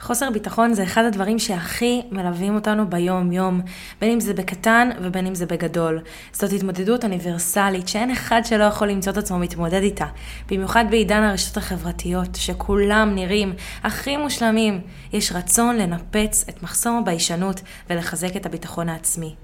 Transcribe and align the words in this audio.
חוסר 0.00 0.30
ביטחון 0.30 0.74
זה 0.74 0.82
אחד 0.82 1.04
הדברים 1.04 1.38
שהכי 1.38 2.02
מלווים 2.10 2.54
אותנו 2.54 2.90
ביום-יום, 2.90 3.60
בין 4.00 4.12
אם 4.12 4.20
זה 4.20 4.34
בקטן 4.34 4.90
ובין 5.02 5.26
אם 5.26 5.34
זה 5.34 5.46
בגדול. 5.46 6.00
זאת 6.32 6.52
התמודדות 6.52 7.04
אוניברסלית 7.04 7.88
שאין 7.88 8.10
אחד 8.10 8.40
שלא 8.44 8.64
יכול 8.64 8.88
למצוא 8.88 9.12
את 9.12 9.18
עצמו 9.18 9.38
מתמודד 9.38 9.82
איתה. 9.82 10.06
במיוחד 10.50 10.84
בעידן 10.90 11.22
הרשתות 11.22 11.56
החברתיות, 11.56 12.28
שכולם 12.34 13.14
נראים 13.14 13.52
הכי 13.82 14.16
מושלמים. 14.16 14.80
יש 15.12 15.32
רצון 15.32 15.76
לנפץ 15.76 16.44
את 16.48 16.62
מחסום 16.62 16.98
הביישנות 16.98 17.60
ולחזק 17.90 18.36
את 18.36 18.46
הביטחון 18.46 18.88
העצמי. 18.88 19.34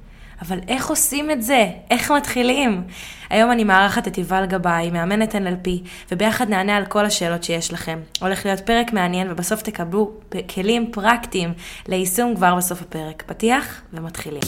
אבל 0.42 0.58
איך 0.68 0.86
עושים 0.88 1.30
את 1.30 1.42
זה? 1.42 1.66
איך 1.90 2.10
מתחילים? 2.10 2.82
היום 3.30 3.52
אני 3.52 3.64
מארחת 3.64 4.08
את 4.08 4.18
יובל 4.18 4.46
גבאי, 4.46 4.90
מאמנת 4.90 5.34
NLP, 5.34 5.68
וביחד 6.12 6.48
נענה 6.48 6.76
על 6.76 6.86
כל 6.86 7.06
השאלות 7.06 7.44
שיש 7.44 7.72
לכם. 7.72 7.98
הולך 8.20 8.46
להיות 8.46 8.60
פרק 8.60 8.92
מעניין, 8.92 9.30
ובסוף 9.30 9.62
תקבלו 9.62 10.10
כלים 10.54 10.90
פרקטיים 10.92 11.52
ליישום 11.88 12.36
כבר 12.36 12.54
בסוף 12.54 12.82
הפרק. 12.82 13.22
פתיח 13.26 13.82
ומתחילים. 13.92 14.42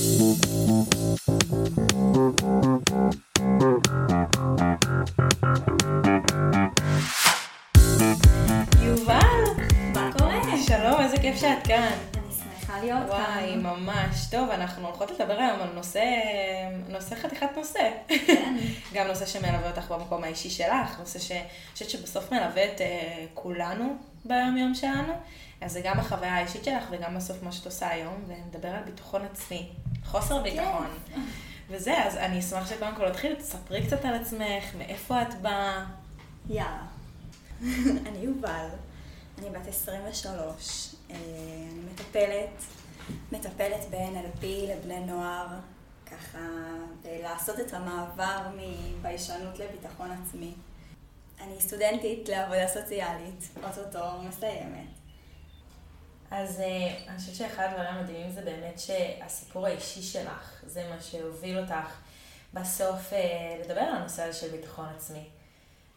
יובל, 8.82 9.14
מה 9.94 10.10
קורה? 10.18 10.40
שלום, 10.66 11.00
איזה 11.00 11.16
כיף 11.16 11.36
שאת 11.36 11.66
כאן. 11.66 12.17
שמחה 12.80 12.94
להיות 12.94 13.10
כאן. 13.10 13.20
וואי, 13.20 13.56
ממש. 13.56 14.26
טוב, 14.30 14.50
אנחנו 14.50 14.86
הולכות 14.86 15.10
לדבר 15.10 15.38
היום 15.38 15.60
על 15.60 15.68
נושא, 15.74 16.04
נושא 16.88 17.14
חתיכת 17.14 17.48
נושא. 17.56 17.90
כן. 18.08 18.56
גם 18.94 19.06
נושא 19.06 19.26
שמלווה 19.26 19.70
אותך 19.70 19.90
במקום 19.90 20.24
האישי 20.24 20.50
שלך, 20.50 20.98
נושא 20.98 21.18
שאני 21.18 21.44
חושבת 21.72 21.90
שבסוף 21.90 22.32
מלווה 22.32 22.64
את 22.64 22.78
uh, 22.78 22.82
כולנו 23.34 23.96
ביום 24.24 24.56
יום 24.56 24.74
שלנו. 24.74 25.12
אז 25.60 25.72
זה 25.72 25.80
גם 25.84 25.98
החוויה 26.00 26.34
האישית 26.34 26.64
שלך 26.64 26.84
וגם 26.90 27.16
בסוף 27.16 27.42
מה 27.42 27.52
שאת 27.52 27.66
עושה 27.66 27.88
היום, 27.88 28.24
ונדבר 28.26 28.68
על 28.68 28.82
ביטחון 28.84 29.22
עצמי, 29.32 29.68
חוסר 30.04 30.42
ביטחון. 30.42 30.86
וזה, 31.70 32.04
אז 32.04 32.16
אני 32.16 32.38
אשמח 32.38 32.70
שקודם 32.70 32.94
כל 32.94 33.08
נתחיל, 33.08 33.34
תספרי 33.34 33.86
קצת 33.86 34.04
על 34.04 34.14
עצמך, 34.14 34.74
מאיפה 34.78 35.22
את 35.22 35.34
באה. 35.34 35.84
יאללה. 36.50 36.82
אני 38.06 38.18
יובל, 38.22 38.68
אני 39.38 39.50
בת 39.50 39.66
23, 39.66 40.94
אה, 41.10 41.16
אני 41.16 41.80
מטפלת, 41.92 42.62
מטפלת 43.32 43.90
ב-NLP 43.90 44.44
לבני 44.44 45.00
נוער, 45.00 45.46
ככה, 46.06 46.38
לעשות 47.04 47.60
את 47.60 47.74
המעבר 47.74 48.48
מביישנות 48.56 49.58
לביטחון 49.58 50.10
עצמי. 50.10 50.54
אני 51.40 51.60
סטודנטית 51.60 52.28
לעבודה 52.28 52.68
סוציאלית, 52.68 53.48
אוטוטו 53.62 54.22
מסיימת. 54.22 54.88
אז 56.30 56.58
uh, 56.58 56.62
אני 57.08 57.18
חושבת 57.18 57.34
שאחד 57.34 57.68
הדברים 57.70 57.94
המדהימים 57.94 58.30
זה 58.30 58.42
באמת 58.42 58.78
שהסיפור 58.78 59.66
האישי 59.66 60.02
שלך, 60.02 60.62
זה 60.66 60.88
מה 60.90 61.00
שהוביל 61.00 61.58
אותך 61.58 62.00
בסוף 62.54 63.12
uh, 63.12 63.64
לדבר 63.64 63.80
על 63.80 63.96
הנושא 63.96 64.22
הזה 64.22 64.38
של 64.38 64.48
ביטחון 64.48 64.88
עצמי. 64.96 65.28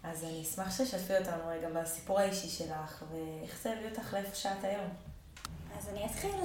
אז 0.04 0.24
אני 0.24 0.42
אשמח 0.42 0.78
שתשתפי 0.78 1.18
אותנו 1.18 1.48
רגע 1.48 1.70
בסיפור 1.70 2.20
האישי 2.20 2.48
שלך, 2.48 3.04
ואיך 3.12 3.60
זה 3.64 3.74
הביא 3.74 3.90
אותך 3.90 4.14
לאיפה 4.14 4.36
שאת 4.36 4.64
היום. 4.64 4.90
אז 5.78 5.90
אני 5.90 6.06
אתחיל. 6.06 6.36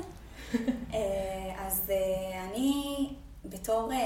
אה, 0.95 1.67
אז 1.67 1.91
אה, 1.91 2.45
אני 2.45 3.09
בתור 3.45 3.93
אה, 3.93 3.99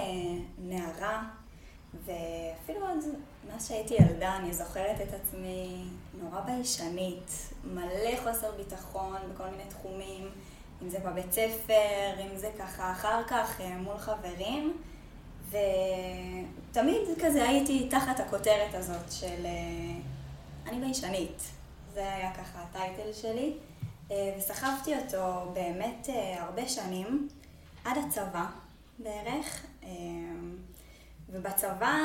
נערה, 0.59 1.23
ואפילו 2.05 2.87
עוד 2.87 2.99
מאז 3.49 3.69
שהייתי 3.69 3.95
ילדה, 3.95 4.37
אני 4.37 4.53
זוכרת 4.55 5.01
את 5.01 5.15
עצמי 5.15 5.85
נורא 6.15 6.41
ביישנית, 6.41 7.53
מלא 7.65 8.17
חוסר 8.23 8.53
ביטחון 8.57 9.17
בכל 9.35 9.47
מיני 9.47 9.65
תחומים, 9.69 10.31
אם 10.83 10.91
זה 10.91 10.99
בבית 10.99 11.33
ספר, 11.33 12.21
אם 12.21 12.37
זה 12.37 12.51
ככה 12.59 12.93
אחר 12.93 13.23
כך 13.29 13.61
מול 13.61 13.99
חברים. 13.99 14.77
ותמיד 15.51 17.01
כזה 17.25 17.49
הייתי 17.49 17.89
תחת 17.89 18.21
הכותרת 18.21 18.75
הזאת 18.75 19.13
של 19.13 19.47
אני 20.67 20.81
ביישנית. 20.81 21.43
זה 21.95 22.15
היה 22.15 22.35
ככה 22.35 22.63
הטייטל 22.63 23.13
שלי. 23.13 23.55
אה, 24.11 24.35
וסחבתי 24.39 24.95
אותו 24.99 25.51
באמת 25.53 26.09
אה, 26.09 26.43
הרבה 26.43 26.69
שנים, 26.69 27.29
עד 27.85 27.99
הצבא 27.99 28.47
בערך. 28.99 29.67
אה, 29.83 29.89
ובצבא 31.33 31.99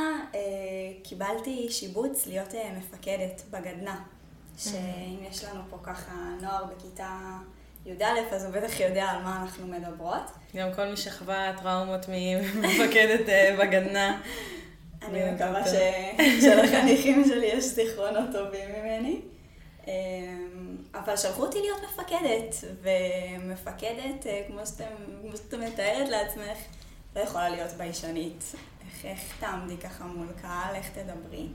קיבלתי 1.04 1.68
שיבוץ 1.72 2.28
להיות 2.28 2.50
מפקדת 2.78 3.42
בגדנע. 3.52 3.96
שאם 4.58 5.18
יש 5.22 5.44
לנו 5.44 5.62
פה 5.70 5.78
ככה 5.84 6.14
נוער 6.42 6.66
בכיתה 6.66 7.38
י"א, 7.86 8.06
אז 8.32 8.46
הוא 8.46 8.54
בטח 8.54 8.80
יודע 8.80 9.04
על 9.04 9.24
מה 9.24 9.42
אנחנו 9.42 9.68
מדברות. 9.68 10.32
גם 10.56 10.74
כל 10.76 10.86
מי 10.86 10.98
שחווה 10.98 11.54
טראומות 11.62 12.06
ממפקדת 12.10 13.26
בגדנע. 13.60 14.18
אני 15.04 15.32
מקווה 15.32 15.64
שלחניכים 16.42 17.26
שלי 17.26 17.46
יש 17.46 17.64
זיכרונות 17.64 18.30
טובים 18.32 18.70
ממני. 18.70 19.22
אבל 20.96 21.18
שלחו 21.18 21.42
אותי 21.42 21.62
להיות 21.62 21.80
מפקדת, 21.84 22.56
ומפקדת, 22.82 24.28
אה, 24.28 24.44
כמו 24.48 24.66
שאתם, 24.66 24.96
כמו 25.22 25.38
שאתם 25.38 25.62
מתארת 25.62 26.10
לעצמך, 26.10 26.58
לא 27.16 27.22
יכולה 27.22 27.50
להיות 27.50 27.72
ביישנית. 27.72 28.56
איך, 28.86 29.06
איך 29.06 29.20
תעמדי 29.40 29.78
ככה 29.78 30.04
מול 30.04 30.28
קהל, 30.42 30.76
איך 30.76 30.90
תדברי. 30.90 31.48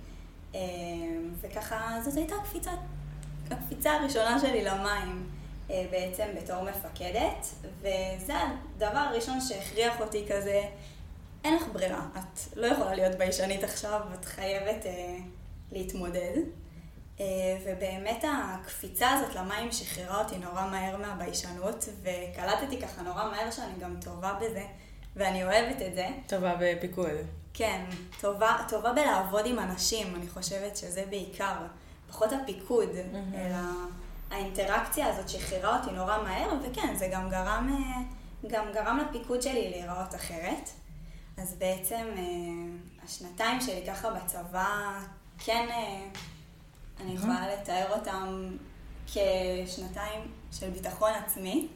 אה, 0.54 0.60
וככה, 1.40 1.98
זאת 2.04 2.16
הייתה 2.16 2.34
הקפיצה, 2.34 2.70
הקפיצה 3.50 3.92
הראשונה 3.92 4.38
שלי 4.38 4.64
למים, 4.64 4.82
אה, 4.84 5.39
בעצם 5.90 6.24
בתור 6.36 6.62
מפקדת, 6.62 7.46
וזה 7.80 8.34
הדבר 8.36 8.98
הראשון 8.98 9.40
שהכריח 9.40 10.00
אותי 10.00 10.24
כזה, 10.28 10.62
אין 11.44 11.56
לך 11.56 11.62
ברירה, 11.72 12.06
את 12.18 12.56
לא 12.56 12.66
יכולה 12.66 12.94
להיות 12.94 13.18
ביישנית 13.18 13.64
עכשיו, 13.64 14.00
את 14.14 14.24
חייבת 14.24 14.86
להתמודד. 15.72 16.36
אה, 17.20 17.26
ובאמת 17.64 18.24
הקפיצה 18.24 19.10
הזאת 19.10 19.34
למים 19.34 19.72
שחררה 19.72 20.22
אותי 20.22 20.38
נורא 20.38 20.66
מהר 20.70 20.96
מהביישנות, 20.96 21.88
וקלטתי 22.02 22.80
ככה 22.80 23.02
נורא 23.02 23.30
מהר 23.30 23.50
שאני 23.50 23.72
גם 23.80 23.96
טובה 24.04 24.38
בזה, 24.40 24.64
ואני 25.16 25.44
אוהבת 25.44 25.82
את 25.86 25.94
זה. 25.94 26.08
טובה 26.26 26.54
בפיקוד. 26.60 27.10
כן, 27.54 27.84
טובה, 28.20 28.56
טובה 28.68 28.92
בלעבוד 28.92 29.46
עם 29.46 29.58
אנשים, 29.58 30.16
אני 30.16 30.28
חושבת 30.28 30.76
שזה 30.76 31.04
בעיקר, 31.10 31.54
פחות 32.08 32.32
הפיקוד, 32.32 32.88
mm-hmm. 32.88 33.36
אלא 33.36 33.58
האינטראקציה 34.30 35.06
הזאת 35.06 35.28
שחררה 35.28 35.78
אותי 35.78 35.90
נורא 35.90 36.18
מהר, 36.22 36.48
וכן, 36.62 36.94
זה 36.96 37.08
גם 37.12 37.30
גרם, 37.30 37.68
אה, 37.72 38.02
גם 38.48 38.64
גרם 38.74 38.98
לפיקוד 38.98 39.42
שלי 39.42 39.70
להיראות 39.70 40.14
אחרת. 40.14 40.70
אז 41.36 41.54
בעצם 41.54 42.06
אה, 42.16 42.24
השנתיים 43.04 43.60
שלי 43.60 43.86
ככה 43.86 44.10
בצבא, 44.10 44.98
כן... 45.38 45.68
אני 47.04 47.14
יכולה 47.14 47.46
לתאר 47.52 47.96
אותם 47.96 48.56
כשנתיים 49.06 50.20
של 50.52 50.70
ביטחון 50.70 51.10
עצמי. 51.24 51.68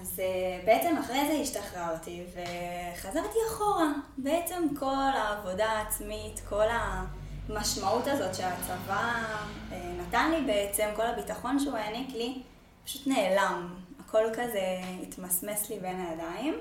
אז 0.00 0.20
בעצם 0.64 0.96
אחרי 1.00 1.26
זה 1.26 1.32
השתחררתי 1.42 2.22
וחזרתי 2.32 3.38
אחורה. 3.48 3.92
בעצם 4.18 4.68
כל 4.78 4.94
העבודה 5.14 5.66
העצמית, 5.66 6.40
כל 6.48 6.68
המשמעות 7.48 8.06
הזאת 8.06 8.34
שהצבא 8.34 9.12
uh, 9.70 9.74
נתן 9.74 10.30
לי 10.30 10.46
בעצם, 10.46 10.88
כל 10.96 11.06
הביטחון 11.06 11.58
שהוא 11.58 11.76
העניק 11.76 12.14
לי, 12.14 12.42
פשוט 12.84 13.06
נעלם. 13.06 13.74
הכל 14.04 14.24
כזה 14.32 14.80
התמסמס 15.02 15.70
לי 15.70 15.78
בין 15.78 16.00
הידיים. 16.00 16.58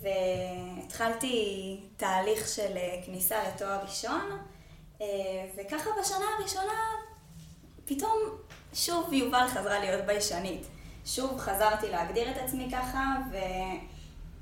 והתחלתי 0.00 1.80
תהליך 1.96 2.48
של 2.48 2.76
אה, 2.76 3.00
כניסה 3.06 3.36
לתואר 3.48 3.78
ראשון, 3.82 4.38
וככה 5.56 5.90
בשנה 6.00 6.24
הראשונה 6.38 6.72
פתאום 7.84 8.18
שוב 8.74 9.12
יובל 9.12 9.46
חזרה 9.48 9.78
להיות 9.78 10.04
ביישנית. 10.06 10.66
שוב 11.04 11.38
חזרתי 11.38 11.90
להגדיר 11.90 12.30
את 12.30 12.36
עצמי 12.36 12.68
ככה, 12.72 13.14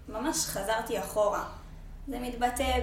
וממש 0.08 0.36
חזרתי 0.36 0.98
אחורה. 0.98 1.44
זה 2.08 2.18
מתבטא 2.20 2.78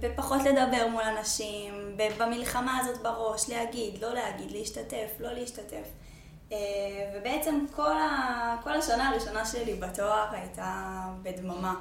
בפחות 0.00 0.40
לדבר 0.42 0.88
מול 0.88 1.02
אנשים, 1.02 1.96
במלחמה 2.18 2.78
הזאת 2.78 3.02
בראש, 3.02 3.48
להגיד, 3.48 4.02
לא 4.02 4.14
להגיד, 4.14 4.50
להשתתף, 4.50 5.10
לא 5.20 5.32
להשתתף. 5.32 5.88
אה, 6.52 6.56
ובעצם 7.14 7.64
כל, 7.76 7.98
ה, 7.98 8.56
כל 8.62 8.72
השנה 8.72 9.08
הראשונה 9.08 9.44
שלי 9.44 9.74
בתואר 9.74 10.26
הייתה 10.32 11.02
בדממה. 11.22 11.74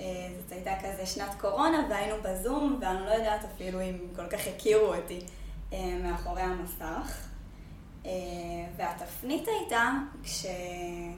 אה, 0.00 0.04
זאת 0.40 0.52
הייתה 0.52 0.72
כזה 0.82 1.06
שנת 1.06 1.34
קורונה 1.40 1.86
והיינו 1.90 2.16
בזום, 2.22 2.78
ואני 2.80 3.06
לא 3.06 3.10
יודעת 3.10 3.44
אפילו 3.54 3.80
אם 3.80 3.98
כל 4.16 4.26
כך 4.26 4.46
הכירו 4.46 4.94
אותי 4.94 5.20
אה, 5.72 5.98
מאחורי 6.02 6.42
המסך. 6.42 7.28
והתפנית 8.76 9.48
הייתה 9.48 9.90
כש... 10.24 10.46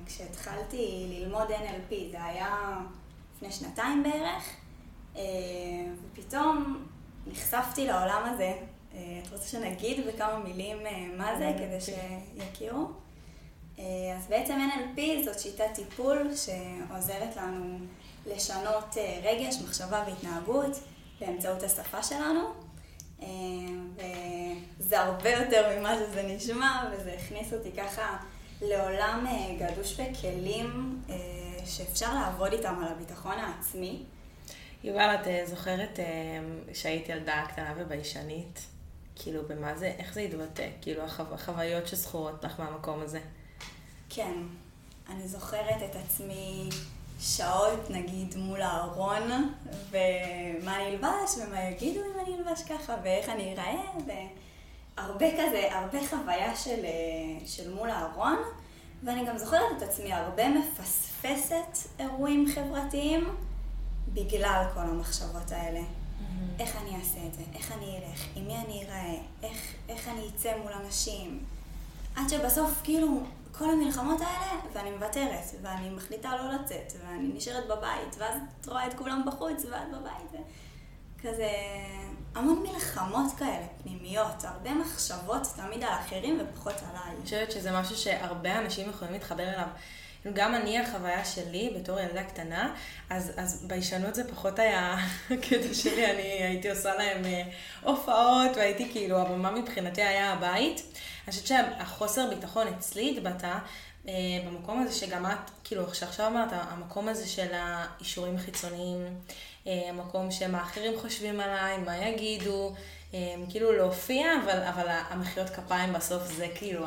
כשהתחלתי 0.07 1.07
ללמוד 1.11 1.51
NLP, 1.51 1.95
זה 2.11 2.25
היה 2.25 2.79
לפני 3.37 3.53
שנתיים 3.53 4.03
בערך, 4.03 4.57
ופתאום 6.13 6.87
נחשפתי 7.27 7.87
לעולם 7.87 8.23
הזה. 8.25 8.53
אה, 8.95 9.21
את 9.23 9.33
רוצה 9.33 9.49
שנגיד 9.49 10.07
בכמה 10.07 10.39
מילים 10.39 10.77
מה 11.17 11.39
זה, 11.39 11.53
כדי 11.59 11.81
שיכירו? 11.81 12.87
אז 14.17 14.27
בעצם 14.29 14.59
NLP 14.73 15.01
זאת 15.25 15.39
שיטת 15.39 15.65
טיפול 15.75 16.31
שעוזרת 16.37 17.37
לנו 17.37 17.79
לשנות 18.27 18.97
רגש, 19.23 19.57
מחשבה 19.65 20.05
והתנהגות 20.07 20.79
באמצעות 21.21 21.63
השפה 21.63 22.03
שלנו. 22.03 22.41
וזה 24.79 25.01
הרבה 25.01 25.31
יותר 25.31 25.79
ממה 25.79 25.95
שזה 25.95 26.23
נשמע, 26.23 26.91
וזה 26.93 27.13
הכניס 27.13 27.53
אותי 27.53 27.73
ככה 27.73 28.17
לעולם 28.63 29.27
גדוש 29.59 30.01
בכלים 30.01 31.01
שאפשר 31.65 32.15
לעבוד 32.15 32.53
איתם 32.53 32.79
על 32.83 32.89
הביטחון 32.89 33.39
העצמי. 33.39 34.03
יובל, 34.85 35.15
את 35.15 35.27
אה, 35.27 35.43
זוכרת 35.47 36.01
אה, 36.01 36.05
שהיית 36.75 37.09
ילדה 37.09 37.45
קטנה 37.49 37.75
וביישנית? 37.77 38.61
כאילו, 39.17 39.43
במה 39.49 39.77
זה, 39.77 39.93
איך 39.99 40.15
זה 40.15 40.21
התבטא? 40.21 40.69
כאילו, 40.81 41.03
החוויות 41.33 41.87
שזכורות 41.87 42.45
לך 42.45 42.61
מהמקום 42.61 43.01
הזה. 43.01 43.21
כן, 44.11 44.33
אני 45.09 45.29
זוכרת 45.29 45.83
את 45.91 45.97
עצמי 45.97 46.69
שעות, 47.21 47.91
נגיד, 47.91 48.35
מול 48.37 48.63
הארון, 48.63 49.53
ומה 49.91 50.77
אני 50.77 50.87
אלבש, 50.87 51.37
ומה 51.39 51.65
יגידו 51.65 52.01
אם 52.01 52.21
אני 52.21 52.37
אלבש 52.37 52.63
ככה, 52.63 52.97
ואיך 53.03 53.29
אני 53.29 53.53
אראה, 53.53 53.83
והרבה 54.97 55.33
כזה, 55.33 55.69
הרבה 55.71 55.99
חוויה 56.09 56.57
של, 56.57 56.85
אה, 56.85 57.47
של 57.47 57.75
מול 57.75 57.91
הארון, 57.91 58.39
ואני 59.03 59.27
גם 59.27 59.39
זוכרת 59.39 59.77
את 59.77 59.83
עצמי 59.83 60.13
הרבה 60.13 60.49
מפספסת 60.49 61.89
אירועים 61.99 62.47
חברתיים. 62.55 63.46
בגלל 64.09 64.65
כל 64.75 64.81
המחשבות 64.81 65.53
האלה. 65.53 65.81
Mm-hmm. 65.81 66.61
איך 66.61 66.77
אני 66.77 66.97
אעשה 66.97 67.19
את 67.29 67.35
זה? 67.35 67.43
איך 67.55 67.73
אני 67.73 67.97
אלך? 67.97 68.21
עם 68.35 68.47
מי 68.47 68.57
אני 68.57 68.85
אראה? 68.85 69.15
איך, 69.43 69.75
איך 69.89 70.09
אני 70.09 70.29
אצא 70.29 70.53
מול 70.63 70.73
אנשים? 70.73 71.45
עד 72.17 72.29
שבסוף, 72.29 72.81
כאילו, 72.85 73.21
כל 73.53 73.71
המלחמות 73.71 74.21
האלה, 74.21 74.61
ואני 74.73 74.91
מוותרת, 74.91 75.45
ואני 75.63 75.91
מחליטה 75.91 76.37
לא 76.37 76.53
לצאת, 76.53 76.93
ואני 77.03 77.29
נשארת 77.35 77.65
בבית, 77.69 78.17
ואז 78.19 78.41
את 78.61 78.69
רואה 78.69 78.87
את 78.87 78.95
כולם 78.95 79.23
בחוץ, 79.27 79.65
ואת 79.65 79.89
בבית. 79.93 80.43
כזה 81.23 81.51
המון 82.35 82.63
מלחמות 82.63 83.33
כאלה, 83.39 83.67
פנימיות, 83.83 84.45
הרבה 84.45 84.75
מחשבות 84.75 85.43
תמיד 85.57 85.85
על 85.85 85.93
אחרים 85.93 86.41
ופחות 86.41 86.75
עליי. 86.91 87.15
אני 87.17 87.23
חושבת 87.25 87.53
שזה 87.53 87.81
משהו 87.81 87.97
שהרבה 87.97 88.59
אנשים 88.59 88.91
יכולים 88.91 89.13
להתחבר 89.13 89.49
אליו. 89.49 89.69
גם 90.35 90.55
אני, 90.55 90.79
החוויה 90.79 91.25
שלי 91.25 91.75
בתור 91.77 92.01
ילדה 92.01 92.23
קטנה, 92.23 92.75
אז, 93.11 93.33
אז 93.37 93.65
ביישנות 93.67 94.15
זה 94.15 94.31
פחות 94.31 94.59
היה 94.59 94.97
הקטע 95.31 95.75
שלי, 95.75 96.07
אני 96.11 96.23
הייתי 96.23 96.71
עושה 96.71 96.95
להם 96.95 97.25
אה, 97.25 97.43
הופעות, 97.83 98.57
והייתי 98.57 98.89
כאילו, 98.93 99.19
הבמה 99.19 99.51
מבחינתי 99.51 100.03
היה 100.03 100.33
הבית. 100.33 100.83
אני 101.25 101.33
חושבת 101.33 101.47
שהחוסר 101.47 102.29
ביטחון 102.35 102.67
אצלי 102.69 103.15
התבטא 103.17 103.59
אה, 104.09 104.15
במקום 104.47 104.83
הזה 104.83 104.95
שגם 104.95 105.27
את, 105.27 105.51
כאילו, 105.65 105.95
שעכשיו 105.95 106.27
אמרת, 106.27 106.49
המקום 106.53 107.09
הזה 107.09 107.29
של 107.29 107.49
האישורים 107.53 108.37
החיצוניים, 108.37 109.07
אה, 109.67 109.73
המקום 109.89 110.31
שמה 110.31 110.63
אחרים 110.63 110.93
חושבים 111.01 111.41
עליי, 111.41 111.79
מה 111.79 111.97
יגידו, 111.97 112.75
כאילו 113.49 113.73
להופיע, 113.73 114.27
אבל, 114.45 114.63
אבל 114.63 114.87
המחיאות 114.89 115.51
כפיים 115.51 115.93
בסוף 115.93 116.23
זה 116.23 116.49
כאילו 116.55 116.87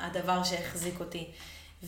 הדבר 0.00 0.44
שהחזיק 0.44 1.00
אותי. 1.00 1.26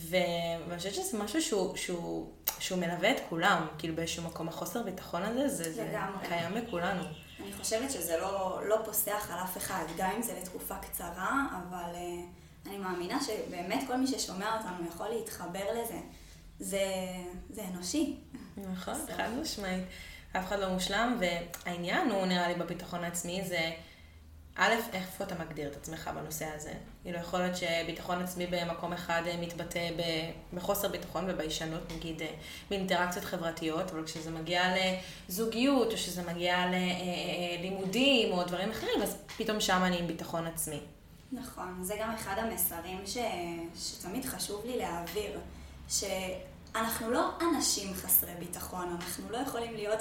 ואני 0.09 0.77
חושבת 0.77 0.93
שזה 0.93 1.17
משהו 1.17 1.41
שהוא, 1.41 1.75
שהוא, 1.75 2.31
שהוא 2.59 2.79
מלווה 2.79 3.11
את 3.11 3.17
כולם, 3.29 3.67
כאילו 3.77 3.95
באיזשהו 3.95 4.23
מקום, 4.23 4.47
החוסר 4.47 4.83
ביטחון 4.83 5.23
הזה, 5.23 5.47
זה, 5.47 5.73
זה 5.73 5.97
קיים 6.27 6.53
בכולנו. 6.53 7.03
אני 7.43 7.53
חושבת 7.53 7.91
שזה 7.91 8.17
לא, 8.17 8.61
לא 8.67 8.77
פוסח 8.85 9.31
על 9.31 9.39
אף 9.43 9.57
אחד, 9.57 9.83
גם 9.97 10.11
אם 10.15 10.21
זה 10.21 10.33
לתקופה 10.41 10.75
קצרה, 10.75 11.47
אבל 11.51 11.93
uh, 11.93 12.67
אני 12.69 12.77
מאמינה 12.77 13.19
שבאמת 13.23 13.83
כל 13.87 13.97
מי 13.97 14.07
ששומע 14.07 14.57
אותנו 14.57 14.87
יכול 14.87 15.07
להתחבר 15.09 15.81
לזה. 15.81 15.99
זה, 16.59 16.83
זה 17.49 17.61
אנושי. 17.73 18.17
נכון, 18.57 18.95
חד 19.17 19.29
משמעית. 19.41 19.83
אף 20.31 20.47
אחד 20.47 20.59
לא 20.59 20.69
מושלם, 20.69 21.19
והעניין 21.19 22.11
הוא, 22.11 22.25
נראה 22.25 22.47
לי, 22.47 22.55
בביטחון 22.55 23.03
העצמי, 23.03 23.41
זה... 23.45 23.71
א', 24.59 24.73
איפה 24.93 25.23
אתה 25.23 25.35
מגדיר 25.35 25.69
את 25.69 25.75
עצמך 25.75 26.09
בנושא 26.15 26.45
הזה? 26.55 26.73
כאילו, 27.03 27.19
יכול 27.19 27.39
להיות 27.39 27.57
שביטחון 27.57 28.21
עצמי 28.21 28.47
במקום 28.47 28.93
אחד 28.93 29.21
אה, 29.27 29.37
מתבטא 29.37 29.89
בחוסר 30.53 30.87
ביטחון 30.87 31.25
וביישנות, 31.27 31.93
נגיד, 31.95 32.21
אה, 32.21 32.27
באינטראקציות 32.69 33.25
חברתיות, 33.25 33.91
אבל 33.91 34.05
כשזה 34.05 34.31
מגיע 34.31 34.63
לזוגיות, 35.29 35.91
או 35.91 35.97
שזה 35.97 36.21
מגיע 36.21 36.65
ללימודים, 37.59 38.31
או 38.31 38.43
דברים 38.43 38.71
אחרים, 38.71 39.01
אז 39.03 39.17
פתאום 39.37 39.59
שם 39.59 39.81
אני 39.83 39.99
עם 39.99 40.07
ביטחון 40.07 40.47
עצמי. 40.47 40.79
נכון, 41.31 41.79
זה 41.81 41.95
גם 41.99 42.09
אחד 42.09 42.35
המסרים 42.37 43.01
ש... 43.05 43.17
שתמיד 43.75 44.25
חשוב 44.25 44.65
לי 44.65 44.77
להעביר, 44.77 45.39
שאנחנו 45.89 47.11
לא 47.11 47.29
אנשים 47.41 47.93
חסרי 47.93 48.33
ביטחון, 48.39 48.97
אנחנו 49.01 49.29
לא 49.29 49.37
יכולים 49.37 49.73
להיות... 49.75 49.99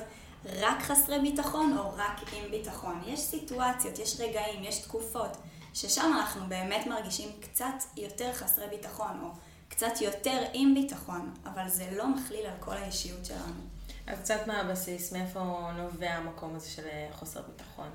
רק 0.60 0.82
חסרי 0.82 1.18
ביטחון 1.20 1.78
או 1.78 1.92
רק 1.96 2.20
עם 2.32 2.50
ביטחון. 2.50 3.02
יש 3.06 3.20
סיטואציות, 3.20 3.98
יש 3.98 4.20
רגעים, 4.20 4.64
יש 4.64 4.78
תקופות, 4.78 5.36
ששם 5.74 6.12
אנחנו 6.18 6.46
באמת 6.48 6.86
מרגישים 6.86 7.28
קצת 7.40 7.74
יותר 7.96 8.32
חסרי 8.32 8.66
ביטחון, 8.68 9.20
או 9.22 9.28
קצת 9.68 10.00
יותר 10.00 10.44
עם 10.52 10.74
ביטחון, 10.74 11.34
אבל 11.44 11.68
זה 11.68 11.88
לא 11.96 12.08
מכליל 12.08 12.46
על 12.46 12.56
כל 12.60 12.76
האישיות 12.76 13.24
שלנו. 13.24 13.62
אז 14.06 14.18
קצת 14.18 14.46
מהבסיס, 14.46 15.12
מאיפה 15.12 15.70
נובע 15.76 16.10
המקום 16.10 16.54
הזה 16.54 16.70
של 16.70 16.86
אה, 16.86 17.08
חוסר 17.12 17.40
ביטחון? 17.42 17.88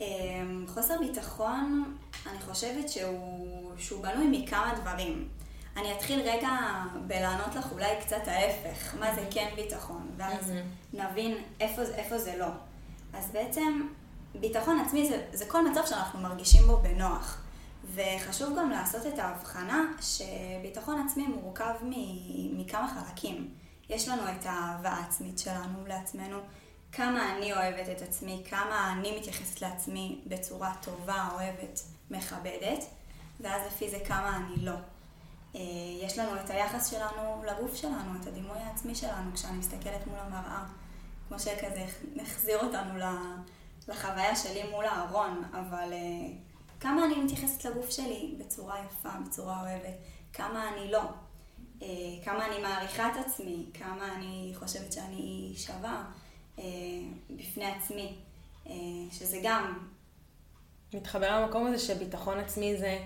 אמ, 0.00 0.64
חוסר 0.68 0.98
ביטחון, 0.98 1.96
אני 2.26 2.40
חושבת 2.40 2.88
שהוא, 2.88 3.72
שהוא 3.78 4.02
בנוי 4.02 4.42
מכמה 4.42 4.74
דברים. 4.80 5.28
אני 5.76 5.92
אתחיל 5.92 6.20
רגע 6.20 6.50
בלענות 7.06 7.54
לך 7.54 7.72
אולי 7.72 7.90
קצת 8.00 8.28
ההפך, 8.28 8.94
מה 9.00 9.14
זה 9.14 9.26
כן 9.30 9.48
ביטחון, 9.56 10.10
ואז 10.16 10.50
mm-hmm. 10.50 10.96
נבין 10.96 11.36
איפה, 11.60 11.82
איפה 11.82 12.18
זה 12.18 12.36
לא. 12.38 12.48
אז 13.12 13.30
בעצם 13.30 13.88
ביטחון 14.34 14.80
עצמי 14.86 15.08
זה, 15.08 15.26
זה 15.32 15.44
כל 15.44 15.70
מצב 15.70 15.86
שאנחנו 15.86 16.20
מרגישים 16.20 16.66
בו 16.66 16.76
בנוח. 16.76 17.42
וחשוב 17.94 18.58
גם 18.58 18.70
לעשות 18.70 19.06
את 19.06 19.18
ההבחנה 19.18 19.82
שביטחון 20.00 21.06
עצמי 21.06 21.26
מורכב 21.26 21.74
מכמה 22.52 22.88
חלקים. 22.94 23.48
יש 23.88 24.08
לנו 24.08 24.22
את 24.22 24.46
האהבה 24.46 24.88
העצמית 24.88 25.38
שלנו 25.38 25.86
לעצמנו, 25.86 26.38
כמה 26.92 27.36
אני 27.36 27.52
אוהבת 27.52 27.88
את 27.96 28.02
עצמי, 28.02 28.42
כמה 28.50 28.92
אני 28.92 29.18
מתייחסת 29.18 29.62
לעצמי 29.62 30.20
בצורה 30.26 30.72
טובה, 30.82 31.28
אוהבת, 31.32 31.80
מכבדת, 32.10 32.84
ואז 33.40 33.62
לפי 33.66 33.90
זה 33.90 33.98
כמה 34.06 34.36
אני 34.36 34.64
לא. 34.64 34.74
אה, 35.56 35.60
יש 36.02 36.18
לנו 36.18 36.40
את 36.40 36.50
היחס 36.50 36.90
שלנו 36.90 37.42
לגוף 37.46 37.74
שלנו, 37.74 38.20
את 38.20 38.26
הדימוי 38.26 38.58
העצמי 38.58 38.94
שלנו, 38.94 39.34
כשאני 39.34 39.58
מסתכלת 39.58 40.06
מול 40.06 40.18
המראה. 40.18 40.64
כמו 41.28 41.38
שכזה 41.38 41.84
החזיר 42.22 42.58
אותנו 42.58 42.98
לחוויה 43.88 44.36
שלי 44.36 44.62
מול 44.70 44.84
הארון, 44.84 45.44
אבל 45.52 45.92
אה, 45.92 46.34
כמה 46.80 47.04
אני 47.04 47.14
מתייחסת 47.14 47.64
לגוף 47.64 47.90
שלי 47.90 48.34
בצורה 48.38 48.76
יפה, 48.86 49.08
בצורה 49.26 49.60
אוהבת, 49.60 49.94
כמה 50.32 50.68
אני 50.68 50.90
לא, 50.90 51.02
אה, 51.82 51.88
כמה 52.24 52.46
אני 52.46 52.62
מעריכה 52.62 53.08
את 53.08 53.26
עצמי, 53.26 53.66
כמה 53.74 54.14
אני 54.16 54.52
חושבת 54.54 54.92
שאני 54.92 55.52
שווה 55.56 56.04
בפני 57.30 57.64
עצמי, 57.64 58.18
שזה 59.10 59.40
גם... 59.42 59.88
מתחבר 60.94 61.40
למקום 61.40 61.66
הזה 61.66 61.78
שביטחון 61.78 62.38
עצמי 62.38 62.76
זה... 62.76 62.98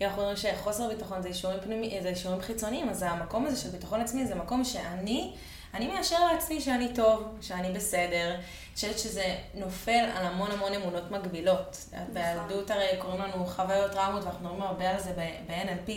אנחנו 0.00 0.20
אומרים 0.20 0.36
שחוסר 0.36 0.88
ביטחון 0.88 1.22
זה 1.22 1.28
אישורים, 1.28 1.60
פנימי, 1.60 1.98
זה 2.02 2.08
אישורים 2.08 2.40
חיצוניים, 2.40 2.88
אז 2.88 3.02
המקום 3.02 3.46
הזה 3.46 3.56
של 3.56 3.68
ביטחון 3.68 4.00
עצמי 4.00 4.26
זה 4.26 4.34
מקום 4.34 4.64
שאני, 4.64 5.32
אני 5.74 5.86
מאשר 5.86 6.26
לעצמי 6.32 6.60
שאני 6.60 6.88
טוב, 6.94 7.24
שאני 7.40 7.72
בסדר. 7.72 8.34
אני 8.34 8.74
חושבת 8.74 8.98
שזה 8.98 9.36
נופל 9.54 10.06
על 10.16 10.26
המון 10.26 10.50
המון 10.50 10.74
אמונות 10.74 11.10
מגבילות. 11.10 11.76
נכון. 11.92 12.04
בילדות 12.14 12.70
הרי 12.70 12.86
קוראים 12.98 13.20
לנו 13.20 13.46
חוויות 13.46 13.92
טראומות, 13.92 14.24
ואנחנו 14.24 14.44
מדברים 14.44 14.62
הרבה 14.62 14.90
על 14.90 15.00
זה 15.00 15.12
ב-NLP. 15.16 15.90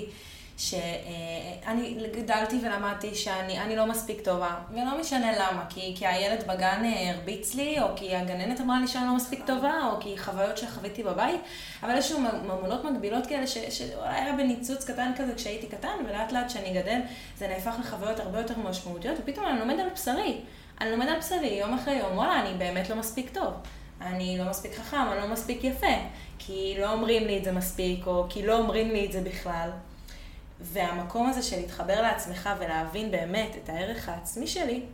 שאני 0.58 2.08
גדלתי 2.14 2.60
ולמדתי 2.64 3.16
שאני 3.16 3.76
לא 3.76 3.86
מספיק 3.86 4.22
טובה, 4.22 4.56
ולא 4.72 5.00
משנה 5.00 5.32
למה, 5.32 5.66
כי, 5.70 5.94
כי 5.98 6.08
הילד 6.08 6.44
בגן 6.48 6.86
אה, 6.86 7.12
הרביץ 7.12 7.56
לי, 7.56 7.82
או 7.82 7.88
כי 7.96 8.16
הגננת 8.16 8.62
אמרה 8.62 8.80
לי 8.80 8.88
שאני 8.88 9.06
לא 9.06 9.16
מספיק 9.16 9.46
טובה, 9.46 9.74
או 9.92 10.00
כי 10.00 10.18
חוויות 10.18 10.58
שחוויתי 10.58 11.04
בבית, 11.04 11.42
אבל 11.84 12.00
לנו 12.10 12.30
ממונות 12.44 12.84
מקבילות 12.84 13.28
כאלה 13.28 13.48
שאולי 13.48 14.22
היה 14.22 14.34
בניצוץ 14.34 14.86
קטן 14.86 15.12
כזה 15.18 15.36
כשהייתי 15.36 15.68
קטן, 15.68 15.94
ולאט 16.10 16.32
לאט 16.32 16.48
כשאני 16.48 16.82
גדל 16.82 17.00
זה 17.38 17.48
נהפך 17.48 17.74
לחוויות 17.80 18.20
הרבה 18.20 18.38
יותר 18.40 18.60
משמעותיות, 18.60 19.18
ופתאום 19.20 19.46
אני 19.46 19.60
לומד 19.60 19.80
על 19.80 19.90
בשרי. 19.94 20.42
אני 20.82 20.92
לומד 20.92 21.08
על 21.08 21.20
בשרי 21.20 21.48
יום 21.48 21.74
אחרי 21.74 21.96
יום, 21.96 22.18
וואלה, 22.18 22.42
אני 22.42 22.58
באמת 22.58 22.90
לא 22.90 22.96
מספיק 22.96 23.30
טוב. 23.34 23.54
אני 24.02 24.38
לא 24.38 24.50
מספיק 24.50 24.76
חכם, 24.76 25.08
אני 25.12 25.22
לא 25.22 25.28
מספיק 25.28 25.64
יפה, 25.64 25.96
כי 26.40 26.76
לא 26.80 26.94
אומרים 26.94 27.28
לי 27.28 27.38
את 27.38 27.44
זה 27.44 27.52
מספיק, 27.52 28.08
או 28.08 28.26
כי 28.30 28.46
לא 28.46 28.58
אומרים 28.58 28.92
לי 28.92 29.06
את 29.06 29.12
זה 29.12 29.22
בכלל. 29.22 29.70
והמקום 30.60 31.30
הזה 31.30 31.44
של 31.44 31.58
להתחבר 31.58 32.02
לעצמך 32.02 32.50
ולהבין 32.60 33.12
באמת 33.12 33.52
את 33.64 33.70
הערך 33.70 34.10
העצמי 34.10 34.48
שלי, 34.48 34.86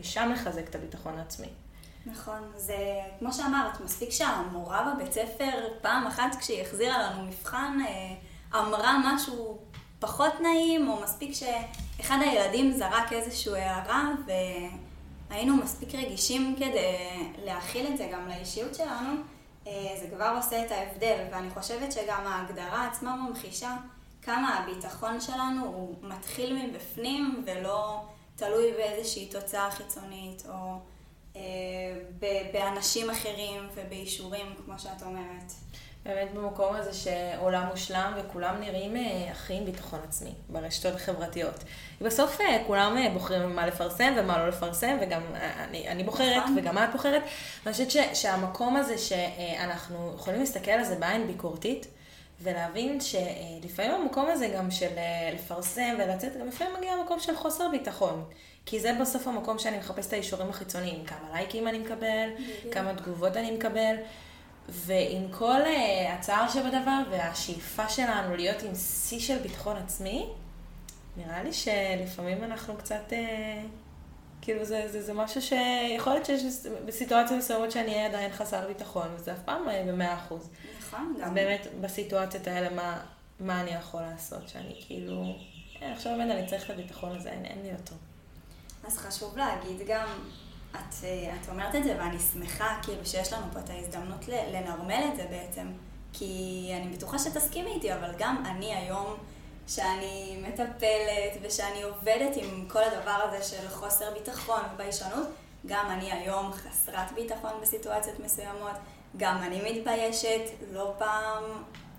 משם 0.00 0.32
לחזק 0.34 0.68
את 0.68 0.74
הביטחון 0.74 1.18
העצמי. 1.18 1.48
נכון, 2.06 2.52
זה 2.56 2.76
כמו 3.18 3.32
שאמרת, 3.32 3.80
מספיק 3.80 4.10
שהמורה 4.10 4.94
בבית 4.94 5.12
ספר 5.12 5.68
פעם 5.82 6.06
אחת 6.06 6.34
כשהיא 6.40 6.62
החזירה 6.62 7.02
לנו 7.02 7.26
מבחן, 7.26 7.78
אה, 7.86 8.14
אמרה 8.60 8.98
משהו 9.04 9.58
פחות 9.98 10.32
נעים, 10.40 10.88
או 10.88 11.00
מספיק 11.02 11.32
שאחד 11.34 12.18
הילדים 12.20 12.72
זרק 12.72 13.12
איזושהי 13.12 13.60
הערה, 13.60 14.10
והיינו 15.30 15.56
מספיק 15.56 15.94
רגישים 15.94 16.56
כדי 16.56 17.18
להכיל 17.44 17.86
את 17.92 17.98
זה 17.98 18.08
גם 18.12 18.28
לאישיות 18.28 18.74
שלנו, 18.74 19.10
אה, 19.66 19.72
זה 20.00 20.06
כבר 20.16 20.34
עושה 20.36 20.66
את 20.66 20.70
ההבדל, 20.70 21.24
ואני 21.32 21.50
חושבת 21.50 21.92
שגם 21.92 22.26
ההגדרה 22.26 22.86
עצמה 22.86 23.16
ממחישה 23.16 23.76
כמה 24.22 24.58
הביטחון 24.58 25.20
שלנו 25.20 25.64
הוא 25.66 25.94
מתחיל 26.02 26.66
מבפנים 26.66 27.44
ולא 27.46 28.00
תלוי 28.36 28.72
באיזושהי 28.72 29.26
תוצאה 29.26 29.70
חיצונית 29.70 30.42
או 30.48 30.78
אה, 31.36 31.40
באנשים 32.52 33.10
אחרים 33.10 33.68
ובאישורים, 33.74 34.46
כמו 34.64 34.78
שאת 34.78 35.02
אומרת. 35.02 35.52
באמת 36.04 36.34
במקום 36.34 36.74
הזה 36.74 36.92
שעולם 36.92 37.66
מושלם 37.70 38.12
וכולם 38.16 38.60
נראים 38.60 38.96
אה, 38.96 39.30
הכי 39.30 39.54
עם 39.54 39.64
ביטחון 39.64 40.00
עצמי 40.08 40.32
ברשתות 40.48 40.94
החברתיות. 40.94 41.64
בסוף 42.00 42.40
אה, 42.40 42.62
כולם 42.66 42.96
אה, 42.98 43.10
בוחרים 43.10 43.56
מה 43.56 43.66
לפרסם 43.66 44.12
ומה 44.16 44.38
לא 44.38 44.48
לפרסם, 44.48 44.96
וגם 45.00 45.22
אני, 45.34 45.88
אני 45.88 46.04
בוחרת 46.04 46.42
נכון. 46.42 46.58
וגם 46.58 46.78
את 46.78 46.88
בוחרת. 46.92 47.22
ואני 47.64 47.72
חושבת 47.72 48.16
שהמקום 48.16 48.76
הזה 48.76 48.98
שאנחנו 48.98 50.12
יכולים 50.14 50.40
להסתכל 50.40 50.70
על 50.70 50.84
זה 50.84 50.96
בעין 50.96 51.26
ביקורתית, 51.26 51.86
ולהבין 52.42 52.98
שלפעמים 53.00 53.90
המקום 53.92 54.26
הזה 54.28 54.48
גם 54.48 54.70
של 54.70 54.90
לפרסם 55.34 55.94
ולצאת, 55.98 56.36
גם 56.36 56.48
לפעמים 56.48 56.74
מגיע 56.78 56.92
המקום 56.92 57.20
של 57.20 57.36
חוסר 57.36 57.68
ביטחון. 57.68 58.24
כי 58.66 58.80
זה 58.80 58.96
בסוף 59.00 59.28
המקום 59.28 59.58
שאני 59.58 59.78
מחפש 59.78 60.06
את 60.06 60.12
האישורים 60.12 60.50
החיצוניים, 60.50 61.04
כמה 61.04 61.30
לייקים 61.32 61.68
אני 61.68 61.78
מקבל, 61.78 62.28
כמה 62.70 62.94
תגובות 62.94 63.36
אני 63.36 63.50
מקבל. 63.50 63.96
ועם 64.68 65.28
כל 65.30 65.60
uh, 65.62 66.12
הצער 66.12 66.48
שבדבר 66.48 67.02
והשאיפה 67.10 67.88
שלנו 67.88 68.36
להיות 68.36 68.62
עם 68.62 68.74
שיא 68.74 69.20
של 69.20 69.38
ביטחון 69.38 69.76
עצמי, 69.76 70.26
נראה 71.16 71.42
לי 71.42 71.52
שלפעמים 71.52 72.44
אנחנו 72.44 72.76
קצת, 72.76 73.10
uh, 73.10 73.14
כאילו 74.42 74.64
זה, 74.64 74.88
זה, 74.88 75.02
זה 75.02 75.14
משהו 75.14 75.42
שיכול 75.42 76.12
להיות 76.12 76.26
שיש 76.26 76.42
בסיטואציות 76.86 77.38
מסוימות 77.38 77.70
שאני 77.70 77.94
אהיה 77.94 78.06
עדיין 78.06 78.32
חסר 78.32 78.66
ביטחון, 78.66 79.08
וזה 79.14 79.32
אף 79.32 79.42
פעם 79.44 79.66
לא 79.66 79.70
יהיה 79.70 79.92
במאה 79.92 80.14
אחוז. 80.14 80.48
נכון, 80.92 81.16
גם. 81.20 81.28
אז 81.28 81.34
באמת 81.34 81.66
בסיטואציות 81.80 82.46
האלה, 82.46 82.70
מה, 82.70 83.00
מה 83.40 83.60
אני 83.60 83.70
יכול 83.70 84.00
לעשות, 84.00 84.48
שאני 84.48 84.74
כאילו, 84.86 85.24
אה, 85.82 85.92
עכשיו 85.92 86.16
באמת 86.16 86.30
אני 86.30 86.46
צריך 86.46 86.64
את 86.64 86.70
הביטחון 86.70 87.16
הזה, 87.16 87.30
אין, 87.30 87.44
אין 87.44 87.62
לי 87.62 87.72
אותו. 87.72 87.94
אז 88.86 88.98
חשוב 88.98 89.36
להגיד 89.36 89.86
גם, 89.86 90.08
את, 90.70 91.04
אה, 91.04 91.36
את 91.42 91.48
אומרת 91.48 91.74
את 91.74 91.84
זה 91.84 91.96
ואני 91.98 92.18
שמחה 92.18 92.78
כאילו 92.82 93.06
שיש 93.06 93.32
לנו 93.32 93.46
פה 93.52 93.58
את 93.58 93.70
ההזדמנות 93.70 94.28
לנרמל 94.28 95.04
את 95.12 95.16
זה 95.16 95.26
בעצם, 95.30 95.66
כי 96.12 96.72
אני 96.76 96.96
בטוחה 96.96 97.18
שתסכימי 97.18 97.70
איתי, 97.70 97.94
אבל 97.94 98.14
גם 98.18 98.42
אני 98.46 98.74
היום, 98.74 99.16
שאני 99.68 100.42
מטפלת 100.48 101.38
ושאני 101.42 101.82
עובדת 101.82 102.36
עם 102.36 102.68
כל 102.68 102.82
הדבר 102.84 103.18
הזה 103.28 103.42
של 103.42 103.68
חוסר 103.68 104.14
ביטחון 104.14 104.60
וביישנות, 104.74 105.28
גם 105.66 105.90
אני 105.90 106.12
היום 106.12 106.52
חסרת 106.52 107.12
ביטחון 107.14 107.52
בסיטואציות 107.62 108.20
מסוימות, 108.20 108.76
גם 109.16 109.42
אני 109.42 109.72
מתביישת, 109.72 110.40
לא 110.72 110.94
פעם, 110.98 111.44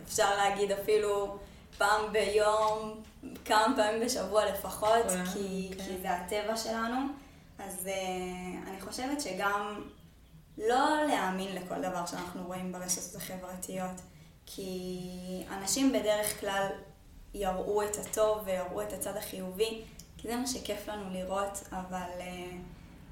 אפשר 0.07 0.35
להגיד 0.37 0.71
אפילו 0.71 1.37
פעם 1.77 2.11
ביום, 2.11 3.01
כמה 3.45 3.73
פעמים 3.75 4.05
בשבוע 4.05 4.45
לפחות, 4.45 5.05
כי, 5.33 5.71
כן. 5.77 5.83
כי 5.83 5.97
זה 6.01 6.11
הטבע 6.11 6.57
שלנו. 6.57 6.97
אז 7.59 7.85
uh, 7.85 8.69
אני 8.69 8.81
חושבת 8.81 9.21
שגם 9.21 9.81
לא 10.57 11.07
להאמין 11.07 11.55
לכל 11.55 11.81
דבר 11.81 12.05
שאנחנו 12.05 12.43
רואים 12.47 12.71
ברשתות 12.71 13.15
החברתיות, 13.15 14.01
כי 14.45 15.09
אנשים 15.51 15.93
בדרך 15.93 16.39
כלל 16.39 16.67
יראו 17.33 17.83
את 17.83 17.95
הטוב 17.95 18.41
ויראו 18.45 18.81
את 18.81 18.93
הצד 18.93 19.17
החיובי, 19.17 19.81
כי 20.17 20.27
זה 20.27 20.35
מה 20.35 20.47
שכיף 20.47 20.87
לנו 20.87 21.09
לראות, 21.09 21.63
אבל 21.71 22.09
uh, 22.19 22.53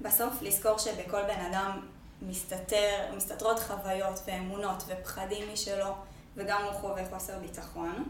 בסוף 0.00 0.42
לזכור 0.42 0.78
שבכל 0.78 1.22
בן 1.22 1.40
אדם 1.50 1.80
מסתתר, 2.26 3.12
מסתתרות 3.16 3.60
חוויות 3.60 4.20
ואמונות 4.26 4.84
ופחדים 4.86 5.52
משלו, 5.52 5.94
וגם 6.36 6.62
הוא 6.64 6.72
חווה 6.72 7.02
חוסר 7.10 7.38
ביטחון. 7.38 8.04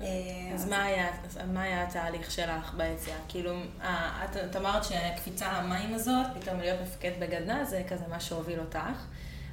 אה, 0.00 0.06
אז 0.54 0.68
מה 0.68 0.82
היה, 0.82 1.08
מה 1.52 1.62
היה 1.62 1.82
התהליך 1.82 2.30
שלך 2.30 2.74
ביציאה? 2.74 3.16
כאילו, 3.28 3.52
אה, 3.82 4.24
את, 4.24 4.36
את 4.36 4.56
אמרת 4.56 4.82
שקפיצה 4.84 5.62
למים 5.62 5.94
הזאת, 5.94 6.26
פתאום 6.40 6.60
להיות 6.60 6.80
מפקד 6.80 7.12
בגדנ"ע, 7.20 7.64
זה 7.64 7.82
כזה 7.88 8.04
מה 8.08 8.20
שהוביל 8.20 8.60
אותך, 8.60 9.04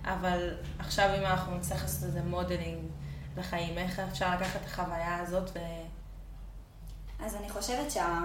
אבל 0.05 0.53
עכשיו 0.79 1.09
אם 1.17 1.25
אנחנו 1.25 1.55
נצטרך 1.57 1.81
לעשות 1.81 2.03
איזה 2.03 2.21
modeling 2.21 2.83
לחיים, 3.37 3.77
איך 3.77 3.99
אפשר 3.99 4.35
לקחת 4.35 4.61
את 4.61 4.65
החוויה 4.65 5.19
הזאת 5.19 5.49
ו... 5.49 5.59
אז 7.25 7.35
אני 7.35 7.49
חושבת 7.49 7.91
שה... 7.91 8.19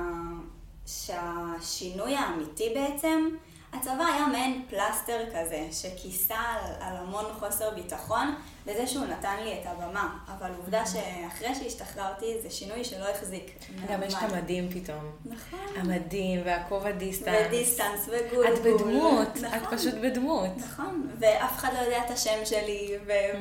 שהשינוי 0.86 2.16
האמיתי 2.16 2.74
בעצם, 2.74 3.28
הצבא 3.72 4.04
היה 4.04 4.26
מעין 4.26 4.62
פלסטר 4.70 5.24
כזה, 5.34 5.68
שכיסה 5.72 6.38
על, 6.38 6.72
על 6.80 6.96
המון 6.96 7.24
חוסר 7.38 7.70
ביטחון, 7.70 8.34
בזה 8.66 8.86
שהוא 8.86 9.06
נתן 9.06 9.36
לי 9.44 9.52
את 9.52 9.66
הבמה. 9.66 10.18
אבל 10.38 10.50
עובדה 10.56 10.86
שאחרי 10.86 11.54
שהשתחררתי, 11.54 12.26
זה 12.42 12.50
שינוי 12.50 12.84
שלא 12.84 13.08
החזיק. 13.08 13.58
גם 13.88 14.02
יש 14.02 14.14
את 14.14 14.18
המדים 14.22 14.70
פתאום. 14.70 15.10
נכון. 15.24 15.58
המדים 15.76 16.40
והכובע 16.44 16.90
דיסטנס. 16.90 17.46
ודיסטנס 17.46 18.08
וגולגול. 18.08 18.54
את 18.54 18.58
בדמות, 18.58 19.36
נכון. 19.36 19.58
את 19.58 19.78
פשוט 19.78 19.94
בדמות. 19.94 20.50
נכון, 20.56 21.10
ואף 21.18 21.56
אחד 21.56 21.70
לא 21.74 21.78
יודע 21.78 22.04
את 22.06 22.10
השם 22.10 22.44
שלי, 22.44 22.94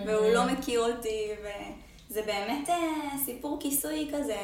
והוא 0.05 0.29
לא 0.34 0.46
מכיר 0.46 0.79
אותי, 0.79 1.29
וזה 2.10 2.22
באמת 2.22 2.69
אה, 2.69 2.77
סיפור 3.25 3.57
כיסוי 3.60 4.12
כזה, 4.13 4.39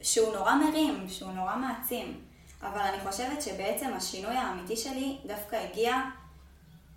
שהוא 0.00 0.34
נורא 0.34 0.54
מרים, 0.54 1.04
שהוא 1.08 1.32
נורא 1.32 1.56
מעצים. 1.56 2.25
אבל 2.62 2.80
אני 2.80 3.10
חושבת 3.10 3.42
שבעצם 3.42 3.92
השינוי 3.96 4.36
האמיתי 4.36 4.76
שלי 4.76 5.18
דווקא 5.26 5.56
הגיע 5.56 5.96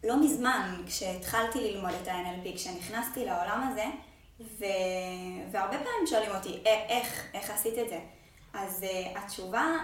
לא 0.04 0.22
מזמן, 0.22 0.82
כשהתחלתי 0.88 1.60
ללמוד 1.60 1.92
את 2.02 2.08
ה-NLP, 2.08 2.56
כשנכנסתי 2.56 3.26
לעולם 3.26 3.70
הזה, 3.72 3.86
ו... 4.40 4.66
והרבה 5.52 5.78
פעמים 5.78 6.08
שואלים 6.08 6.36
אותי, 6.36 6.62
איך, 6.66 7.24
איך 7.34 7.50
עשית 7.50 7.74
את 7.78 7.90
זה? 7.90 8.00
אז 8.54 8.84
uh, 8.84 9.20
התשובה, 9.20 9.78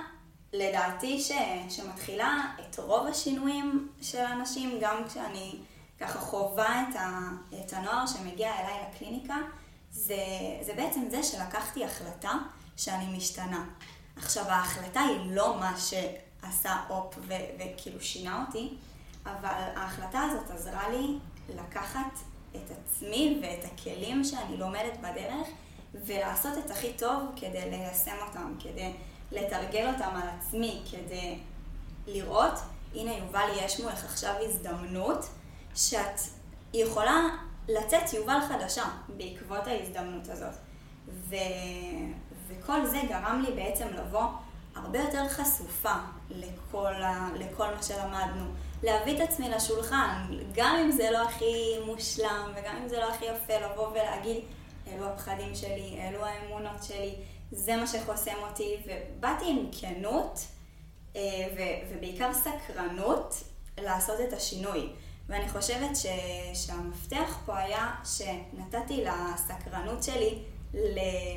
לדעתי, 0.53 1.21
ש... 1.21 1.31
שמתחילה 1.69 2.43
את 2.59 2.79
רוב 2.79 3.07
השינויים 3.07 3.89
של 4.01 4.19
האנשים, 4.19 4.77
גם 4.81 5.03
כשאני 5.07 5.55
ככה 5.99 6.19
חווה 6.19 6.83
את, 6.89 6.95
ה... 6.95 7.19
את 7.59 7.73
הנוער 7.73 8.07
שמגיע 8.07 8.51
אליי 8.59 8.79
לקליניקה, 8.89 9.35
זה, 9.91 10.15
זה 10.61 10.73
בעצם 10.73 11.01
זה 11.09 11.23
שלקחתי 11.23 11.85
החלטה 11.85 12.31
שאני 12.77 13.17
משתנה. 13.17 13.65
עכשיו, 14.17 14.45
ההחלטה 14.47 15.01
היא 15.01 15.35
לא 15.35 15.57
מה 15.59 15.73
שעשה 15.77 16.75
אופ 16.89 17.15
ו- 17.17 17.33
וכאילו 17.59 18.01
שינה 18.01 18.45
אותי, 18.47 18.73
אבל 19.25 19.63
ההחלטה 19.75 20.21
הזאת 20.21 20.51
עזרה 20.51 20.89
לי 20.89 21.17
לקחת 21.49 22.19
את 22.55 22.71
עצמי 22.71 23.39
ואת 23.41 23.65
הכלים 23.65 24.23
שאני 24.23 24.57
לומדת 24.57 24.97
בדרך, 24.99 25.47
ולעשות 26.05 26.57
את 26.57 26.71
הכי 26.71 26.93
טוב 26.93 27.23
כדי 27.35 27.69
ליישם 27.69 28.15
אותם, 28.27 28.53
כדי 28.59 28.93
לתרגל 29.31 29.93
אותם 29.93 30.15
על 30.15 30.29
עצמי, 30.37 30.81
כדי 30.91 31.39
לראות, 32.07 32.53
הנה 32.95 33.13
יובל, 33.13 33.49
יש 33.57 33.79
מולך 33.79 34.05
עכשיו 34.05 34.33
הזדמנות 34.41 35.25
שאת 35.75 36.19
יכולה 36.73 37.21
לצאת 37.67 38.13
יובל 38.13 38.39
חדשה 38.49 38.83
בעקבות 39.17 39.67
ההזדמנות 39.67 40.29
הזאת. 40.29 40.53
ו... 41.07 41.35
וכל 42.59 42.85
זה 42.85 42.97
גרם 43.09 43.43
לי 43.47 43.55
בעצם 43.55 43.87
לבוא 43.87 44.25
הרבה 44.75 44.99
יותר 44.99 45.29
חשופה 45.29 45.95
לכל, 46.29 46.93
ה... 46.93 47.29
לכל 47.35 47.67
מה 47.75 47.83
שלמדנו. 47.83 48.45
להביא 48.83 49.15
את 49.15 49.29
עצמי 49.29 49.49
לשולחן, 49.49 50.27
גם 50.53 50.75
אם 50.83 50.91
זה 50.91 51.11
לא 51.11 51.23
הכי 51.23 51.79
מושלם 51.85 52.51
וגם 52.55 52.75
אם 52.83 52.87
זה 52.87 52.99
לא 52.99 53.13
הכי 53.13 53.25
יפה, 53.25 53.53
לבוא 53.53 53.87
ולהגיד, 53.87 54.37
אלו 54.87 55.05
הפחדים 55.05 55.55
שלי, 55.55 55.99
אלו 56.01 56.25
האמונות 56.25 56.83
שלי, 56.83 57.15
זה 57.51 57.75
מה 57.75 57.87
שחוסם 57.87 58.35
אותי, 58.49 58.75
ובאתי 58.85 59.45
עם 59.49 59.69
כנות 59.71 60.39
אה, 61.15 61.21
ו... 61.57 61.59
ובעיקר 61.89 62.31
סקרנות 62.33 63.35
לעשות 63.77 64.19
את 64.27 64.33
השינוי. 64.33 64.89
ואני 65.29 65.49
חושבת 65.49 65.95
ש... 65.95 66.05
שהמפתח 66.53 67.37
פה 67.45 67.57
היה 67.57 67.91
שנתתי 68.03 69.03
לסקרנות 69.03 70.03
שלי 70.03 70.39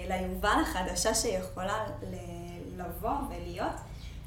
ליובל 0.08 0.58
החדשה 0.62 1.14
שיכולה 1.14 1.84
לבוא 2.76 3.16
ולהיות, 3.28 3.76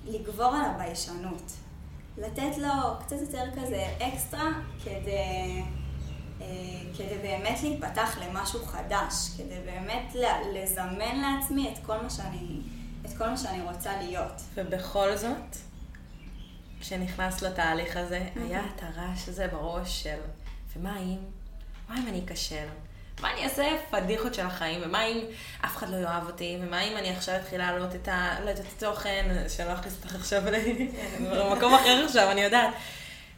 לגבור 0.05 0.45
על 0.45 0.65
הביישנות. 0.65 1.51
לתת 2.17 2.57
לו 2.57 2.99
קצת 2.99 3.15
יותר 3.21 3.43
כזה 3.55 3.85
אקסטרה 4.01 4.49
כדי, 4.83 5.63
אה, 6.41 6.47
כדי 6.97 7.17
באמת 7.21 7.59
להיפתח 7.63 8.17
למשהו 8.21 8.65
חדש, 8.65 9.13
כדי 9.37 9.59
באמת 9.65 10.15
לזמן 10.53 11.21
לעצמי 11.21 11.73
את 11.73 11.85
כל 11.85 11.97
מה 12.01 12.09
שאני, 12.09 12.61
את 13.05 13.17
כל 13.17 13.29
מה 13.29 13.37
שאני 13.37 13.61
רוצה 13.61 14.01
להיות. 14.01 14.41
ובכל 14.55 15.17
זאת, 15.17 15.55
כשנכנס 16.79 17.41
לתהליך 17.41 17.97
הזה, 17.97 18.29
היה 18.35 18.61
את 18.75 18.83
הרעש 18.83 19.29
הזה 19.29 19.47
בראש 19.47 20.03
של, 20.03 20.19
ומה 20.75 20.99
אם? 20.99 21.17
מה 21.89 21.97
אם 21.97 22.07
אני 22.07 22.21
אכשל? 22.25 22.67
מה 23.19 23.33
אני 23.33 23.43
אעשה 23.43 23.63
פדיחות 23.89 24.33
של 24.33 24.45
החיים, 24.45 24.81
ומה 24.83 25.03
אם 25.05 25.25
אף 25.65 25.77
אחד 25.77 25.89
לא 25.89 25.97
יאהב 25.97 26.27
אותי, 26.27 26.57
ומה 26.61 26.81
אם 26.81 26.97
אני 26.97 27.09
עכשיו 27.09 27.35
אתחיל 27.35 27.57
להעלות 27.57 27.95
את 27.95 28.07
ה... 28.07 28.35
לא 28.45 28.51
את 28.51 28.59
התוכן, 28.59 29.45
שלא 29.49 29.73
אכניס 29.73 29.95
אותך 29.97 30.15
עכשיו 30.15 30.43
למקום 31.19 31.73
אחר 31.73 32.05
עכשיו, 32.05 32.31
אני 32.31 32.41
יודעת. 32.41 32.73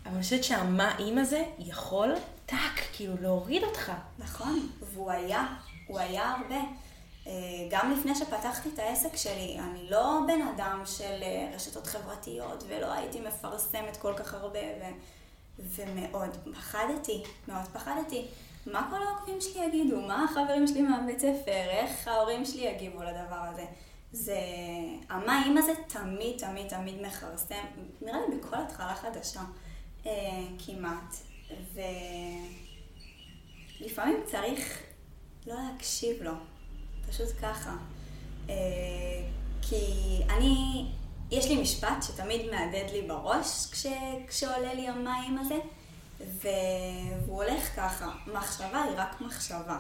אבל 0.05 0.13
אני 0.13 0.23
חושבת 0.23 0.43
שהמה 0.43 0.95
אם 0.99 1.17
הזה 1.17 1.43
יכול, 1.59 2.13
טאק, 2.45 2.81
כאילו 2.93 3.13
להוריד 3.21 3.63
אותך. 3.63 3.91
נכון, 4.19 4.69
והוא 4.81 5.11
היה, 5.11 5.45
הוא 5.87 5.99
היה 5.99 6.31
הרבה. 6.31 6.61
אה, 7.27 7.31
גם 7.69 7.91
לפני 7.91 8.15
שפתחתי 8.15 8.69
את 8.73 8.79
העסק 8.79 9.15
שלי, 9.15 9.57
אני 9.59 9.89
לא 9.89 10.19
בן 10.27 10.47
אדם 10.55 10.81
של 10.85 11.19
אה, 11.21 11.51
רשתות 11.55 11.87
חברתיות, 11.87 12.63
ולא 12.67 12.93
הייתי 12.93 13.19
מפרסמת 13.19 13.97
כל 13.97 14.13
כך 14.17 14.33
הרבה, 14.33 14.59
ו... 14.59 14.83
ומאוד 15.59 16.37
פחדתי, 16.53 17.23
מאוד 17.47 17.65
פחדתי. 17.73 18.25
מה 18.65 18.87
כל 18.89 19.03
העוקבים 19.03 19.41
שלי 19.41 19.65
יגידו? 19.65 20.01
מה 20.01 20.23
החברים 20.23 20.67
שלי 20.67 20.81
מהבית 20.81 21.19
ספר? 21.19 21.69
איך 21.69 22.07
ההורים 22.07 22.45
שלי 22.45 22.61
יגיבו 22.61 23.03
לדבר 23.03 23.43
הזה? 23.53 23.65
זה... 24.11 24.37
המים 25.09 25.57
הזה 25.57 25.73
תמיד, 25.87 26.37
תמיד, 26.37 26.67
תמיד 26.67 27.01
מכרסם, 27.01 27.65
נראה 28.01 28.19
לי 28.29 28.37
בכל 28.37 28.55
התחלה 28.55 28.95
חדשה, 28.95 29.41
אה, 30.05 30.11
כמעט. 30.65 31.15
ולפעמים 33.79 34.17
צריך 34.25 34.79
לא 35.47 35.55
להקשיב 35.55 36.23
לו, 36.23 36.33
פשוט 37.09 37.27
ככה. 37.41 37.75
אה, 38.49 38.55
כי 39.61 39.85
אני, 40.29 40.85
יש 41.31 41.45
לי 41.47 41.61
משפט 41.61 42.03
שתמיד 42.03 42.41
מהדהד 42.51 42.91
לי 42.91 43.01
בראש 43.01 43.71
כש, 43.71 43.85
כשעולה 44.27 44.73
לי 44.73 44.87
המים 44.87 45.37
הזה, 45.39 45.57
והוא 46.41 47.43
הולך 47.43 47.75
ככה, 47.75 48.11
מחשבה 48.33 48.81
היא 48.81 48.93
רק 48.97 49.21
מחשבה, 49.21 49.77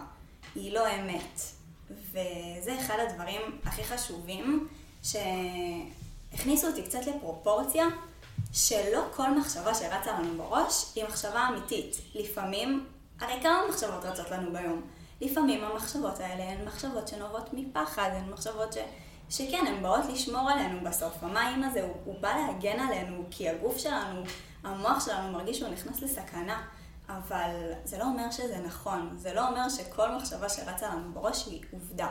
היא 0.55 0.73
לא 0.73 0.95
אמת. 0.95 1.41
וזה 1.89 2.79
אחד 2.79 2.97
הדברים 2.99 3.41
הכי 3.65 3.83
חשובים, 3.83 4.67
שהכניסו 5.03 6.67
אותי 6.67 6.83
קצת 6.83 7.05
לפרופורציה, 7.07 7.85
שלא 8.53 9.01
כל 9.15 9.37
מחשבה 9.39 9.73
שרצה 9.73 10.19
לנו 10.19 10.37
בראש 10.37 10.85
היא 10.95 11.03
מחשבה 11.03 11.47
אמיתית. 11.49 11.97
לפעמים, 12.15 12.85
הרי 13.19 13.39
כמה 13.41 13.61
מחשבות 13.69 14.05
רצות 14.05 14.31
לנו 14.31 14.51
ביום? 14.53 14.81
לפעמים 15.21 15.63
המחשבות 15.63 16.19
האלה 16.19 16.43
הן 16.43 16.65
מחשבות 16.65 17.07
שנובעות 17.07 17.49
מפחד, 17.53 18.09
הן 18.13 18.29
מחשבות 18.29 18.73
ש... 18.73 18.77
שכן, 19.29 19.65
הן 19.67 19.81
באות 19.81 20.05
לשמור 20.13 20.49
עלינו 20.49 20.79
בסוף. 20.83 21.23
המים 21.23 21.63
הזה, 21.63 21.83
הוא, 21.83 21.93
הוא 22.05 22.15
בא 22.21 22.35
להגן 22.35 22.79
עלינו, 22.79 23.23
כי 23.31 23.49
הגוף 23.49 23.77
שלנו, 23.77 24.23
המוח 24.63 25.05
שלנו 25.05 25.31
מרגיש 25.31 25.59
שהוא 25.59 25.69
נכנס 25.69 26.01
לסכנה. 26.01 26.61
אבל 27.09 27.49
זה 27.85 27.97
לא 27.97 28.03
אומר 28.03 28.31
שזה 28.31 28.57
נכון, 28.57 29.15
זה 29.17 29.33
לא 29.33 29.47
אומר 29.47 29.69
שכל 29.69 30.15
מחשבה 30.15 30.49
שרצה 30.49 30.89
לנו 30.89 31.13
בראש 31.13 31.47
היא 31.47 31.63
עובדה. 31.71 32.09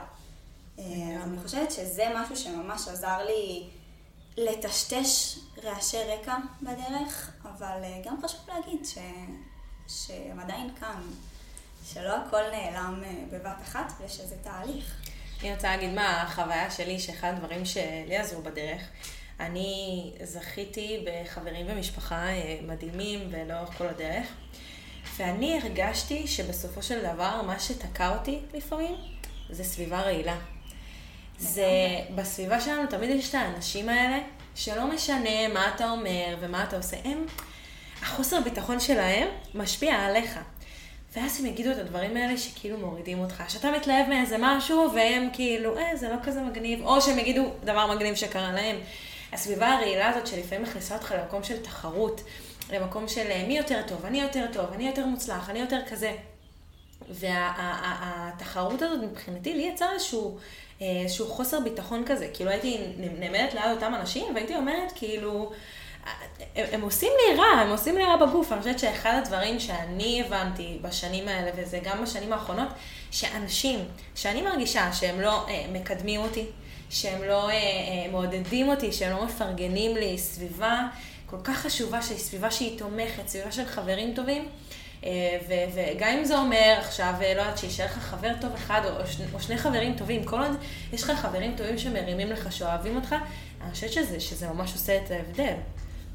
אה, 0.78 0.84
אני 1.22 1.38
חושבת 1.42 1.70
שזה 1.70 2.04
משהו 2.16 2.36
שממש 2.36 2.88
עזר 2.88 3.24
לי 3.24 3.68
לטשטש 4.36 5.38
רעשי 5.64 5.96
רקע 6.04 6.36
בדרך, 6.62 7.30
אבל 7.42 7.80
אה, 7.84 8.00
גם 8.04 8.16
חשוב 8.22 8.40
להגיד 8.48 8.84
ש... 8.84 8.98
שהם 9.88 10.40
עדיין 10.40 10.74
כאן, 10.80 11.00
שלא 11.86 12.16
הכל 12.16 12.42
נעלם 12.52 13.02
אה, 13.04 13.24
בבת 13.30 13.62
אחת 13.62 13.92
ושזה 14.00 14.36
תהליך. 14.42 15.02
אני 15.40 15.54
רוצה 15.54 15.76
להגיד 15.76 15.94
מה 15.94 16.22
החוויה 16.22 16.70
שלי, 16.70 17.00
שאחד 17.00 17.28
הדברים 17.28 17.64
שלי 17.64 18.16
עזרו 18.16 18.42
בדרך, 18.42 18.82
אני 19.46 20.10
זכיתי 20.22 21.04
בחברים 21.04 21.66
ומשפחה 21.68 22.26
מדהימים 22.66 23.28
ולאורך 23.30 23.78
כל 23.78 23.86
הדרך. 23.86 24.26
ואני 25.16 25.58
הרגשתי 25.62 26.26
שבסופו 26.26 26.82
של 26.82 27.02
דבר, 27.12 27.42
מה 27.42 27.60
שתקע 27.60 28.18
אותי 28.18 28.38
לפעמים, 28.54 28.94
זה 29.50 29.64
סביבה 29.64 30.00
רעילה. 30.00 30.36
זה, 31.38 31.68
בסביבה 32.14 32.60
שלנו 32.60 32.86
תמיד 32.86 33.10
יש 33.10 33.28
את 33.28 33.34
האנשים 33.34 33.88
האלה, 33.88 34.18
שלא 34.54 34.86
משנה 34.86 35.48
מה 35.48 35.72
אתה 35.74 35.90
אומר 35.90 36.36
ומה 36.40 36.64
אתה 36.64 36.76
עושה, 36.76 36.96
הם, 37.04 37.26
החוסר 38.02 38.40
ביטחון 38.40 38.80
שלהם 38.80 39.28
משפיע 39.54 39.94
עליך. 39.94 40.38
ואז 41.16 41.40
הם 41.40 41.46
יגידו 41.46 41.70
את 41.70 41.78
הדברים 41.78 42.16
האלה 42.16 42.38
שכאילו 42.38 42.78
מורידים 42.78 43.18
אותך, 43.18 43.42
שאתה 43.48 43.70
מתלהב 43.70 44.08
מאיזה 44.08 44.36
משהו, 44.38 44.90
והם 44.94 45.28
כאילו, 45.32 45.78
אה, 45.78 45.96
זה 45.96 46.08
לא 46.08 46.16
כזה 46.22 46.42
מגניב, 46.42 46.82
או 46.84 47.00
שהם 47.00 47.18
יגידו 47.18 47.50
דבר 47.64 47.94
מגניב 47.94 48.14
שקרה 48.14 48.52
להם. 48.52 48.76
הסביבה 49.32 49.72
הרעילה 49.72 50.08
הזאת 50.08 50.26
שלפעמים 50.26 50.62
מכניסה 50.62 50.94
אותך 50.94 51.14
למקום 51.18 51.44
של 51.44 51.62
תחרות. 51.62 52.20
למקום 52.72 53.08
של 53.08 53.26
אה, 53.30 53.44
מי 53.46 53.58
יותר 53.58 53.80
טוב, 53.86 54.04
אני 54.04 54.20
יותר 54.20 54.46
טוב, 54.52 54.72
אני 54.72 54.86
יותר 54.86 55.06
מוצלח, 55.06 55.50
אני 55.50 55.58
יותר 55.58 55.80
כזה. 55.90 56.12
והתחרות 57.08 58.82
הזאת 58.82 59.00
מבחינתי, 59.02 59.54
לי 59.54 59.62
יצר 59.62 59.92
איזשהו, 59.94 60.38
אה, 60.82 60.86
איזשהו 61.02 61.26
חוסר 61.26 61.60
ביטחון 61.60 62.04
כזה. 62.06 62.28
כאילו 62.34 62.50
הייתי 62.50 62.78
נעמדת 62.96 63.54
ליד 63.54 63.70
אותם 63.70 63.94
אנשים 63.94 64.34
והייתי 64.34 64.56
אומרת 64.56 64.92
כאילו, 64.94 65.52
הם, 66.56 66.66
הם 66.72 66.80
עושים 66.80 67.12
לי 67.18 67.36
רע, 67.36 67.44
הם 67.44 67.70
עושים 67.70 67.96
לי 67.96 68.04
רע 68.04 68.16
בגוף. 68.16 68.52
אני 68.52 68.60
חושבת 68.60 68.78
שאחד 68.78 69.14
הדברים 69.22 69.60
שאני 69.60 70.22
הבנתי 70.26 70.78
בשנים 70.82 71.28
האלה, 71.28 71.50
וזה 71.56 71.78
גם 71.82 72.02
בשנים 72.02 72.32
האחרונות, 72.32 72.68
שאנשים 73.10 73.84
שאני 74.14 74.42
מרגישה 74.42 74.92
שהם 74.92 75.20
לא 75.20 75.48
אה, 75.48 75.64
מקדמים 75.72 76.20
אותי, 76.20 76.46
שהם 76.92 77.22
לא 77.22 77.48
אה, 77.48 77.54
אה, 77.54 78.10
מעודדים 78.10 78.68
אותי, 78.68 78.92
שהם 78.92 79.16
לא 79.16 79.24
מפרגנים 79.24 79.96
לי 79.96 80.18
סביבה, 80.18 80.82
כל 81.26 81.36
כך 81.44 81.56
חשובה, 81.56 82.02
שהיא 82.02 82.18
סביבה 82.18 82.50
שהיא 82.50 82.78
תומכת, 82.78 83.28
סביבה 83.28 83.52
של 83.52 83.64
חברים 83.64 84.14
טובים. 84.14 84.48
אה, 85.04 85.38
וגם 85.74 86.08
אם 86.08 86.24
זה 86.24 86.38
אומר 86.38 86.74
עכשיו, 86.78 87.14
אה, 87.22 87.34
לא 87.34 87.40
יודעת, 87.40 87.58
שישאר 87.58 87.84
לך 87.84 87.98
חבר 87.98 88.32
טוב 88.40 88.52
אחד 88.54 88.80
או, 88.84 89.06
שני, 89.06 89.26
או 89.34 89.40
שני 89.40 89.58
חברים 89.58 89.96
טובים, 89.96 90.24
כל 90.24 90.42
עוד 90.42 90.56
יש 90.92 91.02
לך 91.02 91.10
חברים 91.10 91.56
טובים 91.56 91.78
שמרימים 91.78 92.28
לך, 92.28 92.52
שאוהבים 92.52 92.96
אותך, 92.96 93.14
אני 93.62 93.70
חושבת 93.70 93.92
שזה, 93.92 94.20
שזה 94.20 94.48
ממש 94.48 94.72
עושה 94.72 94.96
את 95.04 95.10
ההבדל. 95.10 95.54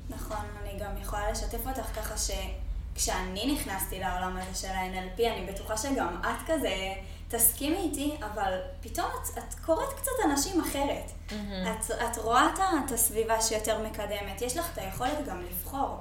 נכון, 0.09 0.45
אני 0.63 0.79
גם 0.79 0.91
יכולה 1.01 1.31
לשתף 1.31 1.67
אותך 1.67 1.87
ככה 1.95 2.15
שכשאני 2.17 3.53
נכנסתי 3.53 3.99
לעולם 3.99 4.37
הזה 4.37 4.61
של 4.61 4.73
ה-NLP, 4.73 5.21
אני 5.21 5.45
בטוחה 5.51 5.77
שגם 5.77 6.21
את 6.21 6.47
כזה... 6.47 6.93
תסכימי 7.29 7.77
איתי, 7.77 8.15
אבל 8.19 8.59
פתאום 8.81 9.07
את, 9.07 9.37
את 9.37 9.53
קוראת 9.65 9.93
קצת 9.93 10.11
אנשים 10.25 10.61
אחרת. 10.61 11.11
Mm-hmm. 11.29 11.33
את, 11.67 11.91
את 11.91 12.17
רואה 12.17 12.47
את 12.85 12.91
הסביבה 12.91 13.41
שיותר 13.41 13.83
מקדמת, 13.83 14.41
יש 14.41 14.57
לך 14.57 14.73
את 14.73 14.77
היכולת 14.77 15.27
גם 15.27 15.41
לבחור. 15.41 15.97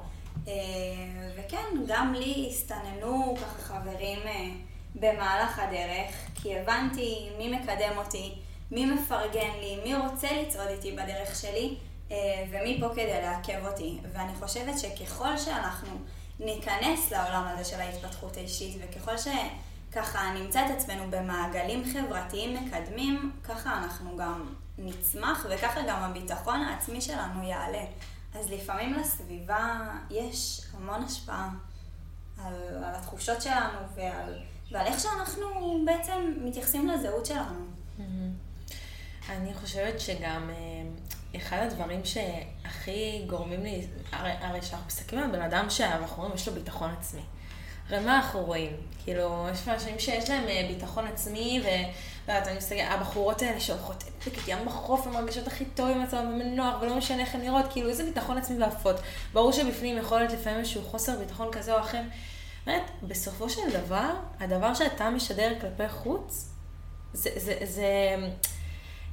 אה, 0.49 0.53
וכן, 1.37 1.67
גם 1.87 2.15
לי 2.15 2.49
הסתננו 2.51 3.37
ככה 3.37 3.59
חברים 3.59 4.19
אה, 4.27 4.49
במהלך 4.95 5.59
הדרך, 5.59 6.15
כי 6.35 6.59
הבנתי 6.59 7.29
מי 7.39 7.57
מקדם 7.57 7.93
אותי, 7.97 8.35
מי 8.71 8.87
מפרגן 8.87 9.51
לי, 9.61 9.79
מי 9.85 9.95
רוצה 9.95 10.29
לצעוד 10.43 10.69
איתי 10.69 10.93
בדרך 10.93 11.37
שלי, 11.41 11.77
אה, 12.11 12.45
ומי 12.51 12.79
פה 12.81 12.89
כדי 12.93 13.21
לעכב 13.23 13.67
אותי. 13.67 13.99
ואני 14.13 14.33
חושבת 14.41 14.79
שככל 14.79 15.39
שאנחנו 15.39 15.89
ניכנס 16.41 17.11
לעולם 17.13 17.47
הזה 17.47 17.65
של 17.65 17.81
ההתפתחות 17.81 18.37
האישית, 18.37 18.77
וככל 18.81 19.19
ש... 19.19 19.29
ככה 19.97 20.33
נמצא 20.35 20.67
את 20.67 20.71
עצמנו 20.71 21.11
במעגלים 21.11 21.85
חברתיים 21.93 22.55
מקדמים, 22.55 23.33
ככה 23.45 23.79
אנחנו 23.79 24.17
גם 24.17 24.55
נצמח 24.79 25.47
וככה 25.51 25.81
גם 25.89 26.03
הביטחון 26.03 26.61
העצמי 26.61 27.01
שלנו 27.01 27.43
יעלה. 27.43 27.85
אז 28.35 28.51
לפעמים 28.51 28.95
לסביבה 28.95 29.89
יש 30.11 30.61
המון 30.75 31.03
השפעה 31.03 31.49
על, 32.45 32.55
על 32.85 32.95
התחושות 32.95 33.43
שלנו 33.43 33.79
ועל, 33.95 34.39
ועל 34.71 34.87
איך 34.87 35.01
שאנחנו 35.01 35.79
בעצם 35.87 36.35
מתייחסים 36.45 36.89
לזהות 36.89 37.27
שלנו. 37.27 37.67
Mm-hmm. 37.99 38.73
אני 39.29 39.55
חושבת 39.55 40.01
שגם 40.01 40.51
אה, 40.51 41.37
אחד 41.37 41.59
הדברים 41.59 42.01
שהכי 42.05 43.25
גורמים 43.27 43.63
לי, 43.63 43.87
הרי, 44.13 44.33
הרי 44.41 44.61
כשאנחנו 44.61 44.87
מסתכלים 44.87 45.23
על 45.23 45.31
בן 45.31 45.43
אדם 45.43 45.71
שאנחנו 45.71 46.23
רואים, 46.23 46.35
יש 46.35 46.49
לו 46.49 46.55
ביטחון 46.55 46.91
עצמי. 46.99 47.23
הרי 47.91 48.05
מה 48.05 48.17
אנחנו 48.17 48.41
רואים? 48.41 48.77
כאילו, 49.05 49.47
יש 49.53 49.69
אנשים 49.69 49.99
שיש 49.99 50.31
להם 50.31 50.49
אה, 50.49 50.67
ביטחון 50.69 51.07
עצמי, 51.07 51.63
ואת 52.27 52.47
אני 52.47 52.57
מסתכלת, 52.57 52.85
הבחורות 52.89 53.43
האלה 53.43 53.61
שהולכות 53.61 54.05
את 54.29 54.33
ים 54.49 54.59
בחוף, 54.67 55.07
הן 55.07 55.13
מרגישות 55.13 55.47
הכי 55.47 55.65
טוב 55.65 55.91
עם 55.91 56.03
עצמם 56.03 56.31
ומנוח, 56.35 56.75
ולא 56.83 56.97
משנה 56.97 57.23
איך 57.23 57.35
הן 57.35 57.41
נראות, 57.41 57.73
כאילו, 57.73 57.89
איזה 57.89 58.05
ביטחון 58.05 58.39
עצמי 58.39 58.59
ועפות. 58.59 58.97
ברור 59.33 59.53
שבפנים 59.53 59.99
יכול 59.99 60.19
להיות 60.19 60.33
לפעמים 60.33 60.59
איזשהו 60.59 60.83
חוסר 60.83 61.19
ביטחון 61.19 61.53
כזה 61.53 61.75
או 61.75 61.81
אחר. 61.81 62.01
באמת, 62.67 62.91
בסופו 63.03 63.51
של 63.51 63.71
דבר, 63.73 64.11
הדבר 64.41 64.75
שאתה 64.75 65.11
משדר 65.11 65.53
כלפי 65.61 65.89
חוץ, 65.89 66.49
זה, 67.13 67.31
זה, 67.37 67.55
זה, 67.65 67.87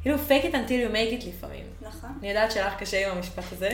כאילו, 0.02 0.18
fake 0.28 0.44
it 0.44 0.54
until 0.54 0.70
you 0.70 0.94
make 0.94 1.22
it 1.22 1.28
לפעמים. 1.28 1.66
נכון. 1.82 2.10
אני 2.20 2.30
יודעת 2.30 2.52
שלך 2.52 2.74
קשה 2.80 3.08
עם 3.08 3.18
המשפט 3.18 3.44
הזה, 3.52 3.70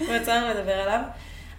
אם 0.00 0.14
יצא 0.22 0.34
לנו 0.34 0.48
לדבר 0.48 0.74
עליו. 0.80 1.00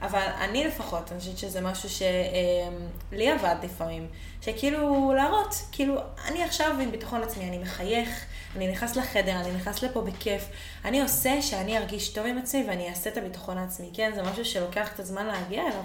אבל 0.03 0.27
אני 0.39 0.63
לפחות, 0.63 1.11
אני 1.11 1.19
חושבת 1.19 1.37
שזה 1.37 1.61
משהו 1.61 1.89
שלי 1.89 3.31
עבד 3.31 3.55
לפעמים. 3.63 4.07
שכאילו 4.41 5.13
להראות, 5.13 5.55
כאילו, 5.71 5.95
אני 6.27 6.43
עכשיו 6.43 6.79
עם 6.79 6.91
ביטחון 6.91 7.23
עצמי, 7.23 7.47
אני 7.47 7.57
מחייך, 7.57 8.25
אני 8.55 8.71
נכנס 8.71 8.95
לחדר, 8.95 9.39
אני 9.39 9.51
נכנס 9.51 9.83
לפה 9.83 10.01
בכיף. 10.01 10.45
אני 10.85 11.01
עושה 11.01 11.41
שאני 11.41 11.77
ארגיש 11.77 12.09
טוב 12.09 12.25
עם 12.25 12.37
עצמי 12.37 12.65
ואני 12.67 12.89
אעשה 12.89 13.09
את 13.09 13.17
הביטחון 13.17 13.57
העצמי. 13.57 13.89
כן, 13.93 14.11
זה 14.15 14.23
משהו 14.23 14.45
שלוקח 14.45 14.89
קצת 14.93 15.05
זמן 15.05 15.25
להגיע 15.25 15.61
אליו. 15.61 15.83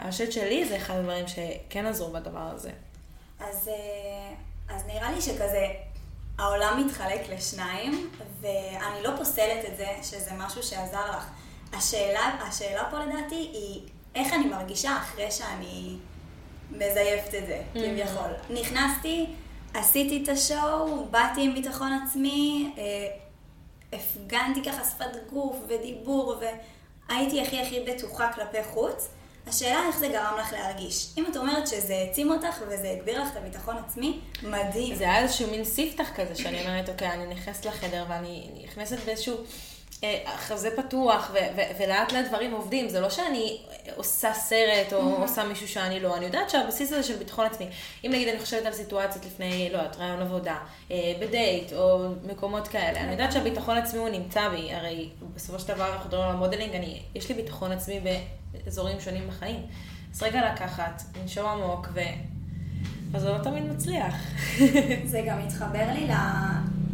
אני 0.00 0.10
חושבת 0.10 0.32
שלי 0.32 0.68
זה 0.68 0.76
אחד 0.76 0.94
הדברים 0.94 1.24
שכן 1.28 1.86
עזרו 1.86 2.12
בדבר 2.12 2.48
הזה. 2.54 2.70
אז, 3.40 3.68
אה, 3.68 4.74
אז 4.76 4.86
נראה 4.86 5.12
לי 5.12 5.20
שכזה, 5.20 5.66
העולם 6.38 6.86
מתחלק 6.86 7.20
לשניים, 7.28 8.10
ואני 8.40 9.02
לא 9.02 9.10
פוסלת 9.18 9.64
את 9.68 9.76
זה 9.76 9.88
שזה 10.02 10.30
משהו 10.34 10.62
שעזר 10.62 11.10
לך. 11.10 11.26
השאלה, 11.72 12.30
השאלה 12.48 12.88
פה 12.90 12.98
לדעתי 12.98 13.34
היא 13.34 13.80
איך 14.14 14.32
אני 14.32 14.44
מרגישה 14.46 14.96
אחרי 14.96 15.30
שאני 15.30 15.96
מזייפת 16.70 17.34
את 17.34 17.46
זה, 17.46 17.62
Mm-hmm. 17.74 17.78
כביכול. 17.78 18.30
נכנסתי, 18.60 19.26
עשיתי 19.74 20.22
את 20.22 20.28
השואו, 20.28 21.06
באתי 21.10 21.42
עם 21.42 21.54
ביטחון 21.54 21.92
עצמי, 21.92 22.72
אה, 22.78 22.82
הפגנתי 23.92 24.62
ככה 24.64 24.84
שפת 24.84 25.30
גוף 25.32 25.56
ודיבור, 25.68 26.34
והייתי 27.08 27.42
הכי 27.42 27.60
הכי 27.60 27.80
בטוחה 27.80 28.32
כלפי 28.32 28.64
חוץ. 28.64 29.08
השאלה 29.46 29.86
איך 29.86 29.98
זה 29.98 30.08
גרם 30.08 30.34
לך 30.40 30.52
להרגיש. 30.52 31.06
אם 31.18 31.26
את 31.30 31.36
אומרת 31.36 31.66
שזה 31.66 31.94
העצים 31.94 32.30
אותך 32.30 32.62
וזה 32.68 32.90
הגביר 32.90 33.22
לך 33.22 33.28
את 33.32 33.36
הביטחון 33.36 33.76
עצמי, 33.78 34.20
מדהים. 34.42 34.94
זה 34.94 35.04
היה 35.04 35.18
איזשהו 35.18 35.50
מין 35.50 35.64
ספתח 35.64 36.08
כזה, 36.14 36.34
שאני 36.34 36.60
אומרת, 36.60 36.88
אוקיי, 36.88 37.08
אני 37.12 37.26
נכנסת 37.26 37.64
לחדר 37.64 38.04
ואני 38.08 38.50
נכנסת 38.64 38.98
באיזשהו 38.98 39.36
חזה 40.36 40.70
פתוח, 40.76 41.30
ו- 41.34 41.56
ו- 41.56 41.82
ולאט 41.82 42.12
לאט 42.12 42.24
דברים 42.28 42.52
עובדים. 42.52 42.88
זה 42.88 43.00
לא 43.00 43.10
שאני 43.10 43.58
עושה 43.96 44.32
סרט 44.34 44.92
או 44.92 44.98
עושה 44.98 45.44
מישהו 45.44 45.68
שאני 45.68 46.00
לא. 46.00 46.16
אני 46.16 46.24
יודעת 46.24 46.50
שהבסיס 46.50 46.92
הזה 46.92 47.02
של 47.02 47.16
ביטחון 47.16 47.46
עצמי, 47.46 47.66
אם 48.04 48.10
נגיד 48.12 48.28
אני 48.28 48.38
חושבת 48.38 48.66
על 48.66 48.72
סיטואציות 48.72 49.24
לפני, 49.26 49.68
לא 49.72 49.78
יודעת, 49.78 49.96
רעיון 49.96 50.22
עבודה, 50.22 50.56
אה, 50.90 51.12
בדייט 51.20 51.72
או 51.72 52.08
מקומות 52.24 52.68
כאלה, 52.68 53.00
אני 53.00 53.12
יודעת 53.12 53.32
שהביטחון 53.32 53.76
עצמי 53.76 53.98
הוא 53.98 54.08
נמצא 54.08 54.48
בי, 54.48 54.74
הרי 54.74 55.08
בסופו 55.34 55.58
של 55.58 55.68
דבר 55.68 55.92
אנחנו 55.92 56.08
מדברים 56.08 56.28
על 56.28 56.34
המודלינג, 56.34 56.74
אני, 56.74 57.02
יש 57.14 57.28
לי 57.28 57.34
ביטחון 57.34 57.72
עצמי 57.72 58.00
באזורים 58.64 59.00
שונים 59.00 59.28
בחיים. 59.28 59.66
אז 60.14 60.22
רגע 60.22 60.52
לקחת, 60.52 61.02
לנשום 61.20 61.46
עמוק, 61.46 61.88
ו... 61.94 62.00
אז 63.14 63.22
זה 63.22 63.28
לא 63.32 63.38
תמיד 63.38 63.64
מצליח. 63.64 64.14
זה 65.04 65.22
גם 65.26 65.46
מתחבר 65.46 65.92
לי 65.94 66.06
ל... 66.06 66.12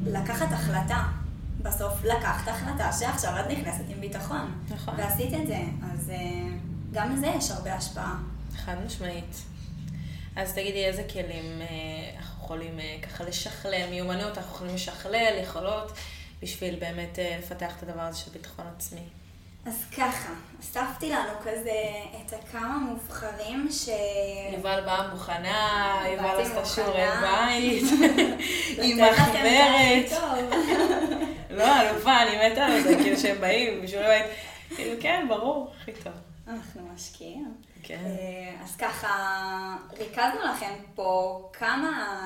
לקחת 0.06 0.52
החלטה. 0.52 1.21
בסוף 1.62 2.04
לקחת 2.04 2.48
החלטה 2.48 2.92
שעכשיו 2.92 3.32
את 3.40 3.50
נכנסת 3.50 3.84
עם 3.88 4.00
ביטחון. 4.00 4.62
נכון. 4.68 4.94
ועשית 4.98 5.34
את 5.34 5.46
זה, 5.46 5.58
אז 5.92 6.10
אה, 6.10 6.16
גם 6.92 7.16
לזה 7.16 7.26
יש 7.26 7.50
הרבה 7.50 7.74
השפעה. 7.74 8.16
חד 8.56 8.74
משמעית. 8.86 9.36
אז 10.36 10.52
תגידי, 10.52 10.84
איזה 10.84 11.04
כלים 11.12 11.62
אה, 11.62 11.66
אנחנו 12.18 12.44
יכולים 12.44 12.80
אה, 12.80 12.96
ככה 13.02 13.24
לשכלל, 13.24 13.90
מיומנויות 13.90 14.38
אנחנו 14.38 14.54
יכולים 14.54 14.74
לשכלל, 14.74 15.38
יכולות, 15.42 15.92
בשביל 16.42 16.76
באמת 16.76 17.18
לפתח 17.38 17.72
את 17.78 17.82
הדבר 17.82 18.02
הזה 18.02 18.18
של 18.18 18.30
ביטחון 18.30 18.66
עצמי. 18.76 19.02
אז 19.66 19.84
ככה, 19.96 20.32
אספתי 20.60 21.10
לנו 21.10 21.32
כזה 21.40 21.72
את 22.16 22.32
הכמה 22.32 22.78
מובחרים 22.78 23.68
ש... 23.70 23.88
יובל 24.52 24.80
באה 24.84 25.08
מוכנה, 25.12 26.00
יובל 26.12 26.40
עשתה. 26.40 26.64
שיעורי 26.64 27.06
בית, 27.20 27.84
היא 28.82 29.04
מחברת. 29.04 30.10
לא, 31.56 31.80
אלופה, 31.80 32.22
אני 32.22 32.50
מתה 32.50 32.64
על 32.64 32.82
זה, 32.82 32.94
כאילו 33.02 33.16
שהם 33.16 33.40
באים, 33.40 33.82
בשיעורי 33.82 34.08
בית. 34.08 34.26
כאילו, 34.76 34.96
כן, 35.00 35.26
ברור, 35.28 35.70
הכי 35.80 35.92
טוב. 35.92 36.12
אנחנו 36.48 36.82
משקיעים. 36.94 37.54
כן. 37.82 38.00
אה, 38.04 38.64
אז 38.64 38.76
ככה, 38.76 39.08
ריכזנו 39.98 40.40
לכם 40.44 40.72
פה 40.94 41.40
כמה 41.52 42.22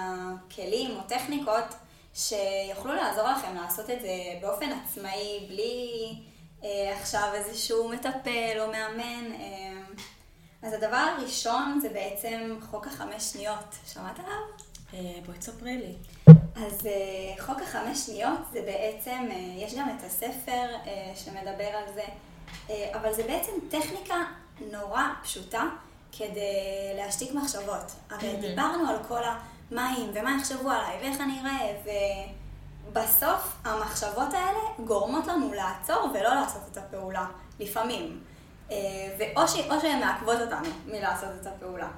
כלים 0.54 0.90
או 0.96 1.00
טכניקות 1.08 1.74
שיוכלו 2.14 2.94
לעזור 2.94 3.28
לכם 3.28 3.54
לעשות 3.54 3.90
את 3.90 4.00
זה 4.00 4.08
באופן 4.42 4.66
עצמאי, 4.72 5.46
בלי 5.48 6.14
אה, 6.64 6.98
עכשיו 7.00 7.30
איזשהו 7.34 7.88
מטפל 7.88 8.58
או 8.60 8.66
מאמן. 8.66 9.32
אה, 9.32 9.80
אז 10.62 10.72
הדבר 10.72 10.96
הראשון 10.96 11.78
זה 11.82 11.88
בעצם 11.88 12.56
חוק 12.70 12.86
החמש 12.86 13.22
שניות. 13.22 13.74
שמעת 13.86 14.18
עליו? 14.18 14.40
אה, 14.94 15.20
בואי 15.26 15.38
תספרי 15.38 15.76
לי. 15.76 15.94
אז 16.57 16.87
אה, 16.87 17.45
חוק 17.45 17.62
החמש 17.62 17.99
שניות 18.07 18.38
זה 18.53 18.61
בעצם, 18.62 19.29
אה, 19.31 19.37
יש 19.57 19.75
גם 19.75 19.88
את 19.99 20.05
הספר 20.05 20.66
אה, 20.87 21.12
שמדבר 21.14 21.69
על 21.77 21.85
זה, 21.95 22.05
אבל 22.95 23.12
זה 23.14 23.23
בעצם 23.23 23.53
טכניקה 23.71 24.14
נורא 24.73 25.03
פשוטה 25.23 25.62
כדי 26.12 26.53
להשתיק 26.97 27.35
מחשבות. 27.35 27.92
הרי 28.11 28.29
מהמם. 28.29 28.40
דיברנו 28.40 28.90
על 28.90 28.97
כל 29.09 29.23
המה 29.25 29.95
אם 29.99 30.11
ומה 30.14 30.37
יחשבו 30.40 30.71
עליי 30.71 30.97
ואיך 31.01 31.21
אני 31.21 31.40
אראה, 31.40 31.77
ובסוף 32.88 33.57
המחשבות 33.64 34.35
האלה 34.35 34.59
גורמות 34.85 35.27
לנו 35.27 35.53
לעצור 35.55 36.11
ולא 36.14 36.35
לעשות 36.35 36.62
את 36.73 36.77
הפעולה, 36.77 37.27
לפעמים. 37.61 38.21
ואו 39.19 39.49
ש- 39.49 39.71
או 39.71 39.81
שהן 39.81 40.01
מעכבות 40.01 40.40
אותנו 40.40 40.69
מלעשות 40.87 41.29
את 41.40 41.47
הפעולה. 41.47 41.88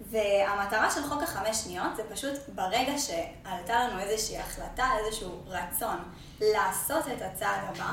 והמטרה 0.00 0.90
של 0.90 1.08
חוק 1.08 1.22
החמש 1.22 1.56
שניות 1.56 1.96
זה 1.96 2.02
פשוט 2.10 2.34
ברגע 2.54 2.98
שעלתה 2.98 3.88
לנו 3.88 4.00
איזושהי 4.00 4.38
החלטה, 4.38 4.88
איזשהו 4.98 5.42
רצון 5.46 5.96
לעשות 6.40 7.04
את 7.16 7.22
הצעד 7.22 7.60
הבא, 7.64 7.90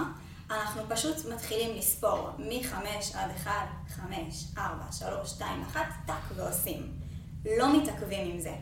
אנחנו 0.50 0.82
פשוט 0.90 1.16
מתחילים 1.34 1.78
לספור 1.78 2.30
מ-5 2.38 2.76
עד 3.18 3.32
1, 3.32 3.52
5, 3.90 4.46
4, 4.58 4.92
3, 4.92 5.30
2, 5.30 5.62
1, 5.62 5.82
טאק 6.06 6.24
ועושים. 6.36 6.92
לא 7.58 7.78
מתעכבים 7.78 8.32
עם 8.32 8.40
זה. 8.40 8.56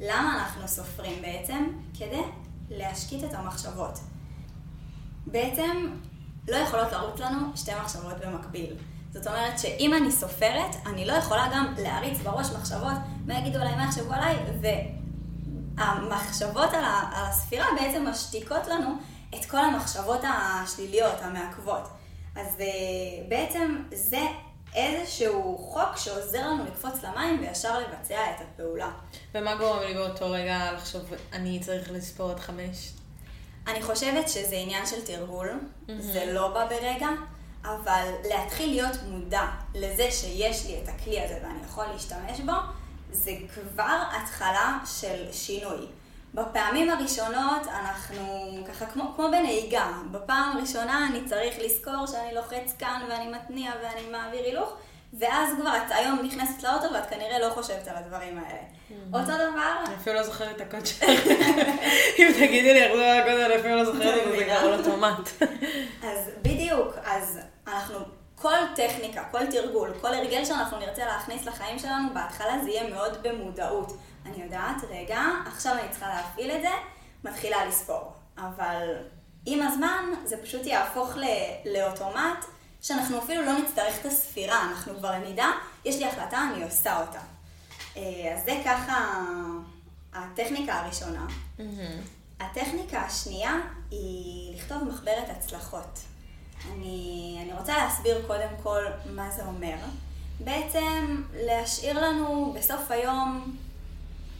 למה 0.00 0.34
אנחנו 0.34 0.68
סופרים 0.68 1.22
בעצם? 1.22 1.66
כדי 1.94 2.22
להשקיט 2.70 3.24
את 3.24 3.34
המחשבות. 3.34 3.98
בעצם 5.26 5.96
לא 6.48 6.56
יכולות 6.56 6.92
לרוץ 6.92 7.20
לנו 7.20 7.56
שתי 7.56 7.72
מחשבות 7.74 8.14
במקביל. 8.26 8.76
זאת 9.12 9.26
אומרת 9.26 9.58
שאם 9.58 9.94
אני 9.94 10.12
סופרת, 10.12 10.76
אני 10.86 11.04
לא 11.06 11.12
יכולה 11.12 11.48
גם 11.54 11.74
להריץ 11.78 12.18
בראש 12.18 12.46
מחשבות, 12.50 12.92
מה 13.26 13.38
יגידו 13.38 13.58
עליי, 13.58 13.76
מה 13.76 13.84
יחשבו 13.84 14.12
עליי, 14.12 14.36
והמחשבות 15.76 16.72
על, 16.74 16.84
ה- 16.84 17.10
על 17.14 17.24
הספירה 17.26 17.66
בעצם 17.80 18.06
משתיקות 18.08 18.66
לנו 18.66 18.94
את 19.34 19.44
כל 19.44 19.56
המחשבות 19.58 20.20
השליליות, 20.24 21.14
המעכבות. 21.20 21.88
אז 22.36 22.60
אה, 22.60 22.66
בעצם 23.28 23.82
זה 23.92 24.20
איזשהו 24.74 25.58
חוק 25.58 25.96
שעוזר 25.96 26.46
לנו 26.46 26.64
לקפוץ 26.64 27.02
למים 27.04 27.40
וישר 27.40 27.78
לבצע 27.78 28.30
את 28.30 28.40
הפעולה. 28.40 28.90
ומה 29.34 29.54
גורם 29.54 29.80
לי 29.82 29.94
באותו 29.94 30.30
רגע 30.30 30.72
לחשוב, 30.72 31.02
אני 31.32 31.60
צריך 31.60 31.90
לספור 31.92 32.30
עד 32.30 32.40
חמש? 32.40 32.92
אני 33.66 33.82
חושבת 33.82 34.28
שזה 34.28 34.56
עניין 34.56 34.86
של 34.86 35.00
תרגול, 35.06 35.50
זה 35.98 36.32
לא 36.32 36.48
בא 36.48 36.66
ברגע, 36.66 37.08
אבל 37.64 38.10
להתחיל 38.24 38.70
להיות 38.70 38.96
מודע 39.08 39.46
לזה 39.74 40.10
שיש 40.10 40.66
לי 40.66 40.80
את 40.82 40.88
הכלי 40.88 41.24
הזה 41.24 41.38
ואני 41.42 41.58
יכול 41.64 41.84
להשתמש 41.92 42.40
בו, 42.46 42.52
זה 43.12 43.32
כבר 43.54 44.02
התחלה 44.12 44.78
של 44.84 45.32
שינוי. 45.32 45.86
בפעמים 46.34 46.90
הראשונות 46.90 47.66
אנחנו 47.66 48.48
ככה 48.68 48.86
כמו, 48.86 49.12
כמו 49.16 49.28
בנהיגה, 49.28 49.86
בפעם 50.10 50.56
הראשונה 50.56 51.06
אני 51.10 51.24
צריך 51.24 51.54
לזכור 51.64 52.06
שאני 52.06 52.34
לוחץ 52.34 52.74
כאן 52.78 53.00
ואני 53.08 53.28
מתניע 53.28 53.72
ואני 53.82 54.10
מעביר 54.10 54.44
הילוך, 54.44 54.76
ואז 55.18 55.48
כבר 55.60 55.76
את 55.76 55.92
היום 55.92 56.18
נכנסת 56.24 56.62
לאוטו 56.62 56.94
ואת 56.94 57.10
כנראה 57.10 57.38
לא 57.38 57.50
חושבת 57.50 57.88
על 57.88 57.96
הדברים 57.96 58.38
האלה. 58.38 58.60
אותו 59.12 59.34
דבר, 59.34 59.84
אני 59.86 59.94
אפילו 59.94 60.16
לא 60.16 60.22
זוכרת 60.22 60.56
את 60.56 60.60
הקוד 60.60 60.86
שלך. 60.86 61.00
אם 62.18 62.32
תגידי 62.34 62.74
לי 62.74 62.82
איך 62.82 62.92
זה 62.96 63.18
הקוד, 63.18 63.40
אני 63.40 63.56
אפילו 63.56 63.76
לא 63.76 63.84
זוכרת 63.84 64.18
את 64.18 64.30
זה, 64.30 64.36
זה 64.36 64.44
כבר 64.44 64.54
על 64.54 64.74
אוטומט. 64.78 65.28
אז 66.02 66.30
בדיוק, 66.42 66.94
אז 67.04 67.38
אנחנו, 67.66 67.98
כל 68.34 68.56
טכניקה, 68.76 69.24
כל 69.30 69.46
תרגול, 69.46 69.90
כל 70.00 70.14
הרגל 70.14 70.44
שאנחנו 70.44 70.78
נרצה 70.78 71.04
להכניס 71.06 71.46
לחיים 71.46 71.78
שלנו, 71.78 72.14
בהתחלה 72.14 72.58
זה 72.64 72.70
יהיה 72.70 72.90
מאוד 72.90 73.18
במודעות. 73.22 73.92
אני 74.26 74.42
יודעת, 74.42 74.76
רגע, 74.90 75.20
עכשיו 75.46 75.72
אני 75.72 75.88
צריכה 75.90 76.08
להפעיל 76.08 76.50
את 76.50 76.62
זה, 76.62 76.68
מתחילה 77.24 77.64
לספור. 77.66 78.12
אבל 78.38 78.96
עם 79.46 79.66
הזמן 79.66 80.04
זה 80.24 80.36
פשוט 80.42 80.66
יהפוך 80.66 81.16
ל- 81.16 81.24
לאוטומט, 81.78 82.44
שאנחנו 82.80 83.18
אפילו 83.18 83.42
לא 83.42 83.58
נצטרך 83.58 84.00
את 84.00 84.06
הספירה, 84.06 84.62
אנחנו 84.62 84.94
כבר 84.98 85.18
נדע, 85.18 85.46
יש 85.84 85.96
לי 85.98 86.06
החלטה, 86.06 86.48
אני 86.54 86.64
עושה 86.64 87.00
אותה. 87.00 87.20
אה, 87.96 88.34
אז 88.34 88.44
זה 88.44 88.62
ככה 88.64 89.22
הטכניקה 90.14 90.74
הראשונה. 90.74 91.26
הטכניקה 92.40 93.00
השנייה 93.00 93.54
היא 93.90 94.56
לכתוב 94.56 94.84
מחברת 94.84 95.28
הצלחות. 95.30 95.98
אני, 96.70 97.38
אני 97.42 97.52
רוצה 97.58 97.76
להסביר 97.76 98.24
קודם 98.26 98.48
כל 98.62 98.82
מה 99.06 99.30
זה 99.30 99.44
אומר. 99.44 99.74
בעצם 100.40 101.22
להשאיר 101.34 102.00
לנו 102.00 102.54
בסוף 102.58 102.90
היום 102.90 103.56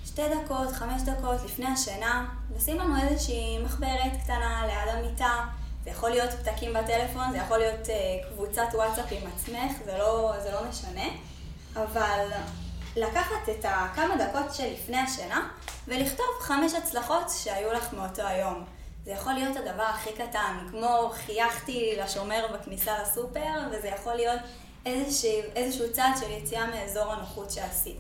שתי 0.07 0.23
דקות, 0.29 0.73
חמש 0.73 1.03
דקות 1.03 1.45
לפני 1.45 1.67
השינה, 1.67 2.29
לשים 2.57 2.79
לנו 2.79 2.95
איזושהי 3.03 3.59
מחברת 3.59 4.13
קטנה 4.25 4.67
ליד 4.67 4.95
המיטה. 4.95 5.45
זה 5.85 5.91
יכול 5.91 6.11
להיות 6.11 6.31
פתקים 6.31 6.73
בטלפון, 6.73 7.33
זה 7.33 7.37
יכול 7.37 7.59
להיות 7.59 7.87
uh, 7.87 8.35
קבוצת 8.35 8.67
וואטסאפ 8.75 9.07
עם 9.11 9.31
עצמך, 9.35 9.73
זה 9.85 9.99
לא, 9.99 10.33
זה 10.43 10.53
לא 10.53 10.61
משנה. 10.69 11.09
אבל 11.77 12.27
לקחת 12.97 13.49
את 13.51 13.65
הכמה 13.69 14.15
דקות 14.17 14.55
שלפני 14.55 14.99
השינה 14.99 15.49
ולכתוב 15.89 16.27
חמש 16.41 16.75
הצלחות 16.75 17.31
שהיו 17.43 17.73
לך 17.73 17.93
מאותו 17.93 18.23
היום. 18.23 18.65
זה 19.05 19.11
יכול 19.11 19.33
להיות 19.33 19.57
הדבר 19.57 19.83
הכי 19.83 20.11
קטן, 20.13 20.57
כמו 20.71 21.11
חייכתי 21.13 21.95
לשומר 22.03 22.47
בכניסה 22.55 23.03
לסופר, 23.03 23.69
וזה 23.71 23.89
יכול 23.89 24.15
להיות 24.15 24.41
איזשהו, 24.87 25.31
איזשהו 25.57 25.93
צעד 25.93 26.13
של 26.21 26.31
יציאה 26.31 26.67
מאזור 26.67 27.13
הנוחות 27.13 27.51
שעשית. 27.51 27.97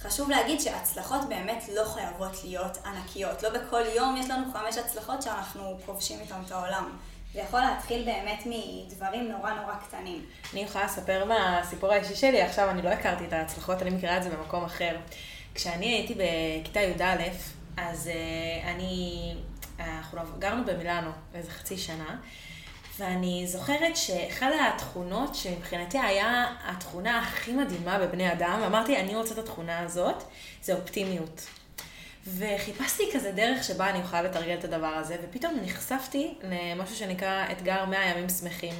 חשוב 0.00 0.30
להגיד 0.30 0.60
שהצלחות 0.60 1.28
באמת 1.28 1.64
לא 1.74 1.84
חייבות 1.84 2.44
להיות 2.44 2.78
ענקיות. 2.86 3.42
לא 3.42 3.50
בכל 3.50 3.82
יום 3.96 4.16
יש 4.16 4.30
לנו 4.30 4.52
חמש 4.52 4.78
הצלחות 4.78 5.22
שאנחנו 5.22 5.78
כובשים 5.86 6.20
איתן 6.20 6.40
את 6.46 6.52
העולם. 6.52 6.96
זה 7.34 7.40
יכול 7.40 7.60
להתחיל 7.60 8.04
באמת 8.04 8.42
מדברים 8.46 9.32
נורא 9.32 9.52
נורא 9.52 9.74
קטנים. 9.74 10.24
אני 10.52 10.60
יכולה 10.60 10.84
לספר 10.84 11.24
מהסיפור 11.24 11.92
האישי 11.92 12.14
שלי, 12.14 12.42
עכשיו 12.42 12.70
אני 12.70 12.82
לא 12.82 12.88
הכרתי 12.88 13.24
את 13.24 13.32
ההצלחות, 13.32 13.82
אני 13.82 13.90
מכירה 13.90 14.16
את 14.16 14.22
זה 14.22 14.30
במקום 14.30 14.64
אחר. 14.64 14.96
כשאני 15.54 15.86
הייתי 15.86 16.14
בכיתה 16.14 16.80
י"א, 16.80 17.22
אז 17.76 18.06
uh, 18.06 18.66
אני, 18.68 19.17
אנחנו 20.16 20.38
גרנו 20.38 20.64
במילאנו 20.64 21.10
איזה 21.34 21.50
חצי 21.50 21.76
שנה, 21.76 22.16
ואני 22.98 23.46
זוכרת 23.46 23.96
שאחת 23.96 24.46
התכונות 24.68 25.34
שמבחינתי 25.34 25.98
היה 25.98 26.46
התכונה 26.64 27.18
הכי 27.18 27.52
מדהימה 27.52 27.98
בבני 27.98 28.32
אדם, 28.32 28.58
ואמרתי, 28.62 28.96
אני 28.96 29.16
רוצה 29.16 29.34
את 29.34 29.38
התכונה 29.38 29.78
הזאת, 29.78 30.22
זה 30.62 30.74
אופטימיות. 30.74 31.46
וחיפשתי 32.26 33.02
כזה 33.14 33.32
דרך 33.32 33.64
שבה 33.64 33.90
אני 33.90 33.98
יכולה 33.98 34.22
לתרגל 34.22 34.54
את 34.58 34.64
הדבר 34.64 34.86
הזה, 34.86 35.16
ופתאום 35.22 35.58
נחשפתי 35.62 36.34
למשהו 36.42 36.96
שנקרא 36.96 37.44
אתגר 37.52 37.84
100 37.84 38.10
ימים 38.10 38.28
שמחים. 38.28 38.74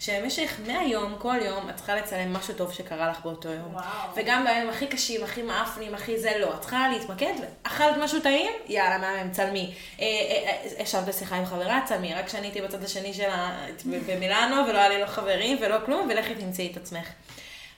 שבמשך 0.00 0.60
100 0.66 0.82
יום, 0.82 1.14
כל 1.18 1.36
יום, 1.44 1.70
את 1.70 1.76
צריכה 1.76 1.94
לצלם 1.94 2.32
משהו 2.32 2.54
טוב 2.54 2.72
שקרה 2.72 3.10
לך 3.10 3.20
באותו 3.22 3.48
יום. 3.48 3.74
וואו. 3.74 3.84
וגם 4.16 4.44
בימים 4.44 4.68
הכי 4.68 4.86
קשים, 4.86 5.24
הכי 5.24 5.42
מאפנים, 5.42 5.94
הכי 5.94 6.18
זה, 6.18 6.32
לא. 6.40 6.54
את 6.54 6.60
צריכה 6.60 6.88
להתמקד, 6.88 7.34
אכלת 7.62 7.96
משהו 8.00 8.20
טעים, 8.20 8.52
יאללה, 8.66 8.98
מהמם, 8.98 9.30
צלמי. 9.30 9.74
ישבת 9.98 10.00
אה, 10.00 10.98
אה, 10.98 11.00
אה, 11.00 11.06
בשיחה 11.06 11.36
עם 11.36 11.46
חברה, 11.46 11.80
צלמי. 11.84 12.14
רק 12.14 12.26
כשאני 12.26 12.46
הייתי 12.46 12.60
בצד 12.60 12.84
השני 12.84 13.14
שלה, 13.14 13.56
במילאנו, 13.84 14.56
ולא 14.68 14.78
היה 14.78 14.88
לי 14.88 15.00
לא 15.00 15.06
חברים 15.06 15.58
ולא 15.60 15.76
כלום, 15.86 16.08
ולכי 16.10 16.34
תמצאי 16.34 16.70
את 16.72 16.76
עצמך. 16.76 17.06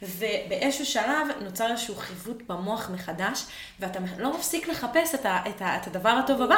ובאיזשהו 0.03 0.87
שלב 0.87 1.27
נוצר 1.41 1.71
איזשהו 1.71 1.95
חיווט 1.95 2.43
במוח 2.47 2.91
מחדש, 2.91 3.45
ואתה 3.81 3.99
לא 4.19 4.35
מפסיק 4.35 4.69
לחפש 4.69 5.15
את, 5.15 5.27
ה, 5.27 5.39
את, 5.49 5.63
ה, 5.63 5.77
את 5.77 5.87
הדבר 5.87 6.09
הטוב 6.09 6.43
הבא. 6.43 6.57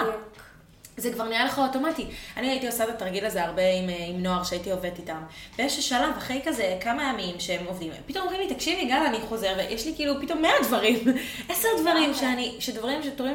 זה 0.97 1.13
כבר 1.13 1.29
נהיה 1.29 1.45
לך 1.45 1.59
אוטומטי. 1.59 2.07
אני 2.37 2.51
הייתי 2.51 2.67
עושה 2.67 2.85
את 2.85 2.89
התרגיל 2.89 3.27
הזה 3.27 3.45
הרבה 3.45 3.63
עם, 3.63 3.89
אה, 3.89 4.07
עם 4.09 4.23
נוער 4.23 4.43
שהייתי 4.43 4.71
עובדת 4.71 4.99
איתם. 4.99 5.23
באיזשהו 5.59 5.83
שלב, 5.83 6.17
אחרי 6.19 6.41
כזה 6.45 6.77
כמה 6.81 7.13
ימים 7.13 7.41
שהם 7.41 7.67
עובדים, 7.67 7.93
פתאום 8.07 8.25
אומרים 8.25 8.49
לי, 8.49 8.55
תקשיבי, 8.55 8.85
גל, 8.85 9.03
אני 9.07 9.21
חוזר, 9.29 9.55
ויש 9.57 9.87
לי 9.87 9.93
כאילו 9.97 10.15
פתאום 10.21 10.43
מאה 10.43 10.53
דברים, 10.63 10.99
עשר 11.49 11.69
דברים 11.81 12.15
שאני, 12.15 12.57
שדברים, 12.61 13.03
שדברים, 13.03 13.35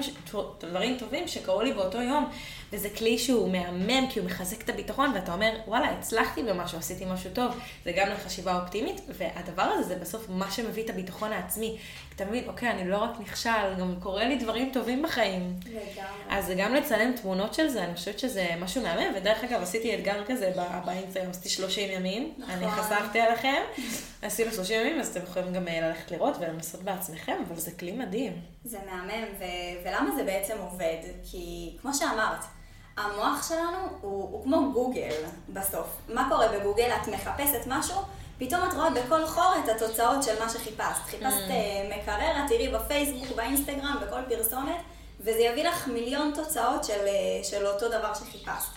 דברים 0.60 0.98
טובים 0.98 1.28
שקרו 1.28 1.62
לי 1.62 1.74
באותו 1.74 2.02
יום. 2.02 2.30
וזה 2.74 2.90
כלי 2.90 3.18
שהוא 3.18 3.52
מהמם, 3.52 4.08
כי 4.10 4.20
הוא 4.20 4.26
מחזק 4.26 4.62
את 4.62 4.70
הביטחון, 4.70 5.12
ואתה 5.16 5.34
אומר, 5.34 5.52
וואלה, 5.68 5.90
הצלחתי 5.90 6.44
במשהו, 6.44 6.78
עשיתי 6.78 7.06
משהו 7.06 7.30
טוב. 7.34 7.60
זה 7.86 7.92
גם 7.92 8.08
לחשיבה 8.10 8.62
אופטימית, 8.62 9.02
והדבר 9.10 9.62
הזה 9.62 9.84
זה 9.84 9.96
בסוף 9.96 10.26
מה 10.30 10.52
שמביא 10.52 10.84
את 10.84 10.90
הביטחון 10.90 11.34
העצמי. 11.34 11.78
אתה 12.16 12.26
מבין, 12.26 12.44
אוקיי, 12.48 12.70
אני 12.70 12.90
לא 12.90 12.98
רק 12.98 13.20
נכשל, 13.20 13.74
גם 13.80 13.96
קורה 14.00 14.24
לי 14.26 14.36
דברים 14.36 14.70
טובים 14.74 15.04
בחיים. 15.04 15.60
לגמרי. 15.66 16.08
אז 16.30 16.46
זה 16.46 16.56
גם 16.56 16.74
לצלם 16.76 17.14
תמונות 17.22 17.54
של 17.54 17.68
זה, 17.68 17.84
אני 17.84 17.96
חושבת 17.96 18.20
שזה 18.20 18.48
משהו 18.60 18.84
מהמם, 18.84 19.16
ודרך 19.16 19.44
אגב, 19.44 19.62
עשיתי 19.62 19.96
אתגר 19.96 20.24
כזה 20.28 20.52
באינסטגרם, 20.86 21.30
עשיתי 21.30 21.50
30 21.50 21.92
ימים, 21.92 22.34
נכון. 22.38 22.54
אני 22.54 22.72
חשפתי 22.72 23.20
עליכם, 23.20 23.62
עשינו 24.22 24.52
30 24.52 24.82
ימים, 24.82 25.00
אז 25.00 25.08
אתם 25.08 25.24
יכולים 25.24 25.54
גם 25.54 25.68
אה, 25.68 25.82
ללכת 25.82 26.12
לראות 26.12 26.36
ולנסות 26.40 26.84
בעצמכם, 26.84 27.38
אבל 27.48 27.56
זה 27.56 27.72
כלי 27.72 27.92
מדהים. 27.92 28.42
זה 28.64 28.78
מהמם, 28.86 29.26
ו- 29.40 29.88
ולמה 29.88 30.16
זה 30.16 30.24
בעצם 30.24 30.58
עובד? 30.60 30.98
כי 31.32 31.78
כמו 31.82 31.94
שאמרת, 31.94 32.40
המוח 32.98 33.50
שלנו 33.50 33.78
הוא, 34.02 34.30
הוא 34.32 34.44
כמו 34.44 34.72
גוגל 34.74 35.16
בסוף. 35.50 35.88
מה 36.10 36.28
קורה 36.30 36.48
בגוגל? 36.48 36.90
את 37.02 37.08
מחפשת 37.08 37.62
משהו, 37.68 37.96
פתאום 38.38 38.62
את 38.70 38.74
רואה 38.74 38.90
בכל 38.90 39.26
חור 39.26 39.54
את 39.64 39.70
התוצאות 39.70 40.24
של 40.24 40.40
מה 40.44 40.50
שחיפשת. 40.50 41.04
חיפשת 41.06 41.48
mm. 41.48 41.52
אה, 41.52 41.98
מקרר, 41.98 42.32
את 42.32 42.50
תראי 42.50 42.68
בפייסבוק, 42.68 43.36
באינסטגרם, 43.36 43.98
בכל 44.08 44.22
פרסומת, 44.30 44.78
וזה 45.20 45.40
יביא 45.40 45.68
לך 45.68 45.88
מיליון 45.88 46.32
תוצאות 46.36 46.84
של, 46.84 47.08
אה, 47.08 47.44
של 47.44 47.68
אותו 47.68 47.88
דבר 47.88 48.14
שחיפשת. 48.14 48.70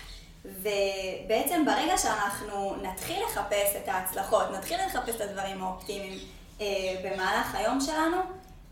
ובעצם 0.45 1.65
ברגע 1.67 1.99
שאנחנו 1.99 2.77
נתחיל 2.83 3.25
לחפש 3.25 3.77
את 3.83 3.89
ההצלחות, 3.89 4.51
נתחיל 4.51 4.79
לחפש 4.87 5.15
את 5.15 5.21
הדברים 5.21 5.63
האופטימיים 5.63 6.19
אה, 6.61 6.67
במהלך 7.05 7.55
היום 7.55 7.81
שלנו, 7.81 8.17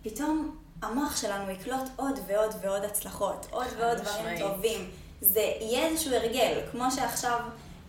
פתאום 0.03 0.57
המוח 0.83 1.17
שלנו 1.17 1.51
יקלוט 1.51 1.89
עוד 1.97 2.19
ועוד 2.27 2.55
ועוד 2.63 2.85
הצלחות, 2.85 3.47
עוד 3.51 3.67
ועוד 3.79 3.99
דברים 3.99 4.39
טובים. 4.39 4.91
זה 5.21 5.41
יהיה 5.61 5.87
איזשהו 5.87 6.15
הרגל, 6.15 6.61
כמו 6.71 6.91
שעכשיו 6.91 7.41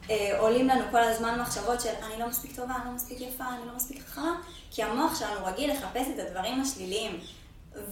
אה, 0.09 0.39
עולים 0.39 0.67
לנו 0.67 0.83
כל 0.91 1.03
הזמן 1.03 1.39
מחשבות 1.39 1.81
של 1.81 1.89
אני 2.07 2.19
לא 2.19 2.27
מספיק 2.27 2.55
טובה, 2.55 2.73
אני 2.75 2.85
לא 2.85 2.91
מספיק 2.95 3.21
יפה, 3.21 3.43
אני 3.43 3.67
לא 3.67 3.75
מספיק 3.75 4.03
חכמה, 4.07 4.35
כי 4.71 4.83
המוח 4.83 5.19
שלנו 5.19 5.45
רגיל 5.45 5.71
לחפש 5.71 6.07
את 6.15 6.19
הדברים 6.19 6.61
השליליים. 6.61 7.19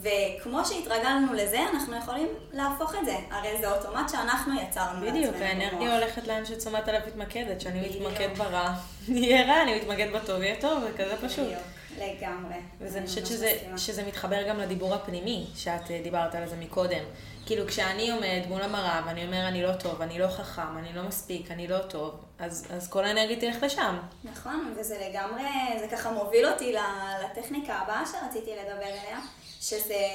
וכמו 0.01 0.65
שהתרגלנו 0.65 1.33
לזה, 1.33 1.59
אנחנו 1.73 1.95
יכולים 1.95 2.27
להפוך 2.53 2.95
את 2.95 3.05
זה. 3.05 3.15
הרי 3.31 3.61
זה 3.61 3.71
אוטומט 3.71 4.09
שאנחנו 4.09 4.61
יצרנו 4.61 5.05
לעצמנו. 5.05 5.19
בדיוק, 5.19 5.35
האנרגיה 5.41 5.97
הולכת 5.97 6.27
לאן 6.27 6.45
שתשומת 6.45 6.87
הלב 6.87 7.01
מתמקדת, 7.07 7.61
שאני 7.61 7.89
מתמקד 7.89 8.29
ברע, 8.37 8.73
יהיה 9.07 9.47
רע, 9.47 9.61
אני 9.61 9.79
מתמקד 9.79 10.07
בטוב, 10.13 10.41
יהיה 10.41 10.55
טוב, 10.61 10.83
וכזה 10.83 11.27
פשוט. 11.27 11.45
בדיוק, 11.45 11.61
לגמרי. 11.97 12.55
וזה, 12.81 12.97
אני 12.97 13.07
חושבת 13.07 13.25
שזה, 13.25 13.57
שזה 13.77 14.03
מתחבר 14.07 14.47
גם 14.49 14.59
לדיבור 14.59 14.93
הפנימי, 14.93 15.45
שאת 15.55 15.91
אה, 15.91 15.99
דיברת 16.03 16.35
על 16.35 16.47
זה 16.47 16.55
מקודם. 16.55 17.03
כאילו, 17.47 17.67
כשאני 17.67 18.11
עומד 18.11 18.43
מול 18.49 18.61
המראה 18.61 19.01
ואני 19.05 19.25
אומר, 19.25 19.47
אני 19.47 19.63
לא 19.63 19.73
טוב, 19.73 20.01
אני 20.01 20.19
לא 20.19 20.27
חכם, 20.27 20.77
אני 20.77 20.93
לא 20.93 21.03
מספיק, 21.03 21.51
אני 21.51 21.67
לא 21.67 21.79
טוב, 21.79 22.15
אז, 22.39 22.67
אז 22.69 22.89
כל 22.89 23.05
האנרגיה 23.05 23.39
תלך 23.39 23.63
לשם. 23.63 23.97
נכון, 24.23 24.73
וזה 24.77 25.09
לגמרי, 25.09 25.43
זה 25.79 25.87
ככה 25.91 26.11
מוביל 26.11 26.45
אותי 26.47 26.75
לטכניקה 27.23 27.75
הבאה 27.75 28.03
שרציתי 28.05 28.51
לדבר 28.51 28.85
עליה, 28.85 29.19
שזה 29.61 30.05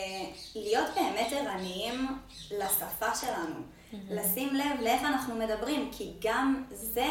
להיות 0.55 0.87
באמת 0.95 1.33
ערניים 1.33 2.19
לשפה 2.51 3.15
שלנו. 3.15 3.55
Mm-hmm. 3.55 3.97
לשים 4.11 4.55
לב 4.55 4.81
לאיך 4.81 5.03
אנחנו 5.03 5.35
מדברים, 5.35 5.91
כי 5.93 6.13
גם 6.21 6.65
זה, 6.71 7.09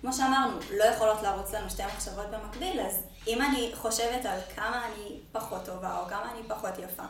כמו 0.00 0.12
שאמרנו, 0.12 0.58
לא 0.70 0.84
יכולות 0.84 1.22
לרוץ 1.22 1.54
לנו 1.54 1.70
שתי 1.70 1.82
מחשבות 1.86 2.26
במקביל, 2.30 2.80
אז 2.80 3.02
אם 3.26 3.42
אני 3.42 3.70
חושבת 3.74 4.26
על 4.26 4.38
כמה 4.56 4.86
אני 4.86 5.18
פחות 5.32 5.64
טובה 5.64 5.98
או 6.00 6.06
כמה 6.06 6.32
אני 6.32 6.48
פחות 6.48 6.78
יפה, 6.78 7.04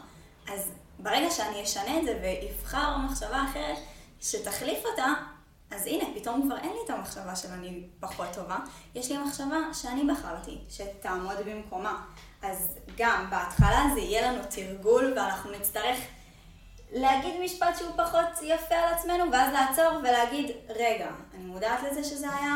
אז 0.53 0.71
ברגע 1.05 1.31
שאני 1.31 1.63
אשנה 1.63 1.99
את 1.99 2.05
זה 2.05 2.19
ואבחר 2.23 2.97
מחשבה 2.97 3.45
אחרת 3.51 3.77
שתחליף 4.21 4.85
אותה, 4.87 5.07
אז 5.71 5.87
הנה, 5.87 6.05
פתאום 6.15 6.43
כבר 6.43 6.57
אין 6.57 6.71
לי 6.73 6.79
את 6.85 6.91
המחשבה 6.91 7.37
של 7.37 7.49
אני 7.49 7.83
פחות 8.01 8.27
טובה, 8.35 8.57
יש 8.95 9.11
לי 9.11 9.19
מחשבה 9.19 9.57
שאני 9.73 10.05
בחרתי, 10.13 10.59
שתעמוד 10.69 11.37
במקומה. 11.47 12.05
אז 12.43 12.79
גם 12.97 13.27
בהתחלה 13.31 13.83
זה 13.95 14.01
יהיה 14.01 14.33
לנו 14.33 14.43
תרגול 14.51 15.13
ואנחנו 15.17 15.51
נצטרך 15.51 15.97
להגיד 16.93 17.35
משפט 17.45 17.79
שהוא 17.79 17.91
פחות 17.97 18.43
יפה 18.43 18.75
על 18.75 18.95
עצמנו, 18.95 19.33
ואז 19.33 19.53
לעצור 19.53 19.99
ולהגיד, 20.01 20.51
רגע, 20.69 21.11
אני 21.35 21.45
מודעת 21.45 21.83
לזה 21.83 22.05
שזה 22.05 22.27
היה 22.31 22.55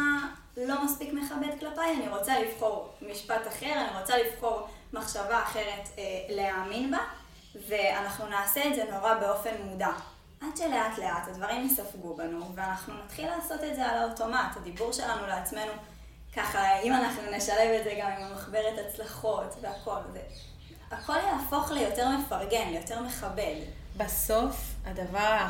לא 0.57 0.85
מספיק 0.85 1.13
מכבד 1.13 1.61
כלפיי, 1.61 1.97
אני 1.97 2.09
רוצה 2.09 2.39
לבחור 2.39 2.95
משפט 3.11 3.49
אחר, 3.49 3.73
אני 3.73 4.01
רוצה 4.01 4.15
לבחור 4.19 4.69
מחשבה 4.93 5.43
אחרת 5.43 5.89
אה, 5.99 6.05
להאמין 6.29 6.91
בה. 6.91 6.99
ואנחנו 7.69 8.27
נעשה 8.27 8.69
את 8.69 8.75
זה 8.75 8.85
נורא 8.91 9.15
באופן 9.15 9.51
מודע. 9.65 9.91
עד 10.41 10.57
שלאט 10.57 10.99
לאט 10.99 11.29
הדברים 11.29 11.67
יספגו 11.67 12.17
בנו, 12.17 12.55
ואנחנו 12.55 12.95
נתחיל 13.05 13.29
לעשות 13.31 13.65
את 13.65 13.77
זה 13.77 13.87
על 13.87 13.99
האוטומט, 13.99 14.57
הדיבור 14.57 14.93
שלנו 14.93 15.27
לעצמנו, 15.27 15.73
ככה, 16.37 16.81
אם 16.81 16.93
אנחנו 16.93 17.23
נשלב 17.37 17.71
את 17.79 17.85
זה 17.85 17.99
גם 18.01 18.11
עם 18.11 18.23
המחברת 18.23 18.79
הצלחות 18.87 19.55
והכל, 19.61 20.01
זה, 20.13 20.21
הכל 20.91 21.17
יהפוך 21.17 21.71
ליותר 21.71 22.09
מפרגן, 22.09 22.69
ליותר 22.71 23.03
מכבד. 23.03 23.57
בסוף, 23.97 24.57
הדבר 24.85 25.47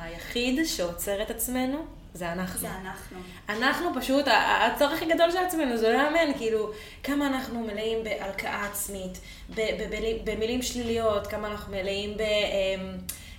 היחיד 0.00 0.64
שעוצר 0.66 1.22
את 1.22 1.30
עצמנו 1.30 1.86
זה 2.14 2.32
אנחנו. 2.32 2.60
זה 2.60 2.68
אנחנו. 2.82 3.18
אנחנו 3.48 4.00
פשוט, 4.00 4.24
הצורך 4.28 4.92
הכי 4.92 5.06
גדול 5.06 5.30
של 5.30 5.38
עצמנו, 5.38 5.76
זה 5.76 5.92
לא 5.92 5.98
יאמן, 5.98 6.38
כאילו, 6.38 6.70
כמה 7.02 7.26
אנחנו 7.26 7.60
מלאים 7.60 8.04
בהלקאה 8.04 8.66
עצמית, 8.66 9.20
במילים 10.24 10.62
שליליות, 10.62 11.26
כמה 11.26 11.48
אנחנו 11.48 11.72
מלאים 11.72 12.16
ב... 12.16 12.22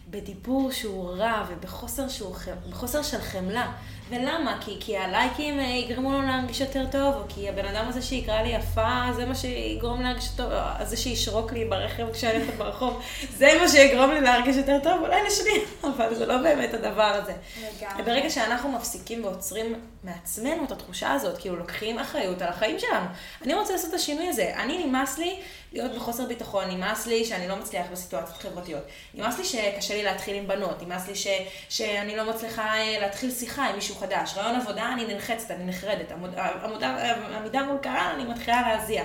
בדיבור 0.10 0.72
שהוא 0.72 1.10
רע 1.10 1.46
ובחוסר 1.50 2.08
שהוא, 2.08 2.36
בחוסר 2.70 3.04
של 3.04 3.22
חמלה. 3.22 3.72
ולמה? 4.10 4.58
כי, 4.62 4.78
כי 4.80 4.98
הלייקים 4.98 5.60
אה, 5.60 5.64
יגרמו 5.64 6.12
לו 6.12 6.22
להרגיש 6.22 6.62
יותר 6.62 6.86
טוב, 6.92 7.16
או 7.16 7.22
כי 7.30 7.50
הבן 7.50 7.66
אדם 7.66 7.86
הזה 7.88 8.02
שיקרא 8.02 8.42
לי 8.42 8.50
יפה, 8.50 9.14
זה 9.16 9.26
מה 9.26 9.36
שיגרום 9.36 10.02
להרגיש 10.02 10.28
טוב, 10.38 10.52
או 10.52 10.86
זה 10.86 10.98
שישרוק 10.98 11.54
לי 11.54 11.66
ברכב 11.66 12.14
כשאני 12.14 12.38
הולכת 12.38 12.54
ברחוב, 12.58 13.02
זה 13.38 13.58
מה 13.62 13.68
שיגרום 13.68 14.12
לי 14.12 14.22
להרגיש 14.22 14.56
יותר 14.56 14.78
טוב, 14.84 15.02
אולי 15.02 15.24
לשני, 15.28 15.64
אבל 15.96 16.16
זה 16.16 16.26
לא 16.26 16.38
באמת 16.38 16.74
הדבר 16.74 17.04
הזה. 17.24 17.34
לגמרי. 17.58 18.04
ברגע 18.04 18.30
שאנחנו 18.30 18.72
מפסיקים 18.72 19.26
ועוצרים 19.26 19.76
מעצמנו 20.04 20.64
את 20.64 20.72
התחושה 20.72 21.12
הזאת, 21.12 21.38
כאילו 21.38 21.56
לוקחים 21.56 22.00
אחריות 22.00 22.42
על 22.42 22.48
החיים 22.48 22.80
שלנו. 22.80 23.06
אני 23.42 23.54
רוצה 23.54 23.74
לעשות 23.74 23.90
את 23.90 23.96
השינוי 23.96 24.28
הזה. 24.28 24.54
אני 24.56 24.86
נמאס 24.86 25.18
לי 25.18 25.40
להיות 25.74 25.96
בחוסר 25.96 26.26
ביטחון, 26.26 26.66
נמאס 26.72 27.08
לי 27.08 27.26
שאני 27.26 27.48
לא 27.48 27.56
מצליח 27.56 27.88
בסיטואציות 27.92 28.38
חברתיות. 28.38 28.84
נמאס 29.14 29.38
לי 29.38 29.46
שקשה 29.46 29.94
לי 29.94 30.04
להתחיל 30.04 30.36
עם 30.36 30.48
בנות, 30.48 30.82
נמאס 30.84 31.08
לי 31.08 31.16
ש, 31.16 31.28
שאני 31.70 32.18
לא 32.18 32.30
מצליחה 32.30 32.78
אה, 32.78 33.00
להתחיל 33.02 33.32
שיחה 33.32 33.66
עם 33.66 33.76
מישהו 33.76 33.96
חדש. 33.96 34.34
רעיון 34.38 34.62
עבודה, 34.62 34.94
אני 34.94 35.06
נלחצת, 35.06 35.52
אני 35.52 35.66
נחרדת. 35.66 36.12
עמידה 37.38 37.64
מול 37.64 37.78
קהל, 37.82 38.16
אני 38.16 38.24
מתחילה 38.24 38.62
להזיע. 38.62 39.04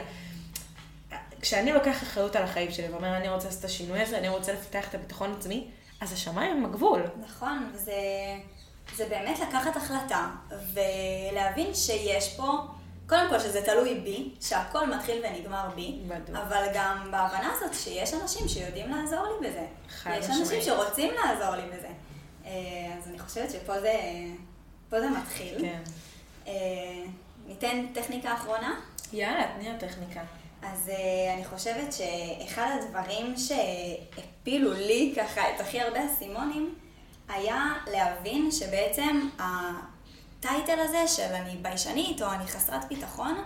כשאני 1.41 1.73
לוקח 1.73 2.03
אחריות 2.03 2.37
על 2.37 2.43
החיים 2.43 2.71
שלי 2.71 2.89
ואומר, 2.89 3.17
אני 3.17 3.29
רוצה 3.29 3.47
לעשות 3.47 3.61
את 3.61 3.65
השינוי 3.65 4.01
הזה, 4.01 4.19
אני 4.19 4.29
רוצה 4.29 4.53
לפתח 4.53 4.89
את 4.89 4.95
הביטחון 4.95 5.35
עצמי, 5.39 5.67
אז 6.01 6.13
השמיים 6.13 6.57
הם 6.57 6.65
הגבול. 6.65 7.03
נכון, 7.21 7.71
וזה 7.75 7.93
זה 8.97 9.07
באמת 9.09 9.39
לקחת 9.39 9.77
החלטה 9.77 10.31
ולהבין 10.73 11.75
שיש 11.75 12.37
פה, 12.37 12.53
קודם 13.07 13.29
כל 13.31 13.39
שזה 13.39 13.63
תלוי 13.63 13.95
בי, 14.01 14.31
שהכל 14.41 14.91
מתחיל 14.91 15.23
ונגמר 15.25 15.69
בי, 15.75 15.99
בדיוק. 16.09 16.39
אבל 16.39 16.67
גם 16.75 17.09
בהבנה 17.11 17.53
הזאת 17.57 17.75
שיש 17.75 18.15
אנשים 18.15 18.49
שיודעים 18.49 18.91
לעזור 18.91 19.27
לי 19.27 19.49
בזה. 19.49 19.67
יש. 20.19 20.31
אנשים 20.31 20.63
שרוצים 20.63 21.11
לעזור 21.15 21.57
לי 21.57 21.63
בזה. 21.77 21.89
אה, 22.45 22.51
אז 22.99 23.09
אני 23.09 23.19
חושבת 23.19 23.51
שפה 23.51 23.81
זה, 23.81 23.95
פה 24.89 25.01
זה 25.01 25.11
מתחיל. 25.11 25.59
כן. 25.61 25.83
אה, 26.47 26.53
ניתן 27.47 27.87
טכניקה 27.95 28.35
אחרונה? 28.35 28.81
יאללה, 29.13 29.47
תני 29.57 29.71
הטכניקה. 29.71 30.21
אז 30.63 30.91
uh, 30.95 31.35
אני 31.35 31.45
חושבת 31.45 31.93
שאחד 31.93 32.79
הדברים 32.81 33.35
שהפילו 33.37 34.73
לי 34.73 35.15
ככה 35.17 35.41
את 35.55 35.61
הכי 35.61 35.81
הרבה 35.81 36.07
אסימונים, 36.07 36.75
היה 37.29 37.73
להבין 37.93 38.51
שבעצם 38.51 39.29
הטייטל 39.39 40.81
הזה 40.81 41.09
של 41.09 41.33
אני 41.35 41.57
ביישנית 41.63 42.23
או 42.23 42.33
אני 42.33 42.47
חסרת 42.47 42.89
ביטחון, 42.89 43.45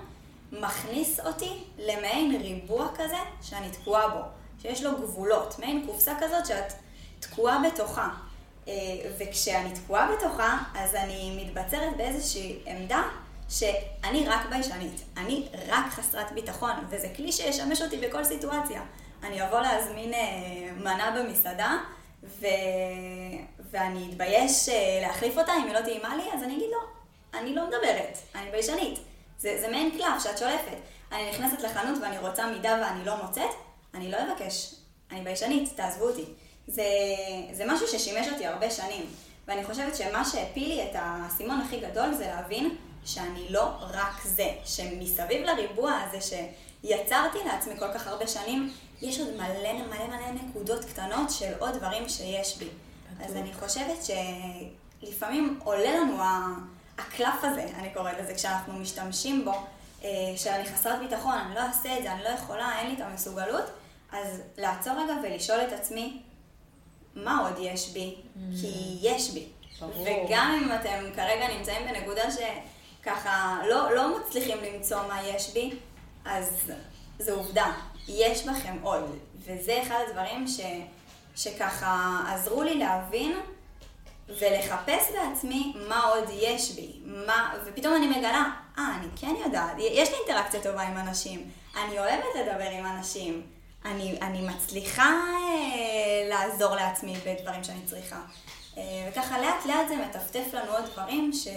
מכניס 0.53 1.21
אותי 1.21 1.65
למעין 1.79 2.37
ריבוע 2.41 2.89
כזה 2.95 3.17
שאני 3.43 3.71
תקועה 3.71 4.09
בו, 4.09 4.21
שיש 4.63 4.83
לו 4.83 4.97
גבולות, 4.97 5.59
מעין 5.59 5.87
קופסה 5.87 6.15
כזאת 6.21 6.47
שאת 6.47 6.73
תקועה 7.21 7.63
בתוכה. 7.67 8.09
אה, 8.69 8.75
וכשאני 9.19 9.75
תקועה 9.75 10.13
בתוכה, 10.13 10.59
אז 10.75 10.95
אני 10.95 11.45
מתבצרת 11.45 11.97
באיזושהי 11.97 12.59
עמדה 12.67 13.03
שאני 13.49 14.29
רק 14.29 14.47
ביישנית, 14.51 15.05
אני 15.17 15.49
רק 15.69 15.87
חסרת 15.91 16.33
ביטחון, 16.33 16.71
וזה 16.89 17.09
כלי 17.17 17.33
שישמש 17.33 17.83
אותי 17.83 17.97
בכל 17.97 18.25
סיטואציה. 18.25 18.83
אני 19.23 19.47
אבוא 19.47 19.61
להזמין 19.61 20.15
אה, 20.15 20.19
מנה 20.77 21.17
במסעדה, 21.19 21.77
ו... 22.23 22.47
ואני 23.71 24.09
אתבייש 24.11 24.69
אה, 24.69 24.99
להחליף 25.03 25.39
אותה, 25.39 25.53
אם 25.53 25.65
היא 25.67 25.75
לא 25.75 25.81
טעימה 25.81 26.17
לי, 26.17 26.23
אז 26.35 26.43
אני 26.43 26.57
אגיד 26.57 26.69
לא, 26.71 26.79
אני 27.41 27.55
לא 27.55 27.67
מדברת, 27.67 28.19
אני 28.35 28.51
ביישנית. 28.51 28.99
זה, 29.39 29.59
זה 29.61 29.69
מעין 29.69 29.91
קלף 29.91 30.23
שאת 30.25 30.39
שולפת. 30.39 30.77
אני 31.13 31.31
נכנסת 31.31 31.61
לחנות 31.61 31.99
ואני 32.03 32.19
רוצה 32.19 32.47
מידה 32.47 32.81
ואני 32.83 33.05
לא 33.05 33.23
מוצאת, 33.23 33.51
אני 33.95 34.11
לא 34.11 34.17
אבקש, 34.17 34.75
אני 35.11 35.21
ביישנית, 35.21 35.77
תעזבו 35.77 36.05
אותי. 36.05 36.25
זה, 36.67 36.85
זה 37.53 37.65
משהו 37.67 37.89
ששימש 37.89 38.29
אותי 38.33 38.47
הרבה 38.47 38.71
שנים, 38.71 39.07
ואני 39.49 39.65
חושבת 39.65 39.97
שמה 39.97 40.25
שהפיל 40.25 40.69
לי 40.69 40.83
את 40.83 40.91
האסימון 40.95 41.61
הכי 41.61 41.81
גדול 41.81 42.15
זה 42.15 42.27
להבין 42.27 42.77
שאני 43.05 43.47
לא 43.51 43.69
רק 43.81 44.25
זה, 44.25 44.51
שמסביב 44.65 45.43
לריבוע 45.43 45.93
הזה 45.93 46.19
שיצרתי 46.21 47.39
לעצמי 47.47 47.77
כל 47.79 47.93
כך 47.95 48.07
הרבה 48.07 48.27
שנים, 48.27 48.73
יש 49.03 49.21
עוד 49.21 49.37
מלא 49.37 49.73
מלא 49.73 50.07
מלא 50.07 50.31
נקודות 50.31 50.85
קטנות 50.85 51.31
של 51.31 51.53
עוד 51.59 51.75
דברים 51.77 52.09
שיש 52.09 52.57
בי. 52.57 52.69
אז 53.25 53.37
אני 53.37 53.55
חושבת 53.55 53.99
שלפעמים 55.03 55.61
עולה 55.65 55.97
לנו 55.97 56.17
הקלף 56.99 57.45
הזה, 57.45 57.67
אני 57.75 57.91
קוראת 57.95 58.19
לזה, 58.21 58.35
כשאנחנו 58.35 58.73
משתמשים 58.73 59.45
בו, 59.45 59.53
אה, 60.05 60.09
שאני 60.37 60.65
חסרת 60.65 60.99
ביטחון, 61.01 61.35
אני 61.35 61.55
לא 61.55 61.61
אעשה 61.61 61.99
את 61.99 62.03
זה, 62.03 62.13
אני 62.13 62.23
לא 62.23 62.29
יכולה, 62.29 62.79
אין 62.79 62.91
לי 62.91 62.95
את 62.95 63.01
המסוגלות, 63.01 63.65
אז 64.13 64.43
לעצור 64.59 64.93
רגע 64.93 65.15
ולשאול 65.23 65.61
את 65.61 65.73
עצמי, 65.73 66.23
מה 67.15 67.49
עוד 67.49 67.59
יש 67.61 67.93
בי? 67.93 68.15
כי 68.61 68.99
יש 69.03 69.31
בי. 69.31 69.47
ברור. 69.81 70.03
וגם 70.03 70.61
אם 70.63 70.73
אתם 70.73 71.05
כרגע 71.17 71.49
נמצאים 71.59 71.87
בנקודה 71.87 72.23
שככה 72.31 73.61
לא, 73.69 73.95
לא 73.95 74.19
מצליחים 74.19 74.59
למצוא 74.63 74.99
מה 75.09 75.23
יש 75.23 75.53
בי, 75.55 75.71
אז 76.25 76.71
זו 77.19 77.33
עובדה, 77.33 77.73
יש 78.09 78.47
בכם 78.47 78.77
עוד. 78.83 79.19
וזה 79.39 79.83
אחד 79.83 79.99
הדברים 80.09 80.47
ש, 80.49 80.61
שככה 81.37 82.21
עזרו 82.29 82.63
לי 82.63 82.75
להבין 82.79 83.37
ולחפש 84.29 85.11
בעצמי 85.13 85.73
מה 85.89 86.05
עוד 86.05 86.25
יש 86.33 86.73
בי. 86.73 86.93
מה, 87.05 87.55
ופתאום 87.65 87.95
אני 87.95 88.07
מגלה, 88.07 88.45
אה, 88.79 88.97
אני 88.99 89.07
כן 89.17 89.35
יודעת, 89.45 89.77
יש 89.79 90.09
לי 90.09 90.15
אינטראקציה 90.17 90.63
טובה 90.63 90.83
עם 90.83 90.97
אנשים, 90.97 91.51
אני 91.77 91.99
אוהבת 91.99 92.35
לדבר 92.41 92.71
עם 92.71 92.87
אנשים, 92.87 93.43
אני, 93.85 94.19
אני 94.23 94.41
מצליחה 94.41 95.09
אה, 95.09 96.29
לעזור 96.29 96.75
לעצמי 96.75 97.15
בדברים 97.27 97.65
שאני 97.65 97.81
צריכה. 97.87 98.21
אה, 98.79 99.09
וככה 99.11 99.39
לאט 99.39 99.67
לאט 99.67 99.89
זה 99.89 99.97
מטפטף 99.97 100.55
לנו 100.55 100.73
עוד 100.73 100.85
דברים 100.93 101.33
ש, 101.33 101.49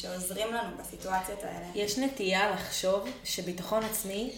שעוזרים 0.00 0.54
לנו 0.54 0.76
בסיטואציות 0.76 1.42
האלה. 1.42 1.66
יש 1.74 1.98
נטייה 1.98 2.50
לחשוב 2.50 3.08
שביטחון 3.24 3.82
עצמי 3.84 4.30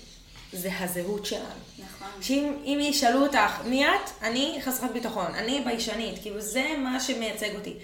זה 0.57 0.71
הזהות 0.79 1.27
שלנו. 1.27 1.45
נכון. 1.79 2.09
שאם 2.21 2.53
אם 2.64 2.79
ישאלו 2.83 3.27
אותך, 3.27 3.61
מי 3.64 3.87
את? 3.87 4.11
אני 4.23 4.59
חסרת 4.64 4.92
ביטחון, 4.92 5.35
אני 5.35 5.62
ביישנית, 5.64 6.23
כאילו 6.23 6.40
זה 6.40 6.66
מה 6.79 7.01
שמייצג 7.01 7.55
אותי. 7.55 7.75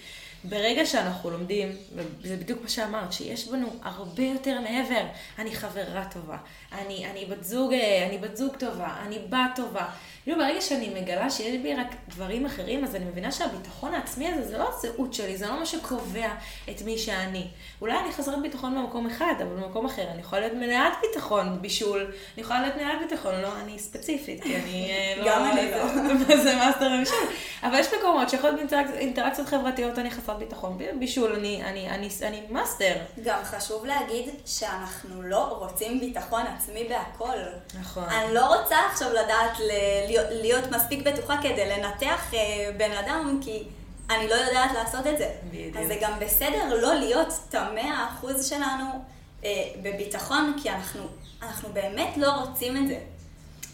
ברגע 0.45 0.87
שאנחנו 0.87 1.31
לומדים, 1.31 1.77
וזה 2.23 2.37
בדיוק 2.37 2.63
מה 2.63 2.69
שאמרת, 2.69 3.13
שיש 3.13 3.49
בנו 3.49 3.69
הרבה 3.83 4.23
יותר 4.23 4.61
מעבר, 4.61 5.05
אני 5.39 5.55
חברה 5.55 6.05
טובה, 6.13 6.37
אני, 6.73 7.07
אני 7.11 7.25
בת 7.25 7.45
זוג, 7.45 7.73
אה, 7.73 8.07
אני 8.09 8.19
בת 8.19 8.37
זוג 8.37 8.57
טובה, 8.57 8.97
אני 9.07 9.19
בת 9.29 9.57
טובה. 9.57 9.87
כאילו 10.25 10.39
ברגע 10.39 10.61
שאני 10.61 10.89
מגלה 11.01 11.31
שיש 11.31 11.57
בי 11.63 11.75
רק 11.75 11.87
דברים 12.09 12.47
אחרים, 12.47 12.85
אז 12.85 12.97
אני 12.97 13.05
מבינה 13.05 13.33
שהביטחון 13.33 13.95
העצמי 13.95 14.29
הזה 14.29 14.49
זה 14.49 14.59
לא 14.59 14.69
הזהות 14.69 15.15
שלי, 15.15 15.37
זה 15.37 15.47
לא 15.47 15.59
מה 15.59 15.67
שקובע 15.67 16.29
את 16.71 16.83
מי 16.83 16.99
שאני. 16.99 17.47
אולי 17.81 17.99
אני 17.99 18.13
חסרת 18.13 18.43
ביטחון 18.43 18.75
במקום 18.75 19.07
אחד, 19.07 19.35
אבל 19.39 19.57
במקום 19.57 19.87
אחר 19.87 20.03
אני 20.11 20.21
יכולה 20.21 20.41
להיות 20.41 20.55
מלאת 20.55 20.93
ביטחון 21.03 21.59
בישול, 21.63 22.01
אני 22.01 22.43
יכולה 22.43 22.61
להיות 22.61 22.77
מלאת 22.77 23.11
ביטחון, 23.11 23.41
לא 23.41 23.49
אני 23.65 23.79
ספציפית, 23.79 24.43
כי 24.43 24.57
אני 24.57 24.91
אה, 24.91 25.15
לא... 25.25 25.31
גם 25.31 25.45
אני 25.45 25.71
לא. 25.71 26.37
זה 26.45 26.57
מאסטר 26.57 26.89
לבישול. 26.89 27.19
אבל 27.63 27.79
יש 27.79 27.87
מקומות 27.99 28.31
שיכול 28.31 28.51
להיות 28.51 28.57
באינטראקציות 28.57 28.99
אינטראקציות 28.99 29.49
חברתיות, 29.49 29.99
אני 29.99 30.11
חסרת 30.11 30.39
ביטחון, 30.39 30.79
בישול, 30.99 31.33
אני, 31.33 31.63
אני, 31.65 31.91
אני, 31.91 32.09
אני 32.23 32.43
מאסטר. 32.51 32.95
גם 33.25 33.39
חשוב 33.45 33.87
להגיד 33.87 34.31
שאנחנו 34.47 35.23
לא 35.23 35.45
רוצים 35.45 36.01
ביטחון 36.01 36.43
עצמי 36.57 36.85
בהכל. 36.89 37.39
נכון. 37.81 38.05
אני 38.05 38.35
לא 38.35 38.61
רוצה 38.61 38.77
עכשיו 38.91 39.13
לדעת 39.13 39.59
ל- 39.61 40.12
להיות, 40.31 40.71
מספיק 40.71 41.07
בטוחה 41.07 41.37
כדי 41.43 41.69
לנתח 41.69 42.35
אה, 42.35 42.71
בן 42.77 42.93
אדם, 42.93 43.41
כי 43.45 43.63
אני 44.11 44.29
לא 44.29 44.35
יודעת 44.35 44.71
לעשות 44.75 45.07
את 45.07 45.19
זה. 45.19 45.31
בדיוק. 45.51 45.77
אז 45.77 45.87
זה 45.87 45.99
גם 46.01 46.13
בסדר 46.21 46.75
לא 46.83 46.95
להיות 46.95 47.29
את 47.49 47.55
המאה 47.55 48.09
אחוז 48.09 48.49
שלנו 48.49 48.85
אה, 49.45 49.51
בביטחון, 49.83 50.55
כי 50.63 50.71
אנחנו, 50.71 51.03
אנחנו 51.43 51.69
באמת 51.73 52.17
לא 52.17 52.31
רוצים 52.31 52.77
את 52.77 52.89
זה. 52.89 52.99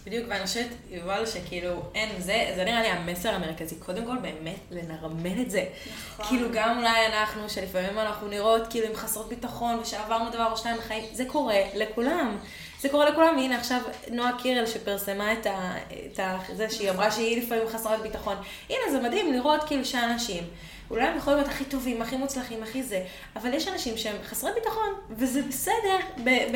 בדיוק, 0.06 0.26
ואני 0.28 0.46
חושבת, 0.46 0.66
יובל, 0.90 1.26
שכאילו, 1.26 1.82
אין, 1.94 2.20
זה, 2.20 2.52
זה 2.56 2.64
נראה 2.64 2.82
לי 2.82 2.88
המסר 2.88 3.34
המרכזי. 3.34 3.76
קודם 3.76 4.04
כל, 4.04 4.16
באמת, 4.22 4.58
לנרמל 4.70 5.40
את 5.40 5.50
זה. 5.50 5.64
נכון. 6.12 6.26
כאילו, 6.26 6.48
גם 6.52 6.78
אולי 6.78 7.06
אנחנו, 7.06 7.50
שלפעמים 7.50 7.98
אנחנו 7.98 8.28
נראות 8.28 8.62
כאילו 8.70 8.86
עם 8.86 8.96
חסרות 8.96 9.28
ביטחון, 9.28 9.78
ושעברנו 9.78 10.30
דבר 10.30 10.48
או 10.52 10.56
שניים 10.56 10.76
בחיים, 10.76 11.04
זה 11.12 11.24
קורה 11.24 11.60
לכולם. 11.74 12.38
זה 12.80 12.88
קורה 12.88 13.10
לכולם, 13.10 13.36
והנה 13.36 13.56
עכשיו 13.56 13.80
נועה 14.10 14.38
קירל 14.42 14.66
שפרסמה 14.66 15.32
את 15.32 15.46
ה... 15.46 15.74
את 16.12 16.18
ה 16.18 16.38
זה 16.56 16.70
שהיא 16.70 16.90
אמרה 16.90 17.10
שהיא 17.10 17.42
לפעמים 17.42 17.68
חסרת 17.68 18.02
ביטחון. 18.02 18.36
הנה, 18.70 18.92
זה 18.92 19.00
מדהים 19.00 19.32
לראות 19.32 19.64
כאילו 19.64 19.84
שאנשים, 19.84 20.44
אולי 20.90 21.04
הם 21.06 21.16
יכולים 21.16 21.38
להיות 21.38 21.50
הכי 21.50 21.64
טובים, 21.64 22.02
הכי 22.02 22.16
מוצלחים, 22.16 22.62
הכי 22.62 22.82
זה, 22.82 23.04
אבל 23.36 23.54
יש 23.54 23.68
אנשים 23.68 23.96
שהם 23.96 24.16
חסרי 24.24 24.50
ביטחון, 24.54 24.94
וזה 25.10 25.42
בסדר 25.42 25.98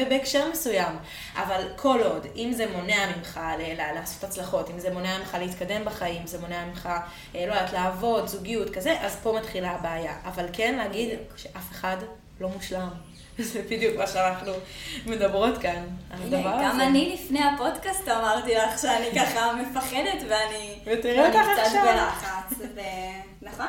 בהקשר 0.09 0.51
מסוים. 0.51 0.97
אבל 1.37 1.69
כל 1.77 2.01
עוד, 2.03 2.27
אם 2.37 2.53
זה 2.53 2.67
מונע 2.73 3.17
ממך 3.17 3.41
לעשות 3.95 4.25
הצלחות, 4.25 4.71
אם 4.71 4.79
זה 4.79 4.91
מונע 4.95 5.19
ממך 5.19 5.37
להתקדם 5.41 5.85
בחיים, 5.85 6.27
זה 6.27 6.39
מונע 6.39 6.65
ממך, 6.65 6.89
אה, 7.35 7.47
לא 7.47 7.53
יודעת, 7.53 7.73
לעבוד, 7.73 8.27
זוגיות, 8.27 8.71
כזה, 8.71 9.01
אז 9.01 9.17
פה 9.23 9.39
מתחילה 9.41 9.71
הבעיה. 9.71 10.17
אבל 10.25 10.47
כן 10.53 10.75
להגיד 10.75 11.09
שאף 11.37 11.71
אחד 11.71 11.97
לא 12.41 12.49
מושלם. 12.49 13.12
זה 13.39 13.63
בדיוק 13.63 13.97
מה 13.97 14.07
שאנחנו 14.07 14.53
מדברות 15.07 15.59
כאן, 15.59 15.87
על 16.11 16.23
הדבר 16.23 16.39
הזה. 16.39 16.49
הנה, 16.49 16.69
גם 16.69 16.81
אני 16.81 17.15
לפני 17.15 17.41
הפודקאסט 17.45 18.09
אמרתי 18.09 18.55
לך 18.55 18.79
שאני 18.79 19.07
ככה 19.15 19.53
מפחדת 19.53 20.23
ואני 20.29 20.79
ואני 20.85 21.31
קצת. 21.31 21.79
בלחץ, 21.83 22.59
נכון? 23.43 23.67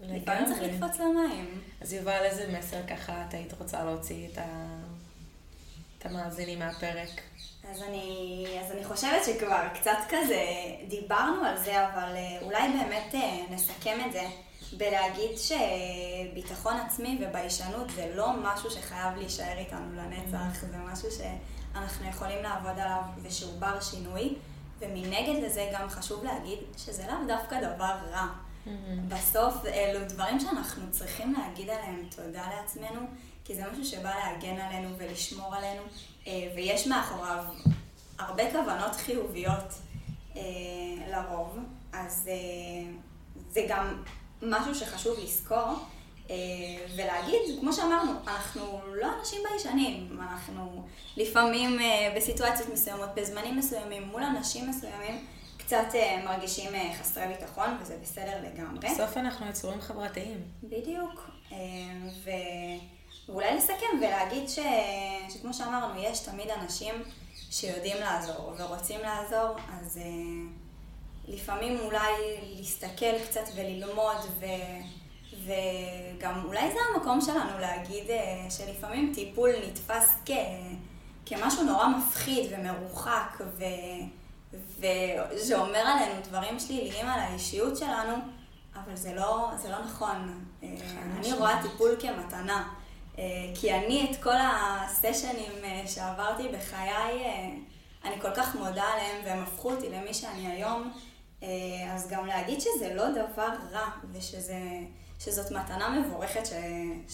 לפעמים 0.00 0.44
צריך. 0.44 0.62
לקפוץ 0.62 1.00
למים. 1.00 1.60
אז 1.80 1.92
יובל, 1.92 2.20
איזה 2.22 2.58
מסר 2.58 2.76
ככה 2.88 3.24
את 3.28 3.34
היית 3.34 3.52
רוצה 3.60 3.84
להוציא 3.84 4.28
את, 4.32 4.38
ה... 4.38 4.44
את 5.98 6.06
המאזינים 6.06 6.58
מהפרק? 6.58 7.20
אז 7.70 7.82
אני, 7.82 8.46
אז 8.60 8.72
אני 8.72 8.84
חושבת 8.84 9.24
שכבר 9.26 9.68
קצת 9.74 9.98
כזה 10.08 10.44
דיברנו 10.88 11.44
על 11.44 11.58
זה, 11.58 11.88
אבל 11.88 12.16
אה, 12.16 12.38
אולי 12.42 12.62
באמת 12.68 13.14
אה, 13.14 13.38
נסכם 13.50 13.98
את 14.06 14.12
זה 14.12 14.22
בלהגיד 14.76 15.30
שביטחון 15.36 16.76
עצמי 16.76 17.18
וביישנות 17.20 17.90
זה 17.90 18.12
לא 18.14 18.32
משהו 18.42 18.70
שחייב 18.70 19.16
להישאר 19.16 19.58
איתנו 19.58 19.96
לנצח, 19.96 20.60
זה 20.60 20.76
משהו 20.76 21.08
שאנחנו 21.10 22.08
יכולים 22.08 22.42
לעבוד 22.42 22.78
עליו 22.78 23.02
ושהוא 23.22 23.52
בר 23.58 23.80
שינוי, 23.80 24.34
ומנגד 24.78 25.42
לזה 25.42 25.70
גם 25.72 25.88
חשוב 25.88 26.24
להגיד 26.24 26.58
שזה 26.76 27.06
לאו 27.06 27.26
דווקא 27.26 27.60
דבר 27.60 27.96
רע. 28.12 28.26
בסוף 29.08 29.64
אלו 29.66 30.00
דברים 30.08 30.40
שאנחנו 30.40 30.90
צריכים 30.90 31.32
להגיד 31.32 31.70
עליהם 31.70 32.08
תודה 32.16 32.48
לעצמנו, 32.56 33.00
כי 33.44 33.54
זה 33.54 33.62
משהו 33.72 33.84
שבא 33.84 34.14
להגן 34.14 34.60
עלינו 34.60 34.88
ולשמור 34.98 35.54
עלינו, 35.54 35.82
אה, 36.26 36.52
ויש 36.56 36.86
מאחוריו 36.86 37.44
הרבה 38.18 38.50
כוונות 38.52 38.96
חיוביות 38.96 39.74
אה, 40.36 40.42
לרוב, 41.10 41.58
אז 41.92 42.28
אה, 42.32 42.92
זה 43.50 43.66
גם 43.68 44.02
משהו 44.42 44.74
שחשוב 44.74 45.18
לזכור. 45.22 45.74
אה, 46.30 46.36
ולהגיד, 46.96 47.40
כמו 47.60 47.72
שאמרנו, 47.72 48.12
אנחנו 48.26 48.80
לא 48.94 49.06
אנשים 49.20 49.38
ביישנים, 49.48 50.18
אנחנו 50.20 50.86
לפעמים 51.16 51.80
אה, 51.80 52.12
בסיטואציות 52.16 52.68
מסוימות, 52.68 53.08
בזמנים 53.14 53.58
מסוימים, 53.58 54.02
מול 54.02 54.22
אנשים 54.22 54.70
מסוימים, 54.70 55.26
קצת 55.58 55.86
אה, 55.94 56.22
מרגישים 56.24 56.70
חסרי 57.00 57.26
ביטחון, 57.26 57.76
וזה 57.80 57.96
בסדר 58.02 58.36
לגמרי. 58.42 58.88
בסוף 58.88 59.16
אנחנו 59.16 59.46
יצורים 59.48 59.80
חברתיים. 59.80 60.42
בדיוק. 60.62 61.30
ו... 62.24 62.30
ואולי 63.28 63.56
לסכם 63.56 63.86
ולהגיד 63.98 64.48
ש... 64.48 64.58
שכמו 65.28 65.54
שאמרנו, 65.54 66.00
יש 66.00 66.18
תמיד 66.20 66.50
אנשים 66.50 66.94
שיודעים 67.50 67.96
לעזור 68.00 68.52
ורוצים 68.58 69.00
לעזור, 69.00 69.56
אז 69.80 69.98
לפעמים 71.32 71.78
אולי 71.80 72.12
להסתכל 72.56 73.18
קצת 73.28 73.44
וללמוד 73.56 74.16
ו... 74.40 74.44
וגם 75.44 76.44
אולי 76.44 76.72
זה 76.72 76.78
המקום 76.94 77.20
שלנו 77.20 77.58
להגיד 77.60 78.10
אה, 78.10 78.46
שלפעמים 78.50 79.12
טיפול 79.14 79.50
נתפס 79.66 80.14
כ... 80.26 80.30
כמשהו 81.26 81.62
נורא 81.62 81.88
מפחיד 81.88 82.52
ומרוחק, 82.52 83.40
ו... 83.58 83.64
ושאומר 84.78 85.78
עלינו 85.78 86.20
דברים 86.28 86.58
שליליים 86.58 87.06
על 87.06 87.20
האישיות 87.20 87.76
שלנו, 87.76 88.14
אבל 88.74 88.96
זה 88.96 89.14
לא, 89.14 89.50
זה 89.56 89.70
לא 89.70 89.78
נכון. 89.84 90.44
אה, 90.62 90.68
אני 91.18 91.32
רואה 91.32 91.62
טיפול 91.62 91.96
כמתנה. 92.00 92.68
אה, 93.18 93.24
כי 93.54 93.74
אני 93.74 94.10
את 94.10 94.22
כל 94.22 94.36
הסשנים 94.40 95.52
שעברתי 95.86 96.48
בחיי, 96.48 97.24
אני 98.04 98.20
כל 98.20 98.34
כך 98.34 98.54
מודה 98.54 98.84
עליהם, 98.84 99.24
והם 99.24 99.42
הפכו 99.42 99.70
אותי 99.70 99.88
למי 99.90 100.14
שאני 100.14 100.46
היום. 100.46 100.92
אז 101.94 102.08
גם 102.10 102.26
להגיד 102.26 102.60
שזה 102.60 102.94
לא 102.94 103.04
דבר 103.10 103.48
רע, 103.72 103.88
ושזה... 104.12 104.58
שזאת 105.24 105.50
מתנה 105.50 106.00
מבורכת 106.00 106.46
ש, 106.46 106.52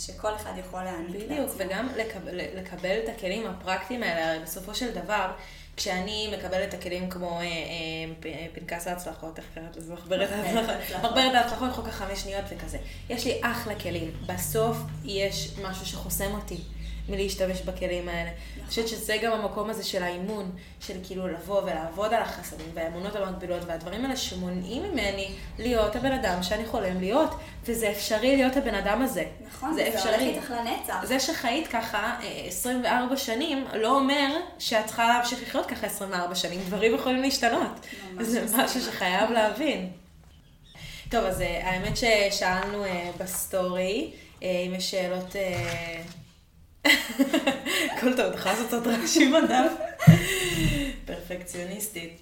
שכל 0.07 0.35
אחד 0.35 0.53
יכול 0.59 0.85
להעניק 0.85 1.17
לעצמו. 1.17 1.27
בדיוק, 1.29 1.51
וגם 1.57 1.89
לקבל, 1.97 2.41
לקבל 2.55 2.99
את 3.05 3.09
הכלים 3.09 3.47
הפרקטיים 3.47 4.03
האלה, 4.03 4.43
בסופו 4.43 4.75
של 4.75 4.95
דבר, 4.95 5.31
כשאני 5.77 6.35
מקבלת 6.39 6.69
את 6.69 6.75
הכלים 6.75 7.11
כמו 7.11 7.41
אה, 7.41 7.45
אה, 7.45 8.47
פנקס 8.55 8.87
ההצלחות, 8.87 9.39
איך 9.39 9.47
קראת 9.55 9.77
לזה? 9.77 9.93
מחברת 9.93 10.31
ההצלחות, 10.31 10.77
מחברת 11.05 11.35
ההצלחות, 11.35 11.73
חוק 11.73 11.89
החמש 11.89 12.19
שניות 12.19 12.45
וכזה. 12.49 12.79
יש 13.11 13.25
לי 13.25 13.41
אחלה 13.43 13.75
כלים. 13.75 14.11
בסוף 14.27 14.77
יש 15.05 15.51
משהו 15.63 15.87
שחוסם 15.87 16.35
אותי. 16.35 16.59
מלהשתמש 17.09 17.61
בכלים 17.61 18.09
האלה. 18.09 18.31
אני 18.57 18.67
חושבת 18.67 18.89
שזה 18.89 19.17
גם 19.23 19.33
המקום 19.33 19.71
הזה 19.71 19.85
של 19.85 20.03
האימון, 20.03 20.51
של 20.81 20.95
כאילו 21.03 21.29
לבוא 21.29 21.63
ולעבוד 21.63 22.15
על 22.15 22.23
החסמים 22.23 22.71
והאמונות 22.75 23.17
המקבילות 23.17 23.63
והדברים 23.67 24.05
האלה 24.05 24.17
שמונעים 24.17 24.83
ממני 24.83 25.29
להיות 25.59 25.97
הבן 25.97 26.13
אדם 26.13 26.43
שאני 26.43 26.67
חולם 26.67 27.01
להיות, 27.01 27.31
וזה 27.65 27.91
אפשרי 27.91 28.37
להיות 28.37 28.57
הבן 28.57 28.75
אדם 28.75 29.03
הזה. 29.03 29.25
נכון, 29.47 29.75
זה, 29.75 29.91
זה 29.93 30.09
הולך 30.09 30.21
איתך 30.21 30.51
לנצח. 30.51 31.05
זה 31.05 31.21
שחיית 31.21 31.69
ככה 31.69 32.19
24 32.47 33.13
אה, 33.13 33.17
שנים, 33.17 33.65
לא 33.75 33.97
אומר 33.97 34.37
שאת 34.59 34.87
צריכה 34.87 35.09
להמשיך 35.09 35.43
לחיות 35.43 35.67
ככה 35.67 35.87
24 35.87 36.35
שנים, 36.35 36.61
דברים 36.67 36.95
יכולים 36.95 37.23
להשתנות. 37.23 37.87
זה 38.21 38.45
משהו 38.59 38.81
שחייב 38.81 39.31
להבין. 39.31 39.91
טוב, 41.11 41.25
אז 41.25 41.41
אה, 41.41 41.71
האמת 41.71 41.97
ששאלנו 41.97 42.85
אה, 42.85 43.11
בסטורי, 43.19 44.11
אם 44.43 44.73
יש 44.77 44.91
שאלות 44.91 45.37
הכל 46.85 48.17
טוב, 48.17 48.27
את 48.27 48.35
יכולה 48.35 48.55
לעשות 48.55 48.73
עוד 48.73 48.87
רעשים 48.87 49.33
בדף. 49.33 49.73
פרפקציוניסטית. 51.07 52.21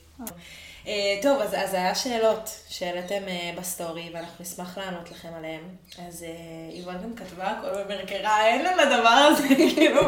אה, 0.86 1.18
טוב, 1.22 1.40
אז, 1.40 1.54
אז 1.54 1.74
היה 1.74 1.94
שאלות 1.94 2.50
שהעליתם 2.68 3.22
אה, 3.26 3.60
בסטורי, 3.60 4.10
ואנחנו 4.14 4.44
נשמח 4.44 4.78
לענות 4.78 5.10
לכם 5.10 5.28
עליהן. 5.36 5.60
אז 6.06 6.22
אה, 6.22 6.74
יובל 6.74 6.96
גם 7.02 7.14
כתבה 7.14 7.50
הכל 7.50 7.82
במרקרה, 7.82 8.46
אין 8.46 8.62
לה 8.62 8.84
לדבר 8.84 9.08
הזה, 9.08 9.48
כאילו, 9.74 10.02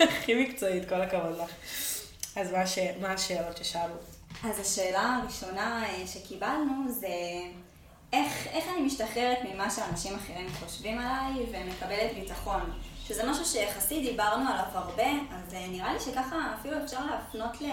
הכי 0.00 0.34
מקצועית, 0.34 0.88
כל 0.88 1.00
הכבוד 1.00 1.38
לך. 1.38 1.50
אז 2.36 2.52
מה, 2.52 2.66
ש... 2.66 2.78
מה 3.00 3.12
השאלות 3.12 3.56
ששאלו? 3.56 3.94
אז 4.44 4.60
השאלה 4.60 5.18
הראשונה 5.22 5.84
שקיבלנו 6.06 6.92
זה 6.92 7.08
איך, 8.12 8.46
איך 8.46 8.64
אני 8.74 8.80
משתחררת 8.86 9.38
ממה 9.52 9.70
שאנשים 9.70 10.14
אחרים 10.14 10.46
חושבים 10.64 10.98
עליי 10.98 11.44
ומקבלת 11.50 12.14
ביטחון. 12.14 12.72
שזה 13.08 13.30
משהו 13.30 13.44
שיחסית 13.44 14.10
דיברנו 14.10 14.50
עליו 14.50 14.64
הרבה, 14.72 15.10
אז 15.32 15.54
אה, 15.54 15.66
נראה 15.68 15.92
לי 15.92 16.00
שככה 16.00 16.54
אפילו 16.60 16.84
אפשר 16.84 17.06
להפנות 17.06 17.60
ל, 17.60 17.66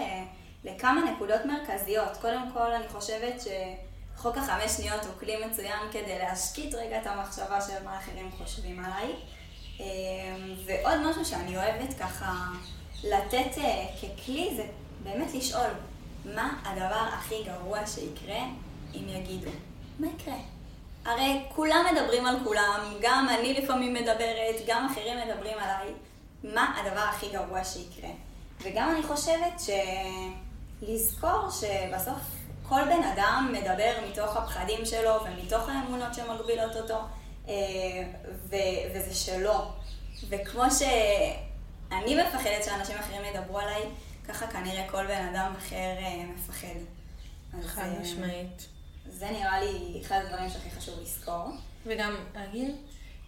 לכמה 0.64 1.00
נקודות 1.12 1.40
מרכזיות. 1.44 2.16
קודם 2.20 2.50
כל, 2.52 2.72
אני 2.72 2.88
חושבת 2.88 3.34
שחוק 3.40 4.36
החמש 4.36 4.70
שניות 4.70 5.04
הוא 5.04 5.12
כלי 5.20 5.46
מצוין 5.46 5.78
כדי 5.92 6.18
להשקיט 6.18 6.74
רגע 6.74 7.02
את 7.02 7.06
המחשבה 7.06 7.60
של 7.60 7.84
מה 7.84 7.98
אחרים 7.98 8.30
חושבים 8.38 8.84
עליי. 8.84 9.12
אה, 9.80 9.86
ועוד 10.64 11.00
משהו 11.10 11.24
שאני 11.24 11.56
אוהבת 11.56 11.94
ככה 11.98 12.32
לתת 13.04 13.58
אה, 13.58 13.86
ככלי 14.02 14.52
זה 14.56 14.66
באמת 15.02 15.34
לשאול 15.34 15.70
מה 16.24 16.60
הדבר 16.64 17.08
הכי 17.12 17.34
גרוע 17.44 17.86
שיקרה 17.86 18.40
אם 18.94 19.08
יגידו. 19.08 19.50
מה 19.98 20.06
יקרה? 20.06 20.53
הרי 21.04 21.44
כולם 21.54 21.84
מדברים 21.92 22.26
על 22.26 22.36
כולם, 22.44 22.94
גם 23.00 23.28
אני 23.38 23.54
לפעמים 23.54 23.94
מדברת, 23.94 24.54
גם 24.66 24.88
אחרים 24.92 25.16
מדברים 25.18 25.58
עליי, 25.58 25.92
מה 26.44 26.74
הדבר 26.80 27.00
הכי 27.00 27.28
גרוע 27.32 27.64
שיקרה. 27.64 28.10
וגם 28.62 28.90
אני 28.90 29.02
חושבת 29.02 29.60
שלזכור 30.82 31.50
שבסוף 31.50 32.20
כל 32.68 32.84
בן 32.84 33.02
אדם 33.02 33.52
מדבר 33.52 33.92
מתוך 34.10 34.36
הפחדים 34.36 34.86
שלו 34.86 35.24
ומתוך 35.24 35.68
האמונות 35.68 36.14
שמגבילות 36.14 36.76
אותו, 36.76 36.98
אה, 37.48 37.54
ו- 38.48 38.94
וזה 38.94 39.14
שלו. 39.14 39.54
וכמו 40.28 40.62
שאני 40.70 42.22
מפחדת 42.22 42.64
שאנשים 42.64 42.96
אחרים 42.96 43.24
ידברו 43.24 43.58
עליי, 43.58 43.82
ככה 44.28 44.46
כנראה 44.46 44.88
כל 44.90 45.06
בן 45.06 45.28
אדם 45.28 45.52
אחר 45.58 45.76
אה, 45.76 46.24
מפחד. 46.34 46.78
חד 47.62 47.82
אה, 47.82 48.00
משמעית. 48.00 48.73
זה 49.24 49.30
נראה 49.30 49.60
לי 49.60 50.00
אחד 50.02 50.20
הדברים 50.24 50.50
שהכי 50.50 50.70
חשוב 50.78 50.94
לזכור. 51.02 51.50
וגם 51.86 52.14
להגיד 52.34 52.70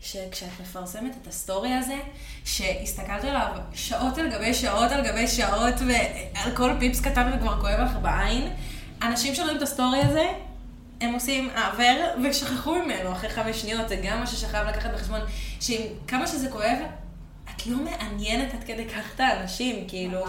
שכשאת 0.01 0.49
מפרסמת 0.61 1.17
את 1.23 1.27
הסטורי 1.27 1.73
הזה, 1.73 1.97
שהסתכלת 2.45 3.25
עליו 3.25 3.57
שעות 3.75 4.19
על 4.19 4.31
גבי 4.31 4.55
שעות 4.55 4.93
על 4.93 5.07
גבי 5.07 5.29
שעות, 5.29 5.75
ועל 5.89 6.57
כל 6.57 6.73
פיפס 6.79 7.01
קטן 7.01 7.33
וכבר 7.35 7.61
כואב 7.61 7.81
לך 7.81 7.97
בעין, 8.03 8.53
אנשים 9.03 9.35
שרואים 9.35 9.57
את 9.57 9.63
הסטורי 9.63 10.01
הזה, 10.01 10.27
הם 11.01 11.15
עושים 11.15 11.51
העבר 11.55 12.15
ושכחו 12.25 12.75
ממנו 12.75 13.13
אחרי 13.13 13.31
חמש 13.31 13.63
שניות, 13.63 13.89
זה 13.89 13.97
גם 14.05 14.23
משהו 14.23 14.37
שחייב 14.37 14.69
לקחת 14.69 14.91
בחשבון, 14.95 15.21
שעם 15.61 15.83
כמה 16.09 16.27
שזה 16.27 16.51
כואב, 16.51 16.79
את 17.67 17.71
לא 17.71 17.79
מעניינת 17.79 18.55
עד 18.55 18.65
כדי 18.65 18.89
כך 18.89 19.15
את 19.15 19.21
האנשים, 19.21 19.89
כאילו, 19.89 20.25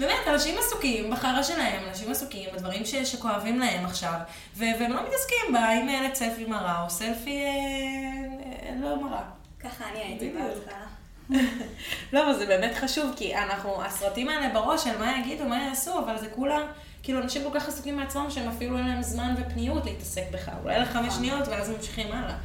באמת, 0.00 0.28
אנשים 0.28 0.58
עסוקים 0.58 1.10
בחרא 1.10 1.42
שלהם, 1.42 1.88
אנשים 1.88 2.10
עסוקים 2.10 2.48
בדברים 2.54 2.84
ש, 2.84 2.94
שכואבים 2.94 3.58
להם 3.58 3.84
עכשיו, 3.84 4.18
ו- 4.56 4.64
והם 4.80 4.92
לא 4.92 5.00
מתעסקים 5.06 5.52
בה 5.52 5.72
אם 5.72 6.04
לצאת 6.04 6.28
סלפי 6.28 6.44
מראה 6.44 6.84
או 6.84 6.90
סלפי 6.90 7.44
אה, 7.44 8.68
אה, 8.68 8.74
לא 8.80 9.02
מראה. 9.02 9.22
ככה 9.60 9.84
אני 9.92 9.98
הייתי 9.98 10.30
בהתחלה. 10.30 10.86
לא, 12.12 12.24
אבל 12.24 12.38
זה 12.38 12.46
באמת 12.46 12.74
חשוב, 12.74 13.12
כי 13.16 13.36
אנחנו, 13.36 13.84
הסרטים 13.84 14.28
האלה 14.28 14.48
בראש 14.54 14.86
על 14.86 14.98
מה 14.98 15.18
יגידו, 15.18 15.44
מה 15.44 15.62
יעשו, 15.62 15.98
אבל 15.98 16.18
זה 16.18 16.26
כולה, 16.34 16.58
כאילו, 17.02 17.22
אנשים 17.22 17.42
כל 17.44 17.60
כך 17.60 17.68
עסוקים 17.68 17.96
מעצמם 17.96 18.30
שהם 18.30 18.48
אפילו 18.48 18.78
אין 18.78 18.88
להם 18.88 19.02
זמן 19.02 19.34
ופניות 19.38 19.84
להתעסק 19.84 20.24
בך. 20.30 20.50
אולי 20.62 20.78
לחמש 20.78 21.06
נכון. 21.06 21.10
שניות 21.10 21.48
ואז 21.48 21.70
ממשיכים 21.70 22.12
הלאה. 22.12 22.36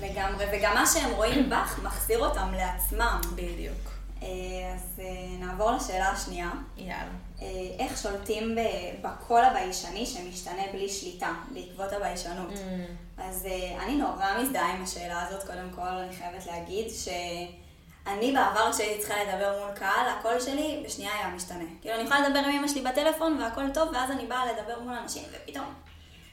לגמרי, 0.00 0.44
וגם 0.52 0.74
מה 0.74 0.86
שהם 0.86 1.10
רואים 1.10 1.50
בך 1.50 1.80
מחזיר 1.82 2.18
אותם 2.18 2.52
לעצמם. 2.56 3.20
בדיוק. 3.34 3.88
אה, 4.22 4.28
אז 4.74 5.00
אה, 5.00 5.36
נעבור 5.38 5.70
לשאלה 5.70 6.08
השנייה. 6.08 6.50
יאללה. 6.76 7.02
אה, 7.42 7.46
איך 7.78 7.98
שולטים 8.02 8.56
בקול 9.02 9.44
הביישני 9.44 10.06
שמשתנה 10.06 10.62
בלי 10.72 10.88
שליטה, 10.88 11.32
בעקבות 11.54 11.92
הביישנות? 11.92 12.52
Mm. 12.52 13.22
אז 13.22 13.46
אני 13.80 13.96
נורא 13.96 14.26
מזדהה 14.40 14.76
עם 14.76 14.82
השאלה 14.82 15.26
הזאת, 15.26 15.46
קודם 15.46 15.70
כל 15.74 15.88
אני 15.88 16.16
חייבת 16.16 16.46
להגיד 16.46 16.86
שאני 16.90 18.32
בעבר 18.32 18.72
כשהייתי 18.72 19.00
צריכה 19.00 19.14
לדבר 19.24 19.64
מול 19.64 19.76
קהל, 19.76 20.08
הקול 20.18 20.40
שלי 20.40 20.82
בשנייה 20.86 21.14
היה 21.14 21.28
משתנה. 21.28 21.64
כאילו 21.80 21.94
אני 21.94 22.04
יכולה 22.04 22.28
לדבר 22.28 22.38
עם 22.38 22.50
אמא 22.50 22.68
שלי 22.68 22.80
בטלפון 22.80 23.40
והכל 23.40 23.70
טוב, 23.74 23.88
ואז 23.92 24.10
אני 24.10 24.26
באה 24.26 24.52
לדבר 24.52 24.80
מול 24.80 24.94
אנשים, 24.94 25.22
ופתאום 25.32 25.74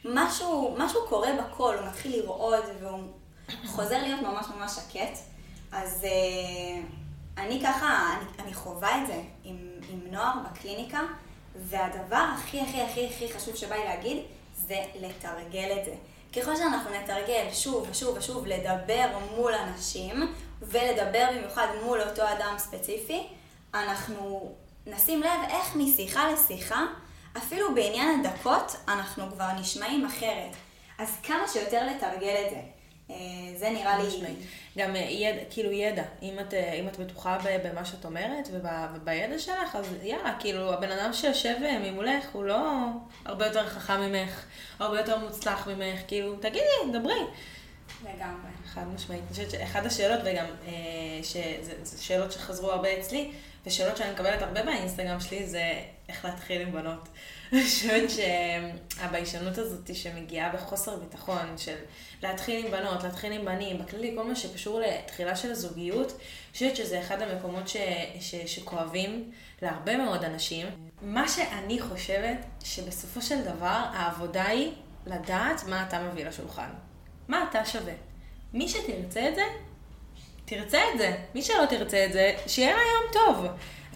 משהו, 0.05 0.75
משהו 0.77 0.99
קורה 1.07 1.29
בקול, 1.39 1.75
הוא 1.77 1.87
מתחיל 1.87 2.19
לרעוד 2.19 2.63
והוא 2.81 2.99
חוזר 3.65 4.01
להיות 4.01 4.21
ממש 4.21 4.45
ממש 4.57 4.71
שקט. 4.71 5.19
אז 5.71 6.03
uh, 6.03 7.37
אני 7.37 7.61
ככה, 7.63 8.15
אני, 8.17 8.43
אני 8.45 8.53
חווה 8.53 9.01
את 9.01 9.07
זה 9.07 9.21
עם, 9.43 9.57
עם 9.89 9.99
נוער 10.11 10.33
בקליניקה, 10.45 10.99
והדבר 11.55 12.25
הכי 12.35 12.61
הכי 12.61 12.81
הכי 12.81 13.07
הכי 13.07 13.33
חשוב 13.33 13.55
שבא 13.55 13.75
לי 13.75 13.83
להגיד, 13.83 14.17
זה 14.55 14.83
לתרגל 14.95 15.77
את 15.79 15.85
זה. 15.85 15.95
ככל 16.35 16.55
שאנחנו 16.55 16.89
נתרגל 16.89 17.47
שוב 17.53 17.87
ושוב 17.91 18.17
ושוב 18.17 18.45
לדבר 18.47 19.07
מול 19.35 19.53
אנשים, 19.53 20.33
ולדבר 20.61 21.27
במיוחד 21.35 21.67
מול 21.83 22.01
אותו 22.01 22.23
אדם 22.23 22.55
ספציפי, 22.57 23.27
אנחנו 23.73 24.55
נשים 24.87 25.19
לב 25.19 25.49
איך 25.49 25.75
משיחה 25.75 26.31
לשיחה, 26.31 26.85
אפילו 27.37 27.75
בעניין 27.75 28.19
הדקות, 28.19 28.75
אנחנו 28.87 29.31
כבר 29.31 29.51
נשמעים 29.59 30.05
אחרת. 30.05 30.55
אז 30.97 31.17
כמה 31.23 31.47
שיותר 31.53 31.85
לתרגל 31.85 32.35
את 32.45 32.49
זה. 32.49 32.61
אה, 33.09 33.15
זה 33.55 33.69
נראה 33.69 33.97
לי... 33.97 34.07
משמעית. 34.07 34.37
גם 34.77 34.95
אה, 34.95 35.01
ידע, 35.01 35.41
כאילו 35.49 35.71
ידע, 35.71 36.03
אם 36.21 36.39
את, 36.39 36.53
אה, 36.53 36.73
אם 36.73 36.87
את 36.87 36.99
בטוחה 36.99 37.37
במה 37.63 37.85
שאת 37.85 38.05
אומרת 38.05 38.49
ובידע 38.51 39.39
שלך, 39.39 39.75
אז 39.75 39.85
יאללה, 40.03 40.35
כאילו 40.39 40.73
הבן 40.73 40.91
אדם 40.91 41.13
שיושב 41.13 41.55
ממולך 41.81 42.25
הוא 42.33 42.43
לא 42.43 42.69
הרבה 43.25 43.45
יותר 43.45 43.69
חכם 43.69 44.01
ממך, 44.01 44.45
הרבה 44.79 44.99
יותר 44.99 45.17
מוצלח 45.17 45.67
ממך, 45.67 45.99
כאילו, 46.07 46.35
תגידי, 46.35 46.99
דברי. 46.99 47.19
לגמרי. 48.03 48.51
חד 48.65 48.87
משמעית. 48.95 49.21
אני 49.21 49.29
חושבת 49.29 49.51
שאחת 49.51 49.85
השאלות, 49.85 50.19
וגם 50.25 50.45
אה, 50.67 50.71
שזה 51.23 52.03
שאלות 52.03 52.31
שחזרו 52.31 52.71
הרבה 52.71 52.99
אצלי, 52.99 53.31
ושאלות 53.65 53.97
שאני 53.97 54.11
מקבלת 54.11 54.41
הרבה 54.41 54.63
באינסטגרם 54.63 55.19
שלי, 55.19 55.47
זה 55.47 55.73
איך 56.09 56.25
להתחיל 56.25 56.61
עם 56.61 56.71
בנות. 56.71 57.07
אני 57.53 57.63
חושבת 57.63 58.09
שהביישנות 58.09 59.57
הזאת 59.57 59.95
שמגיעה 59.95 60.49
בחוסר 60.49 60.95
ביטחון, 60.97 61.57
של 61.57 61.75
להתחיל 62.23 62.65
עם 62.65 62.71
בנות, 62.71 63.03
להתחיל 63.03 63.31
עם 63.31 63.45
בנים, 63.45 63.77
בכללי 63.77 64.13
כל 64.17 64.23
מה 64.23 64.35
שקשור 64.35 64.79
לתחילה 64.79 65.35
של 65.35 65.51
הזוגיות, 65.51 66.11
אני 66.11 66.53
חושבת 66.53 66.75
שזה 66.75 66.99
אחד 66.99 67.21
המקומות 67.21 67.67
ש, 67.67 67.77
ש, 68.19 68.35
שכואבים 68.35 69.31
להרבה 69.61 69.97
מאוד 69.97 70.23
אנשים. 70.23 70.67
מה 71.01 71.27
שאני 71.27 71.81
חושבת, 71.81 72.37
שבסופו 72.63 73.21
של 73.21 73.41
דבר 73.41 73.81
העבודה 73.93 74.47
היא 74.47 74.71
לדעת 75.05 75.63
מה 75.67 75.85
אתה 75.87 76.03
מביא 76.03 76.25
לשולחן. 76.25 76.69
מה 77.27 77.45
אתה 77.49 77.65
שווה. 77.65 77.93
מי 78.53 78.69
שתרצה 78.69 79.29
את 79.29 79.35
זה, 79.35 79.43
תרצה 80.45 80.79
את 80.93 80.97
זה. 80.97 81.17
מי 81.35 81.41
שלא 81.41 81.65
תרצה 81.69 82.05
את 82.05 82.13
זה, 82.13 82.35
שיהיה 82.47 82.75
לה 82.75 82.81
יום 82.81 83.13
טוב. 83.13 83.45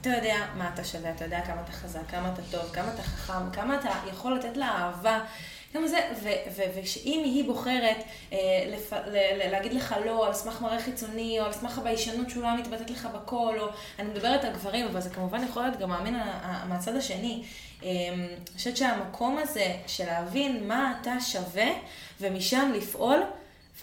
אתה 0.01 0.09
יודע 0.09 0.35
מה 0.57 0.69
אתה 0.73 0.83
שווה, 0.83 1.11
אתה 1.11 1.23
יודע 1.23 1.41
כמה 1.41 1.61
אתה 1.61 1.71
חזק, 1.71 1.99
כמה 2.07 2.33
אתה 2.33 2.41
טוב, 2.51 2.71
כמה 2.73 2.93
אתה 2.93 3.01
חכם, 3.01 3.51
כמה 3.53 3.79
אתה 3.79 3.89
יכול 4.09 4.35
לתת 4.35 4.57
לה 4.57 4.67
אהבה. 4.67 5.19
כמה 5.73 5.87
זה, 5.87 5.97
ושאם 6.75 7.21
היא 7.25 7.45
בוחרת 7.45 7.97
אה, 8.33 8.37
לפ, 8.67 8.93
ל, 8.93 9.15
ל, 9.15 9.51
להגיד 9.51 9.73
לך 9.73 9.95
לא 10.05 10.27
על 10.27 10.33
סמך 10.33 10.61
מראה 10.61 10.79
חיצוני, 10.79 11.39
או 11.39 11.45
על 11.45 11.53
סמך 11.53 11.77
הביישנות 11.77 12.29
שאולי 12.29 12.57
מתבטאת 12.61 12.89
לך 12.89 13.07
בקול, 13.15 13.59
או 13.59 13.67
אני 13.99 14.09
מדברת 14.09 14.43
על 14.43 14.53
גברים, 14.53 14.85
אבל 14.85 15.01
זה 15.01 15.09
כמובן 15.09 15.43
יכול 15.43 15.63
להיות 15.63 15.79
גם 15.79 15.89
מאמין 15.89 16.15
מהצד 16.67 16.95
השני. 16.95 17.43
אה, 17.83 17.89
אני 18.13 18.57
חושבת 18.57 18.77
שהמקום 18.77 19.37
הזה 19.37 19.73
של 19.87 20.05
להבין 20.05 20.67
מה 20.67 20.99
אתה 21.01 21.13
שווה, 21.21 21.69
ומשם 22.21 22.71
לפעול, 22.75 23.23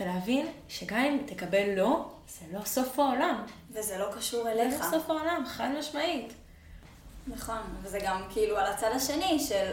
ולהבין 0.01 0.47
שגם 0.68 0.99
אם 0.99 1.18
תקבל 1.26 1.74
לא, 1.76 2.11
זה 2.28 2.45
לא 2.53 2.64
סוף 2.64 2.99
העולם. 2.99 3.43
וזה 3.70 3.99
לא 3.99 4.07
קשור 4.16 4.49
אליך. 4.49 4.74
זה 4.74 4.84
לא 4.84 4.91
סוף 4.91 5.11
העולם, 5.11 5.45
חד 5.47 5.68
משמעית. 5.78 6.32
נכון, 7.26 7.59
וזה 7.82 7.99
גם 8.03 8.22
כאילו 8.32 8.59
על 8.59 8.72
הצד 8.72 8.91
השני 8.95 9.39
של 9.41 9.70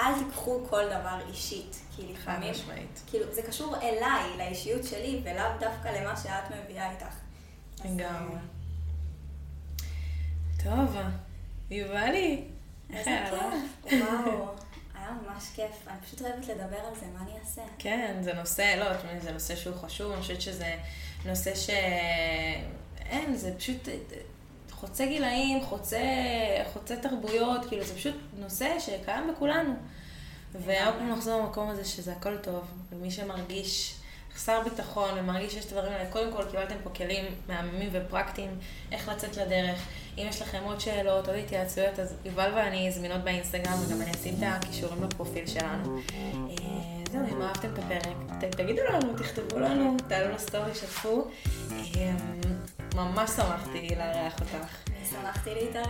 אל 0.00 0.24
תיקחו 0.24 0.60
כל 0.70 0.86
דבר 0.86 1.18
אישית. 1.28 1.76
כי 1.96 2.02
לפעמים, 2.12 2.54
חד 2.54 2.60
משמעית. 2.60 3.00
כאילו, 3.06 3.34
זה 3.34 3.42
קשור 3.42 3.76
אליי, 3.76 4.36
לאישיות 4.38 4.84
שלי, 4.84 5.20
ולאו 5.24 5.58
דווקא 5.60 5.88
למה 5.88 6.16
שאת 6.16 6.50
מביאה 6.50 6.90
איתך. 6.90 7.14
לגמרי. 7.84 8.38
טוב, 10.64 10.96
יובלי. 11.70 12.44
איזה 12.92 13.26
כיף, 13.30 14.00
וואו. 14.02 14.54
ממש 15.12 15.44
כיף. 15.54 15.88
אני 15.88 16.00
פשוט 16.06 16.22
אוהבת 16.22 16.48
לדבר 16.48 16.78
על 16.88 16.94
זה, 17.00 17.06
מה 17.14 17.22
אני 17.22 17.38
אעשה? 17.40 17.62
כן, 17.78 18.16
זה 18.20 18.32
נושא, 18.32 18.74
לא, 18.78 19.18
זה 19.20 19.32
נושא 19.32 19.56
שהוא 19.56 19.76
חשוב, 19.76 20.12
אני 20.12 20.20
חושבת 20.20 20.40
שזה 20.40 20.74
נושא 21.26 21.54
ש... 21.54 21.70
אין, 23.06 23.36
זה 23.36 23.54
פשוט 23.58 23.88
חוצה 24.70 25.06
גילאים, 25.06 25.64
חוצה, 25.64 25.98
חוצה 26.72 26.96
תרבויות, 26.96 27.64
כאילו 27.64 27.84
זה 27.84 27.94
פשוט 27.94 28.14
נושא 28.38 28.78
שקיים 28.78 29.30
בכולנו. 29.32 29.74
והיום 30.52 30.94
פעם 30.98 31.10
לחזור 31.10 31.40
למקום 31.40 31.68
הזה 31.68 31.84
שזה 31.84 32.12
הכל 32.12 32.36
טוב, 32.36 32.64
ומי 32.92 33.10
שמרגיש 33.10 33.99
חסר 34.34 34.60
ביטחון 34.64 35.10
ומרגיש 35.16 35.52
שיש 35.52 35.66
דברים 35.66 35.92
האלה, 35.92 36.10
קודם 36.10 36.32
כל 36.32 36.44
קיבלתם 36.44 36.74
פה 36.84 36.90
כלים 36.90 37.24
מהממים 37.48 37.88
ופרקטיים 37.92 38.58
איך 38.92 39.08
לצאת 39.08 39.36
לדרך. 39.36 39.86
אם 40.18 40.26
יש 40.28 40.42
לכם 40.42 40.62
עוד 40.64 40.80
שאלות, 40.80 41.28
עוד 41.28 41.36
התייעצויות, 41.36 41.98
אז 41.98 42.14
יובל 42.24 42.52
ואני 42.54 42.92
זמינות 42.92 43.20
באינסטגרם, 43.20 43.74
וגם 43.86 44.02
אני 44.02 44.10
אשים 44.10 44.34
את 44.38 44.42
הכישורים 44.42 45.04
לפרופיל 45.04 45.46
שלנו. 45.46 45.98
אה, 46.14 46.54
זהו, 47.12 47.20
אם 47.32 47.42
אהבתם 47.42 47.68
את 47.74 47.78
הפרק, 47.78 48.52
תגידו 48.56 48.82
לנו, 48.92 49.16
תכתבו 49.16 49.58
לנו, 49.58 49.96
תעלו 50.08 50.34
לסטורי, 50.34 50.74
שתפו. 50.74 51.24
אה, 51.72 52.12
ממש 52.94 53.30
שמחתי 53.30 53.88
לארח 53.96 54.40
אותך. 54.40 54.76
שמחתי 55.10 55.54
להתארח. 55.54 55.86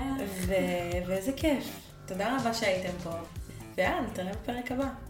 ואיזה 1.06 1.32
כיף. 1.36 1.64
תודה 2.06 2.36
רבה 2.36 2.54
שהייתם 2.54 2.98
פה. 3.04 3.10
ויאללה, 3.76 4.00
נתראה 4.00 4.32
בפרק 4.32 4.72
הבא. 4.72 5.09